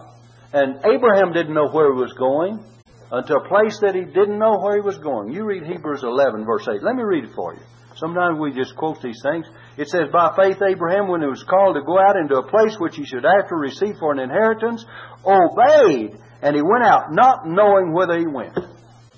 and 0.54 0.80
Abraham 0.86 1.34
didn't 1.34 1.54
know 1.54 1.70
where 1.70 1.94
he 1.94 2.02
was 2.02 2.14
going 2.14 2.64
until 3.12 3.38
a 3.38 3.48
place 3.48 3.80
that 3.80 3.96
he 3.96 4.04
didn't 4.04 4.40
know 4.40 4.60
where 4.60 4.76
he 4.76 4.82
was 4.82 4.98
going. 4.98 5.32
You 5.32 5.44
read 5.44 5.64
Hebrews 5.64 6.04
11, 6.04 6.46
verse 6.46 6.68
8. 6.68 6.82
Let 6.82 6.96
me 6.96 7.04
read 7.04 7.26
it 7.26 7.36
for 7.36 7.54
you. 7.54 7.62
Sometimes 7.96 8.40
we 8.40 8.54
just 8.54 8.76
quote 8.76 9.02
these 9.02 9.22
things. 9.22 9.46
It 9.78 9.88
says, 9.90 10.08
By 10.12 10.34
faith, 10.36 10.62
Abraham, 10.62 11.08
when 11.08 11.22
he 11.22 11.28
was 11.28 11.44
called 11.44 11.76
to 11.76 11.84
go 11.84 12.00
out 12.00 12.16
into 12.16 12.36
a 12.36 12.50
place 12.50 12.76
which 12.80 12.96
he 12.96 13.06
should 13.06 13.26
after 13.26 13.56
receive 13.56 13.98
for 14.00 14.12
an 14.12 14.20
inheritance, 14.20 14.86
obeyed, 15.26 16.18
and 16.42 16.56
he 16.56 16.62
went 16.62 16.84
out 16.84 17.12
not 17.12 17.46
knowing 17.46 17.94
whither 17.94 18.18
he 18.18 18.28
went. 18.28 18.58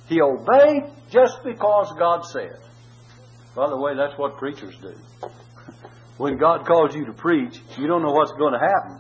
He 0.08 0.22
obeyed 0.22 0.92
just 1.12 1.38
because 1.44 1.94
God 1.98 2.26
said. 2.26 2.58
By 3.56 3.70
the 3.70 3.78
way, 3.78 3.96
that's 3.96 4.18
what 4.18 4.38
preachers 4.38 4.76
do. 4.82 4.96
when 6.18 6.38
God 6.38 6.66
calls 6.66 6.96
you 6.96 7.06
to 7.06 7.14
preach, 7.14 7.56
you 7.78 7.88
don't 7.88 8.02
know 8.02 8.12
what's 8.12 8.34
going 8.34 8.54
to 8.54 8.60
happen, 8.60 9.00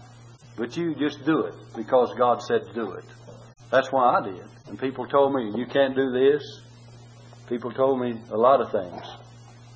but 0.56 0.78
you 0.78 0.96
just 0.96 1.26
do 1.26 1.46
it 1.46 1.56
because 1.76 2.14
God 2.18 2.42
said 2.42 2.66
to 2.68 2.74
do 2.74 2.92
it. 2.92 3.06
That's 3.72 3.92
why 3.92 4.20
I 4.20 4.26
did. 4.26 4.46
And 4.68 4.80
people 4.80 5.08
told 5.08 5.34
me, 5.34 5.52
you 5.56 5.66
can't 5.66 5.96
do 5.96 6.12
this. 6.12 6.44
People 7.50 7.72
told 7.72 8.00
me 8.00 8.14
a 8.32 8.38
lot 8.38 8.62
of 8.62 8.72
things 8.72 9.04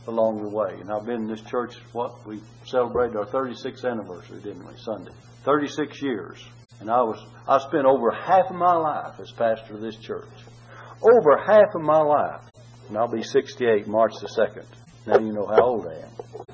along 0.07 0.41
the 0.41 0.49
way. 0.49 0.79
And 0.79 0.91
I've 0.91 1.05
been 1.05 1.21
in 1.23 1.27
this 1.27 1.41
church, 1.41 1.75
what? 1.93 2.25
We 2.25 2.41
celebrated 2.65 3.17
our 3.17 3.25
36th 3.25 3.83
anniversary, 3.83 4.41
didn't 4.41 4.65
we, 4.65 4.73
Sunday? 4.77 5.11
36 5.43 6.01
years. 6.01 6.43
And 6.79 6.91
I 6.91 7.01
was, 7.01 7.19
I 7.47 7.57
spent 7.59 7.85
over 7.85 8.11
half 8.11 8.49
of 8.49 8.55
my 8.55 8.75
life 8.75 9.19
as 9.19 9.31
pastor 9.31 9.75
of 9.75 9.81
this 9.81 9.97
church. 9.97 10.29
Over 11.01 11.37
half 11.45 11.73
of 11.75 11.81
my 11.81 11.99
life. 11.99 12.41
And 12.87 12.97
I'll 12.97 13.11
be 13.11 13.23
68 13.23 13.87
March 13.87 14.13
the 14.21 14.27
2nd. 14.27 14.65
Now 15.07 15.19
you 15.19 15.33
know 15.33 15.47
how 15.47 15.61
old 15.61 15.87
I 15.87 16.05
am. 16.05 16.45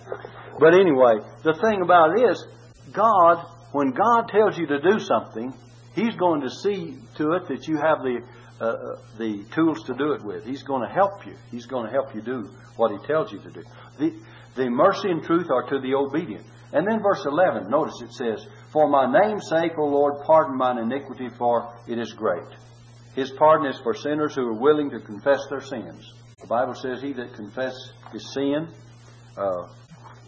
But 0.59 0.73
anyway, 0.73 1.15
the 1.43 1.53
thing 1.53 1.81
about 1.81 2.17
it 2.17 2.31
is, 2.31 2.47
God, 2.93 3.45
when 3.73 3.91
God 3.91 4.29
tells 4.29 4.57
you 4.57 4.67
to 4.67 4.79
do 4.79 4.99
something, 4.99 5.53
He's 5.93 6.15
going 6.15 6.41
to 6.41 6.49
see 6.49 6.97
to 7.17 7.33
it 7.33 7.47
that 7.49 7.67
you 7.67 7.75
have 7.75 7.99
the 8.01 8.21
uh, 8.61 8.65
uh, 8.65 8.97
the 9.17 9.43
tools 9.53 9.83
to 9.87 9.93
do 9.93 10.13
it 10.13 10.23
with. 10.23 10.45
He's 10.45 10.63
going 10.63 10.87
to 10.87 10.93
help 10.93 11.25
you. 11.25 11.33
He's 11.51 11.65
going 11.65 11.85
to 11.85 11.91
help 11.91 12.15
you 12.15 12.21
do 12.21 12.49
what 12.77 12.91
He 12.91 13.07
tells 13.07 13.31
you 13.31 13.39
to 13.39 13.51
do. 13.51 13.63
The, 13.99 14.13
the 14.55 14.69
mercy 14.69 15.09
and 15.09 15.23
truth 15.23 15.47
are 15.49 15.67
to 15.69 15.79
the 15.79 15.95
obedient. 15.95 16.45
And 16.71 16.87
then 16.87 17.01
verse 17.01 17.25
11, 17.25 17.69
notice 17.69 18.01
it 18.01 18.13
says, 18.13 18.45
For 18.71 18.87
my 18.87 19.11
name's 19.11 19.49
sake, 19.49 19.73
O 19.77 19.85
Lord, 19.85 20.23
pardon 20.25 20.57
mine 20.57 20.77
iniquity, 20.77 21.29
for 21.37 21.73
it 21.87 21.99
is 21.99 22.13
great. 22.13 22.47
His 23.15 23.31
pardon 23.31 23.67
is 23.67 23.79
for 23.83 23.93
sinners 23.93 24.33
who 24.33 24.47
are 24.47 24.59
willing 24.59 24.89
to 24.91 24.99
confess 24.99 25.41
their 25.49 25.61
sins. 25.61 26.13
The 26.39 26.47
Bible 26.47 26.75
says, 26.75 27.01
He 27.01 27.13
that 27.13 27.33
confesses 27.33 27.91
his 28.11 28.33
sin 28.33 28.67
uh, 29.37 29.67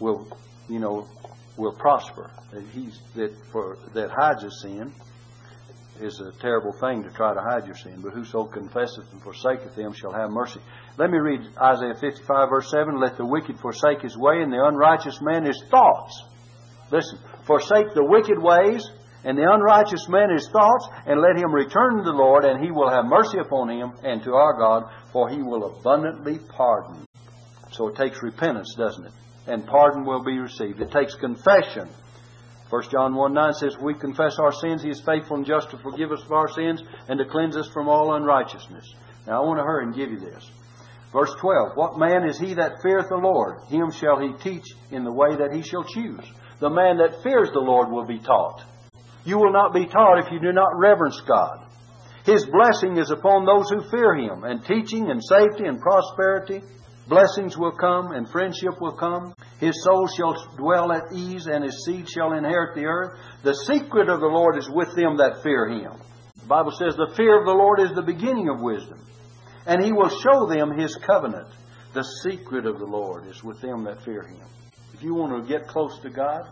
will, 0.00 0.28
you 0.68 0.78
know, 0.78 1.08
will 1.56 1.72
prosper. 1.72 2.30
He's 2.72 2.98
that 3.14 3.34
for 3.52 3.78
that 3.94 4.10
hides 4.10 4.42
his 4.42 4.60
sin 4.62 4.92
is 6.00 6.20
a 6.20 6.32
terrible 6.40 6.72
thing 6.72 7.02
to 7.02 7.10
try 7.10 7.32
to 7.32 7.40
hide 7.40 7.66
your 7.66 7.76
sin. 7.76 8.00
But 8.02 8.12
whoso 8.12 8.44
confesseth 8.44 9.10
and 9.12 9.22
forsaketh 9.22 9.74
them 9.74 9.92
shall 9.94 10.12
have 10.12 10.30
mercy. 10.30 10.60
Let 10.98 11.10
me 11.10 11.18
read 11.18 11.40
Isaiah 11.60 11.94
55, 11.94 12.48
verse 12.50 12.70
7. 12.70 13.00
Let 13.00 13.16
the 13.16 13.26
wicked 13.26 13.58
forsake 13.60 14.02
his 14.02 14.16
way, 14.16 14.42
and 14.42 14.52
the 14.52 14.62
unrighteous 14.62 15.20
man 15.22 15.44
his 15.44 15.62
thoughts. 15.70 16.22
Listen, 16.90 17.18
forsake 17.46 17.94
the 17.94 18.04
wicked 18.04 18.38
ways, 18.38 18.86
and 19.24 19.36
the 19.36 19.50
unrighteous 19.50 20.08
man 20.08 20.30
his 20.30 20.48
thoughts, 20.48 20.88
and 21.06 21.20
let 21.20 21.36
him 21.36 21.52
return 21.52 21.96
to 21.96 22.02
the 22.04 22.12
Lord, 22.12 22.44
and 22.44 22.62
he 22.62 22.70
will 22.70 22.90
have 22.90 23.06
mercy 23.06 23.38
upon 23.38 23.70
him 23.70 23.92
and 24.04 24.22
to 24.22 24.34
our 24.34 24.56
God, 24.58 24.84
for 25.12 25.28
he 25.28 25.42
will 25.42 25.64
abundantly 25.64 26.38
pardon. 26.56 27.06
So 27.72 27.88
it 27.88 27.96
takes 27.96 28.22
repentance, 28.22 28.74
doesn't 28.76 29.06
it? 29.06 29.12
And 29.46 29.66
pardon 29.66 30.04
will 30.04 30.24
be 30.24 30.38
received. 30.38 30.80
It 30.80 30.90
takes 30.90 31.14
confession 31.14 31.88
1 32.68 32.82
John 32.90 33.14
1 33.14 33.32
9 33.32 33.52
says, 33.54 33.76
We 33.80 33.94
confess 33.94 34.38
our 34.40 34.52
sins. 34.52 34.82
He 34.82 34.90
is 34.90 35.00
faithful 35.00 35.36
and 35.36 35.46
just 35.46 35.70
to 35.70 35.78
forgive 35.78 36.10
us 36.10 36.22
of 36.24 36.32
our 36.32 36.48
sins 36.48 36.82
and 37.08 37.18
to 37.18 37.24
cleanse 37.24 37.56
us 37.56 37.68
from 37.72 37.88
all 37.88 38.14
unrighteousness. 38.14 38.92
Now 39.26 39.42
I 39.42 39.46
want 39.46 39.60
to 39.60 39.64
hurry 39.64 39.84
and 39.84 39.94
give 39.94 40.10
you 40.10 40.18
this. 40.18 40.50
Verse 41.12 41.32
12 41.40 41.76
What 41.76 41.98
man 41.98 42.28
is 42.28 42.38
he 42.38 42.54
that 42.54 42.82
feareth 42.82 43.08
the 43.08 43.16
Lord? 43.16 43.60
Him 43.68 43.92
shall 43.92 44.18
he 44.18 44.32
teach 44.42 44.64
in 44.90 45.04
the 45.04 45.12
way 45.12 45.36
that 45.36 45.52
he 45.52 45.62
shall 45.62 45.84
choose. 45.84 46.24
The 46.58 46.70
man 46.70 46.98
that 46.98 47.22
fears 47.22 47.50
the 47.52 47.60
Lord 47.60 47.90
will 47.90 48.06
be 48.06 48.18
taught. 48.18 48.64
You 49.24 49.38
will 49.38 49.52
not 49.52 49.72
be 49.72 49.86
taught 49.86 50.24
if 50.24 50.32
you 50.32 50.40
do 50.40 50.52
not 50.52 50.76
reverence 50.76 51.20
God. 51.20 51.64
His 52.24 52.44
blessing 52.46 52.96
is 52.96 53.10
upon 53.10 53.44
those 53.44 53.70
who 53.70 53.88
fear 53.90 54.16
him, 54.16 54.42
and 54.42 54.64
teaching 54.64 55.10
and 55.10 55.22
safety 55.22 55.66
and 55.66 55.80
prosperity 55.80 56.62
Blessings 57.08 57.56
will 57.56 57.72
come 57.72 58.12
and 58.12 58.28
friendship 58.28 58.80
will 58.80 58.96
come. 58.96 59.34
His 59.60 59.84
soul 59.84 60.08
shall 60.08 60.34
dwell 60.56 60.90
at 60.90 61.12
ease 61.12 61.46
and 61.46 61.62
his 61.62 61.84
seed 61.84 62.08
shall 62.08 62.32
inherit 62.32 62.74
the 62.74 62.86
earth. 62.86 63.18
The 63.44 63.54
secret 63.54 64.08
of 64.08 64.20
the 64.20 64.26
Lord 64.26 64.58
is 64.58 64.68
with 64.68 64.94
them 64.96 65.18
that 65.18 65.42
fear 65.44 65.68
him. 65.68 65.92
The 66.40 66.46
Bible 66.46 66.72
says 66.72 66.96
the 66.96 67.14
fear 67.16 67.38
of 67.38 67.46
the 67.46 67.52
Lord 67.52 67.80
is 67.80 67.94
the 67.94 68.02
beginning 68.02 68.48
of 68.48 68.60
wisdom. 68.60 69.00
And 69.66 69.84
he 69.84 69.92
will 69.92 70.08
show 70.08 70.46
them 70.46 70.76
his 70.76 70.96
covenant. 70.96 71.48
The 71.92 72.02
secret 72.02 72.66
of 72.66 72.78
the 72.78 72.86
Lord 72.86 73.26
is 73.28 73.42
with 73.42 73.60
them 73.60 73.84
that 73.84 74.04
fear 74.04 74.22
him. 74.22 74.46
If 74.92 75.02
you 75.02 75.14
want 75.14 75.42
to 75.42 75.48
get 75.48 75.68
close 75.68 75.98
to 76.00 76.10
God, 76.10 76.48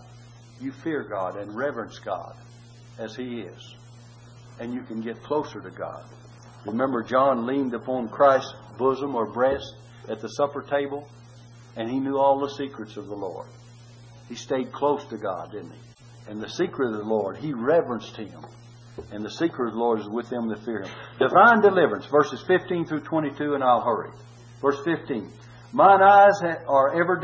you 0.61 0.71
fear 0.71 1.03
God 1.09 1.37
and 1.37 1.57
reverence 1.57 1.99
God 1.99 2.37
as 2.99 3.17
he 3.17 3.41
is. 3.41 3.75
And 4.61 4.73
you 4.73 4.83
can 4.83 5.01
get 5.01 5.23
closer 5.23 5.61
to 5.61 5.71
God. 5.71 6.05
Remember, 6.65 7.03
John 7.03 7.47
leaned 7.47 7.75
upon 7.75 8.09
Christ's 8.09 8.55
bosom 8.79 9.15
or 9.15 9.33
breast 9.33 9.75
at 10.09 10.21
the 10.21 10.29
supper 10.29 10.63
table, 10.63 11.09
and 11.77 11.91
he 11.91 11.99
knew 11.99 12.19
all 12.19 12.39
the 12.41 12.55
secrets 12.55 12.97
of 12.97 13.07
the 13.07 13.15
Lord. 13.15 13.49
He 14.29 14.35
stayed 14.35 14.73
close 14.73 15.05
to 15.07 15.17
God, 15.17 15.53
didn't 15.53 15.73
he? 15.73 16.31
And 16.31 16.41
the 16.41 16.49
secret 16.49 16.93
of 16.93 16.99
the 16.99 17.05
Lord, 17.05 17.37
he 17.37 17.53
reverenced 17.53 18.17
him. 18.17 18.45
And 19.13 19.25
the 19.25 19.31
secret 19.31 19.69
of 19.69 19.75
the 19.75 19.81
Lord 19.81 20.01
is 20.01 20.09
with 20.09 20.31
them 20.31 20.49
that 20.49 20.65
fear 20.65 20.83
him. 20.83 20.91
Divine 21.19 21.61
deliverance, 21.61 22.07
verses 22.07 22.43
15 22.47 22.87
through 22.87 23.01
22, 23.01 23.55
and 23.55 23.65
I'll 23.65 23.83
hurry. 23.83 24.11
Verse 24.63 24.79
15. 24.85 25.31
Mine 25.73 26.01
eyes 26.01 26.41
are 26.69 26.95
ever 26.95 27.21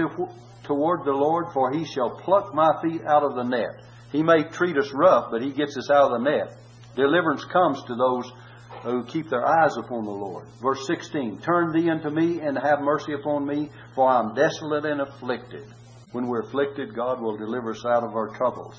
toward 0.65 1.05
the 1.05 1.13
Lord, 1.13 1.47
for 1.55 1.73
he 1.73 1.85
shall 1.85 2.11
pluck 2.11 2.53
my 2.53 2.81
feet 2.83 3.03
out 3.07 3.23
of 3.23 3.37
the 3.37 3.45
net. 3.45 3.83
He 4.11 4.23
may 4.23 4.43
treat 4.43 4.77
us 4.77 4.93
rough, 4.93 5.31
but 5.31 5.43
he 5.43 5.53
gets 5.53 5.77
us 5.77 5.89
out 5.89 6.11
of 6.13 6.23
the 6.23 6.31
net. 6.31 6.57
Deliverance 6.97 7.45
comes 7.45 7.83
to 7.85 7.95
those 7.95 8.31
who 8.83 9.05
keep 9.05 9.29
their 9.29 9.47
eyes 9.47 9.77
upon 9.77 10.05
the 10.05 10.11
Lord. 10.11 10.47
Verse 10.63 10.87
16 10.87 11.41
Turn 11.41 11.73
thee 11.73 11.91
unto 11.91 12.11
me 12.11 12.41
and 12.41 12.59
have 12.59 12.81
mercy 12.81 13.13
upon 13.13 13.47
me, 13.47 13.71
for 13.95 14.09
I 14.09 14.21
am 14.21 14.35
desolate 14.35 14.85
and 14.85 15.01
afflicted. 15.01 15.67
When 16.13 16.27
we're 16.27 16.43
afflicted, 16.43 16.95
God 16.95 17.21
will 17.21 17.37
deliver 17.37 17.71
us 17.71 17.85
out 17.85 18.03
of 18.03 18.15
our 18.17 18.29
troubles. 18.37 18.75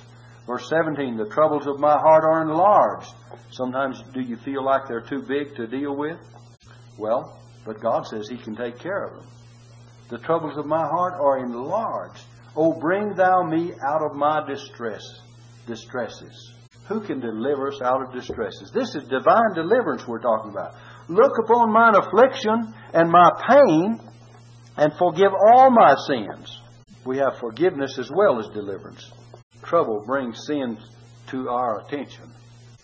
Verse 0.48 0.68
17 0.70 1.18
The 1.18 1.30
troubles 1.30 1.68
of 1.68 1.80
my 1.80 1.98
heart 1.98 2.24
are 2.24 2.42
enlarged. 2.42 3.14
Sometimes 3.52 4.02
do 4.14 4.22
you 4.22 4.38
feel 4.38 4.64
like 4.64 4.88
they're 4.88 5.02
too 5.02 5.22
big 5.22 5.56
to 5.56 5.68
deal 5.68 5.96
with? 5.96 6.18
Well, 6.98 7.40
but 7.66 7.80
God 7.80 8.08
says 8.08 8.28
He 8.28 8.38
can 8.38 8.56
take 8.56 8.80
care 8.80 9.04
of 9.06 9.16
them. 9.16 9.28
The 10.10 10.18
troubles 10.18 10.58
of 10.58 10.66
my 10.66 10.86
heart 10.86 11.14
are 11.14 11.38
enlarged. 11.38 12.24
Oh, 12.56 12.74
bring 12.74 13.14
thou 13.14 13.44
me 13.44 13.74
out 13.88 14.02
of 14.04 14.16
my 14.16 14.46
distress, 14.46 15.04
distresses. 15.68 16.54
Who 16.92 17.00
can 17.00 17.22
deliver 17.22 17.70
us 17.70 17.82
out 17.82 18.02
of 18.02 18.14
distresses? 18.14 18.70
This 18.74 18.96
is 18.96 19.08
divine 19.08 19.54
deliverance 19.56 20.06
we're 20.06 20.20
talking 20.20 20.52
about. 20.52 20.74
Look 21.08 21.32
upon 21.42 21.72
mine 21.72 21.96
affliction 21.96 22.74
and 22.94 23.10
my 23.10 23.32
pain 23.48 23.98
and 24.76 24.92
forgive 25.00 25.32
all 25.32 25.72
my 25.72 25.96
sins. 26.06 26.60
We 27.06 27.18
have 27.20 27.40
forgiveness 27.40 27.98
as 27.98 28.12
well 28.14 28.40
as 28.40 28.48
deliverance. 28.54 29.10
Trouble 29.64 30.04
brings 30.06 30.46
sins 30.46 30.80
to 31.28 31.48
our 31.48 31.80
attention. 31.80 32.30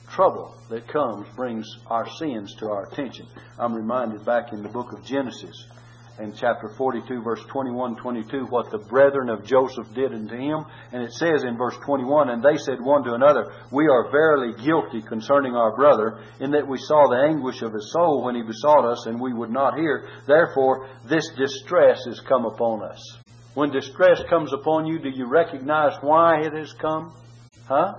Trouble 0.09 0.55
that 0.69 0.87
comes 0.87 1.27
brings 1.35 1.67
our 1.87 2.09
sins 2.11 2.55
to 2.59 2.67
our 2.67 2.85
attention. 2.85 3.27
I'm 3.59 3.75
reminded 3.75 4.23
back 4.23 4.53
in 4.53 4.63
the 4.63 4.69
book 4.69 4.93
of 4.93 5.03
Genesis 5.03 5.65
in 6.19 6.33
chapter 6.33 6.69
42, 6.77 7.21
verse 7.21 7.43
21 7.47 7.95
22, 7.97 8.45
what 8.49 8.71
the 8.71 8.79
brethren 8.79 9.29
of 9.29 9.45
Joseph 9.45 9.93
did 9.93 10.13
unto 10.13 10.35
him. 10.35 10.65
And 10.91 11.03
it 11.03 11.13
says 11.13 11.43
in 11.43 11.57
verse 11.57 11.77
21, 11.85 12.29
And 12.29 12.43
they 12.43 12.57
said 12.57 12.81
one 12.81 13.03
to 13.03 13.13
another, 13.13 13.53
We 13.71 13.87
are 13.87 14.11
verily 14.11 14.53
guilty 14.63 15.01
concerning 15.07 15.53
our 15.53 15.75
brother, 15.75 16.19
in 16.39 16.51
that 16.51 16.67
we 16.67 16.77
saw 16.77 17.07
the 17.07 17.23
anguish 17.29 17.61
of 17.61 17.73
his 17.73 17.91
soul 17.91 18.23
when 18.23 18.35
he 18.35 18.41
besought 18.41 18.85
us, 18.85 19.05
and 19.05 19.21
we 19.21 19.33
would 19.33 19.51
not 19.51 19.77
hear. 19.77 20.07
Therefore, 20.25 20.89
this 21.07 21.29
distress 21.37 22.05
is 22.07 22.19
come 22.21 22.45
upon 22.45 22.83
us. 22.83 23.01
When 23.53 23.71
distress 23.71 24.21
comes 24.29 24.53
upon 24.53 24.85
you, 24.85 24.99
do 24.99 25.09
you 25.09 25.27
recognize 25.27 25.93
why 26.01 26.41
it 26.41 26.53
has 26.53 26.73
come? 26.73 27.13
Huh? 27.67 27.93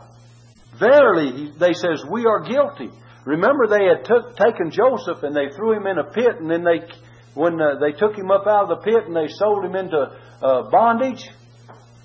Verily, 0.79 1.53
they 1.59 1.73
says, 1.73 2.05
we 2.09 2.27
are 2.27 2.41
guilty. 2.41 2.91
Remember, 3.25 3.67
they 3.67 3.85
had 3.85 4.05
took, 4.05 4.37
taken 4.37 4.71
Joseph 4.71 5.23
and 5.23 5.35
they 5.35 5.55
threw 5.55 5.75
him 5.77 5.87
in 5.87 5.99
a 5.99 6.05
pit, 6.05 6.37
and 6.41 6.51
then 6.51 6.65
they 6.65 6.81
when 7.35 7.61
uh, 7.61 7.79
they 7.81 7.93
took 7.93 8.17
him 8.17 8.31
up 8.31 8.47
out 8.47 8.65
of 8.65 8.69
the 8.69 8.85
pit 8.85 9.07
and 9.07 9.15
they 9.15 9.29
sold 9.29 9.65
him 9.65 9.75
into 9.75 9.99
uh, 10.43 10.71
bondage, 10.71 11.29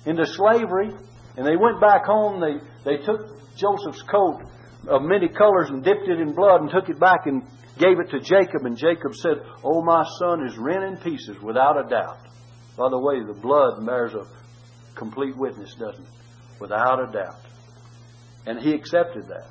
into 0.06 0.26
slavery, 0.26 0.90
and 1.36 1.46
they 1.46 1.56
went 1.56 1.80
back 1.80 2.04
home, 2.04 2.40
they, 2.40 2.58
they 2.84 3.04
took 3.04 3.20
Joseph's 3.56 4.02
coat 4.02 4.42
of 4.88 5.02
many 5.02 5.28
colors 5.28 5.70
and 5.70 5.82
dipped 5.82 6.08
it 6.08 6.20
in 6.20 6.34
blood 6.34 6.60
and 6.60 6.70
took 6.70 6.88
it 6.88 7.00
back 7.00 7.26
and 7.26 7.42
gave 7.78 7.98
it 7.98 8.10
to 8.10 8.20
Jacob. 8.20 8.64
And 8.64 8.76
Jacob 8.76 9.14
said, 9.14 9.42
Oh, 9.62 9.82
my 9.82 10.04
son 10.18 10.46
is 10.46 10.56
rent 10.58 10.84
in 10.84 10.96
pieces 10.98 11.40
without 11.42 11.84
a 11.84 11.88
doubt. 11.88 12.18
By 12.76 12.88
the 12.90 12.98
way, 12.98 13.22
the 13.24 13.38
blood 13.40 13.84
bears 13.84 14.14
a 14.14 14.26
complete 14.94 15.36
witness, 15.36 15.74
doesn't 15.74 16.04
it? 16.04 16.10
Without 16.60 17.08
a 17.08 17.12
doubt. 17.12 17.40
And 18.46 18.58
he 18.58 18.72
accepted 18.74 19.28
that. 19.28 19.48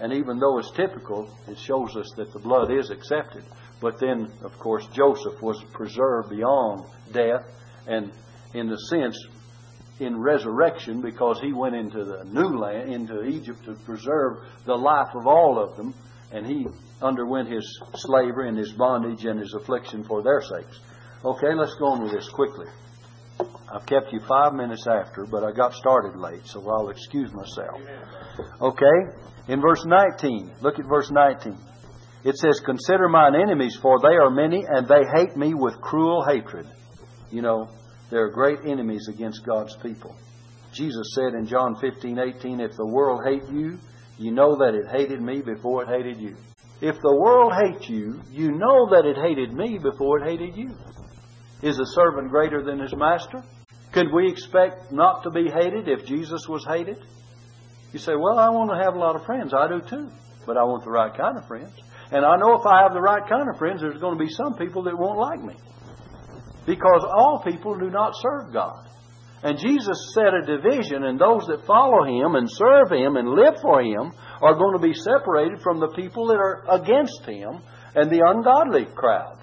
And 0.00 0.12
even 0.12 0.38
though 0.38 0.58
it's 0.58 0.70
typical, 0.72 1.28
it 1.46 1.58
shows 1.58 1.94
us 1.96 2.10
that 2.16 2.32
the 2.32 2.38
blood 2.38 2.72
is 2.72 2.90
accepted. 2.90 3.44
But 3.82 3.98
then, 3.98 4.30
of 4.44 4.56
course, 4.60 4.86
Joseph 4.94 5.42
was 5.42 5.62
preserved 5.72 6.30
beyond 6.30 6.84
death 7.12 7.44
and, 7.88 8.12
in 8.54 8.68
the 8.68 8.78
sense, 8.78 9.18
in 9.98 10.18
resurrection 10.20 11.02
because 11.02 11.40
he 11.40 11.52
went 11.52 11.74
into 11.74 12.04
the 12.04 12.24
new 12.24 12.58
land, 12.58 12.92
into 12.92 13.24
Egypt, 13.24 13.64
to 13.64 13.74
preserve 13.84 14.38
the 14.66 14.74
life 14.74 15.14
of 15.16 15.26
all 15.26 15.58
of 15.58 15.76
them. 15.76 15.92
And 16.30 16.46
he 16.46 16.66
underwent 17.02 17.48
his 17.48 17.82
slavery 17.96 18.48
and 18.48 18.56
his 18.56 18.72
bondage 18.72 19.24
and 19.24 19.38
his 19.38 19.52
affliction 19.52 20.04
for 20.04 20.22
their 20.22 20.40
sakes. 20.40 20.78
Okay, 21.24 21.52
let's 21.54 21.74
go 21.74 21.86
on 21.86 22.04
with 22.04 22.12
this 22.12 22.28
quickly. 22.28 22.66
I've 23.40 23.86
kept 23.86 24.12
you 24.12 24.20
five 24.28 24.54
minutes 24.54 24.86
after, 24.86 25.26
but 25.26 25.42
I 25.42 25.50
got 25.50 25.74
started 25.74 26.16
late, 26.16 26.46
so 26.46 26.68
I'll 26.70 26.90
excuse 26.90 27.32
myself. 27.32 27.80
Okay? 28.60 29.16
In 29.48 29.60
verse 29.60 29.84
19, 29.84 30.52
look 30.60 30.78
at 30.78 30.86
verse 30.86 31.10
19. 31.10 31.58
It 32.24 32.36
says, 32.36 32.60
Consider 32.64 33.08
mine 33.08 33.34
enemies, 33.34 33.76
for 33.80 33.98
they 34.00 34.16
are 34.16 34.30
many, 34.30 34.64
and 34.68 34.86
they 34.86 35.02
hate 35.14 35.36
me 35.36 35.54
with 35.54 35.80
cruel 35.80 36.24
hatred. 36.24 36.66
You 37.30 37.42
know, 37.42 37.68
there 38.10 38.24
are 38.24 38.30
great 38.30 38.60
enemies 38.64 39.08
against 39.08 39.44
God's 39.44 39.76
people. 39.76 40.14
Jesus 40.72 41.14
said 41.14 41.34
in 41.34 41.46
John 41.46 41.76
15, 41.80 42.18
18, 42.18 42.60
If 42.60 42.76
the 42.76 42.86
world 42.86 43.22
hate 43.24 43.48
you, 43.52 43.78
you 44.18 44.30
know 44.30 44.56
that 44.56 44.74
it 44.74 44.88
hated 44.90 45.20
me 45.20 45.42
before 45.42 45.82
it 45.82 45.88
hated 45.88 46.20
you. 46.20 46.36
If 46.80 46.96
the 47.00 47.14
world 47.14 47.52
hates 47.54 47.88
you, 47.88 48.20
you 48.30 48.52
know 48.52 48.90
that 48.90 49.06
it 49.06 49.16
hated 49.16 49.52
me 49.52 49.78
before 49.78 50.18
it 50.18 50.28
hated 50.28 50.56
you. 50.56 50.70
Is 51.62 51.78
a 51.78 51.86
servant 51.86 52.30
greater 52.30 52.62
than 52.62 52.80
his 52.80 52.94
master? 52.94 53.42
Could 53.92 54.12
we 54.12 54.28
expect 54.30 54.90
not 54.90 55.22
to 55.22 55.30
be 55.30 55.48
hated 55.48 55.86
if 55.86 56.06
Jesus 56.06 56.48
was 56.48 56.64
hated? 56.66 56.98
You 57.92 57.98
say, 57.98 58.14
Well, 58.16 58.38
I 58.38 58.48
want 58.50 58.70
to 58.70 58.82
have 58.82 58.94
a 58.94 58.98
lot 58.98 59.16
of 59.16 59.24
friends. 59.24 59.52
I 59.54 59.68
do 59.68 59.80
too. 59.80 60.10
But 60.44 60.56
I 60.56 60.64
want 60.64 60.84
the 60.84 60.90
right 60.90 61.16
kind 61.16 61.38
of 61.38 61.46
friends. 61.46 61.72
And 62.12 62.26
I 62.26 62.36
know 62.36 62.60
if 62.60 62.66
I 62.66 62.82
have 62.82 62.92
the 62.92 63.00
right 63.00 63.26
kind 63.26 63.48
of 63.48 63.56
friends, 63.56 63.80
there's 63.80 64.00
going 64.00 64.18
to 64.18 64.24
be 64.24 64.30
some 64.30 64.54
people 64.54 64.82
that 64.84 64.98
won't 64.98 65.18
like 65.18 65.42
me. 65.42 65.54
Because 66.66 67.04
all 67.08 67.42
people 67.42 67.78
do 67.78 67.88
not 67.88 68.12
serve 68.20 68.52
God. 68.52 68.86
And 69.42 69.58
Jesus 69.58 70.12
set 70.14 70.34
a 70.34 70.46
division, 70.46 71.02
and 71.02 71.18
those 71.18 71.46
that 71.48 71.66
follow 71.66 72.04
Him 72.04 72.36
and 72.36 72.46
serve 72.48 72.92
Him 72.92 73.16
and 73.16 73.30
live 73.30 73.54
for 73.60 73.82
Him 73.82 74.12
are 74.40 74.54
going 74.54 74.76
to 74.76 74.86
be 74.86 74.94
separated 74.94 75.60
from 75.62 75.80
the 75.80 75.88
people 75.96 76.26
that 76.28 76.36
are 76.36 76.62
against 76.70 77.24
Him 77.24 77.60
and 77.94 78.10
the 78.10 78.22
ungodly 78.24 78.84
crowd. 78.94 79.38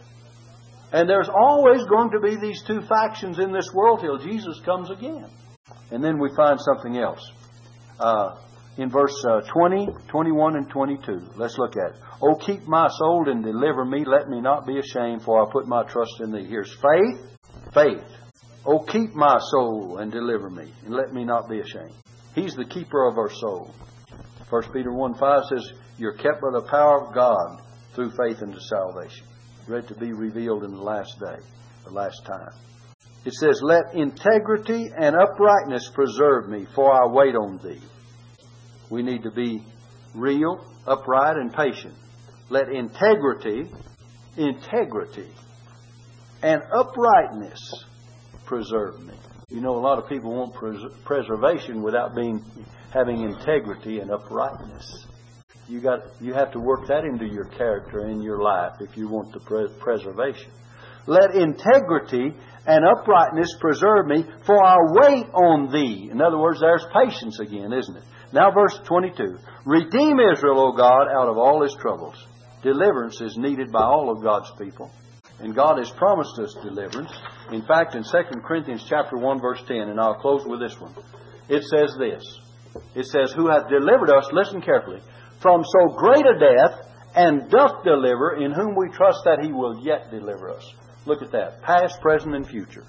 And 0.94 1.10
there's 1.10 1.30
always 1.30 1.84
going 1.86 2.12
to 2.12 2.20
be 2.20 2.38
these 2.38 2.64
two 2.64 2.82
factions 2.82 3.40
in 3.40 3.52
this 3.52 3.70
world 3.74 4.00
till 4.02 4.20
Jesus 4.20 4.60
comes 4.64 4.90
again. 4.90 5.28
And 5.92 6.04
then 6.04 6.20
we 6.20 6.30
find 6.36 6.60
something 6.62 6.98
else. 6.98 7.32
Uh, 8.00 8.38
in 8.80 8.90
verse 8.90 9.14
uh, 9.30 9.42
20, 9.42 9.90
21, 10.08 10.56
and 10.56 10.70
22. 10.70 11.32
Let's 11.36 11.58
look 11.58 11.76
at 11.76 11.96
it. 11.96 12.02
Oh, 12.22 12.36
keep 12.36 12.66
my 12.66 12.88
soul 12.88 13.30
and 13.30 13.44
deliver 13.44 13.84
me. 13.84 14.06
Let 14.06 14.30
me 14.30 14.40
not 14.40 14.66
be 14.66 14.80
ashamed, 14.80 15.24
for 15.24 15.46
I 15.46 15.52
put 15.52 15.68
my 15.68 15.84
trust 15.84 16.22
in 16.22 16.32
thee. 16.32 16.46
Here's 16.48 16.74
faith, 16.76 17.20
faith. 17.74 18.06
Oh, 18.66 18.80
keep 18.80 19.14
my 19.14 19.38
soul 19.52 19.98
and 19.98 20.10
deliver 20.10 20.50
me, 20.50 20.72
and 20.86 20.94
let 20.94 21.14
me 21.14 21.26
not 21.26 21.50
be 21.50 21.60
ashamed. 21.60 21.94
He's 22.34 22.56
the 22.56 22.64
keeper 22.64 23.06
of 23.06 23.18
our 23.18 23.30
soul. 23.30 23.76
1 24.50 24.64
Peter 24.72 24.94
1 24.94 25.16
5 25.16 25.44
says, 25.50 25.74
You're 25.98 26.14
kept 26.14 26.42
by 26.42 26.52
the 26.54 26.68
power 26.70 27.06
of 27.06 27.14
God 27.14 27.62
through 27.96 28.12
faith 28.12 28.42
unto 28.42 28.60
salvation, 28.62 29.26
ready 29.68 29.88
to 29.88 29.96
be 29.96 30.14
revealed 30.14 30.64
in 30.64 30.72
the 30.72 30.82
last 30.82 31.20
day, 31.20 31.36
the 31.84 31.92
last 31.92 32.26
time. 32.26 32.54
It 33.26 33.34
says, 33.34 33.60
Let 33.62 33.94
integrity 33.94 34.90
and 34.98 35.18
uprightness 35.18 35.92
preserve 35.94 36.48
me, 36.48 36.66
for 36.74 36.94
I 36.94 37.12
wait 37.12 37.36
on 37.36 37.60
thee. 37.62 37.82
We 38.90 39.04
need 39.04 39.24
to 39.24 39.32
be 39.32 39.64
real, 40.16 40.66
upright, 40.88 41.38
and 41.38 41.54
patient. 41.54 41.94
Let 42.50 42.70
integrity, 42.70 43.70
integrity, 44.38 45.30
and 46.42 46.62
uprightness 46.74 47.86
preserve 48.46 49.02
me. 49.02 49.14
You 49.50 49.62
know, 49.62 49.76
a 49.78 49.80
lot 49.80 50.00
of 50.00 50.10
people 50.10 50.34
want 50.34 50.54
pres- 50.54 50.94
preservation 51.06 51.84
without 51.84 52.16
being 52.16 52.44
having 52.94 53.22
integrity 53.22 54.00
and 54.00 54.12
uprightness. 54.12 55.06
You 55.68 55.82
got 55.82 56.00
you 56.20 56.34
have 56.34 56.52
to 56.54 56.60
work 56.60 56.88
that 56.88 57.04
into 57.04 57.26
your 57.26 57.46
character 57.46 58.08
in 58.08 58.22
your 58.22 58.42
life 58.42 58.74
if 58.80 58.98
you 58.98 59.08
want 59.08 59.34
the 59.34 59.40
pre- 59.42 59.70
preservation. 59.80 60.52
Let 61.06 61.36
integrity 61.36 62.34
and 62.66 62.86
uprightness 62.86 63.56
preserve 63.60 64.08
me, 64.08 64.26
for 64.46 64.64
I 64.64 64.78
wait 65.02 65.26
on 65.34 65.72
thee. 65.72 66.10
In 66.12 66.22
other 66.22 66.38
words, 66.38 66.60
there's 66.60 66.86
patience 66.94 67.40
again, 67.40 67.74
isn't 67.74 67.98
it? 67.98 68.04
Now, 68.32 68.52
verse 68.52 68.80
22 68.86 69.38
Redeem 69.66 70.20
Israel, 70.20 70.60
O 70.60 70.72
God, 70.72 71.08
out 71.08 71.30
of 71.30 71.38
all 71.38 71.64
his 71.64 71.76
troubles. 71.80 72.16
Deliverance 72.64 73.22
is 73.22 73.38
needed 73.38 73.72
by 73.72 73.84
all 73.84 74.12
of 74.12 74.24
God's 74.24 74.52
people. 74.60 74.92
And 75.40 75.56
God 75.56 75.78
has 75.78 75.90
promised 75.92 76.38
us 76.40 76.56
deliverance. 76.62 77.12
In 77.52 77.66
fact, 77.66 77.96
in 77.96 78.04
2 78.04 78.10
Corinthians 78.46 78.86
chapter 78.88 79.18
1, 79.18 79.40
verse 79.40 79.62
10, 79.68 79.78
and 79.78 80.00
I'll 80.00 80.16
close 80.16 80.46
with 80.46 80.60
this 80.60 80.78
one, 80.80 80.94
it 81.48 81.64
says 81.64 81.96
this. 81.98 82.24
It 82.96 83.06
says, 83.06 83.32
Who 83.32 83.48
hath 83.48 83.70
delivered 83.70 84.12
us, 84.12 84.30
listen 84.34 84.62
carefully, 84.62 85.00
from 85.42 85.64
so 85.64 85.96
great 85.96 86.26
a 86.26 86.38
death, 86.38 86.86
and 87.16 87.50
doth 87.50 87.84
deliver, 87.84 88.36
in 88.44 88.52
whom 88.52 88.76
we 88.76 88.90
trust 88.90 89.20
that 89.26 89.40
he 89.42 89.52
will 89.52 89.82
yet 89.84 90.12
deliver 90.12 90.52
us. 90.52 90.74
Look 91.06 91.22
at 91.24 91.32
that. 91.32 91.62
Past, 91.64 92.02
present, 92.02 92.36
and 92.36 92.48
future. 92.48 92.86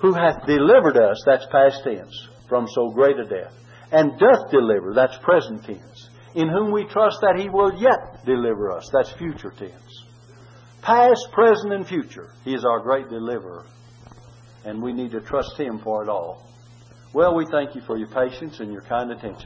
Who 0.00 0.12
hath 0.14 0.46
delivered 0.46 0.96
us, 0.96 1.22
that's 1.26 1.46
past 1.52 1.84
tense, 1.84 2.28
from 2.48 2.66
so 2.74 2.90
great 2.90 3.18
a 3.18 3.24
death 3.24 3.52
and 3.92 4.18
doth 4.18 4.50
deliver, 4.50 4.94
that's 4.94 5.16
present 5.18 5.64
tense, 5.64 6.10
in 6.34 6.48
whom 6.48 6.72
we 6.72 6.84
trust 6.84 7.18
that 7.22 7.38
he 7.38 7.48
will 7.48 7.80
yet 7.80 8.24
deliver 8.24 8.72
us, 8.72 8.88
that's 8.92 9.10
future 9.12 9.52
tense. 9.56 10.04
Past, 10.86 11.32
present, 11.32 11.72
and 11.72 11.84
future. 11.84 12.30
He 12.44 12.54
is 12.54 12.64
our 12.64 12.78
great 12.78 13.08
deliverer. 13.08 13.64
And 14.64 14.80
we 14.80 14.92
need 14.92 15.10
to 15.12 15.20
trust 15.20 15.58
Him 15.58 15.80
for 15.80 16.04
it 16.04 16.08
all. 16.08 16.46
Well, 17.12 17.34
we 17.34 17.44
thank 17.50 17.74
you 17.74 17.80
for 17.80 17.96
your 17.96 18.06
patience 18.06 18.60
and 18.60 18.72
your 18.72 18.82
kind 18.82 19.10
attention. 19.10 19.42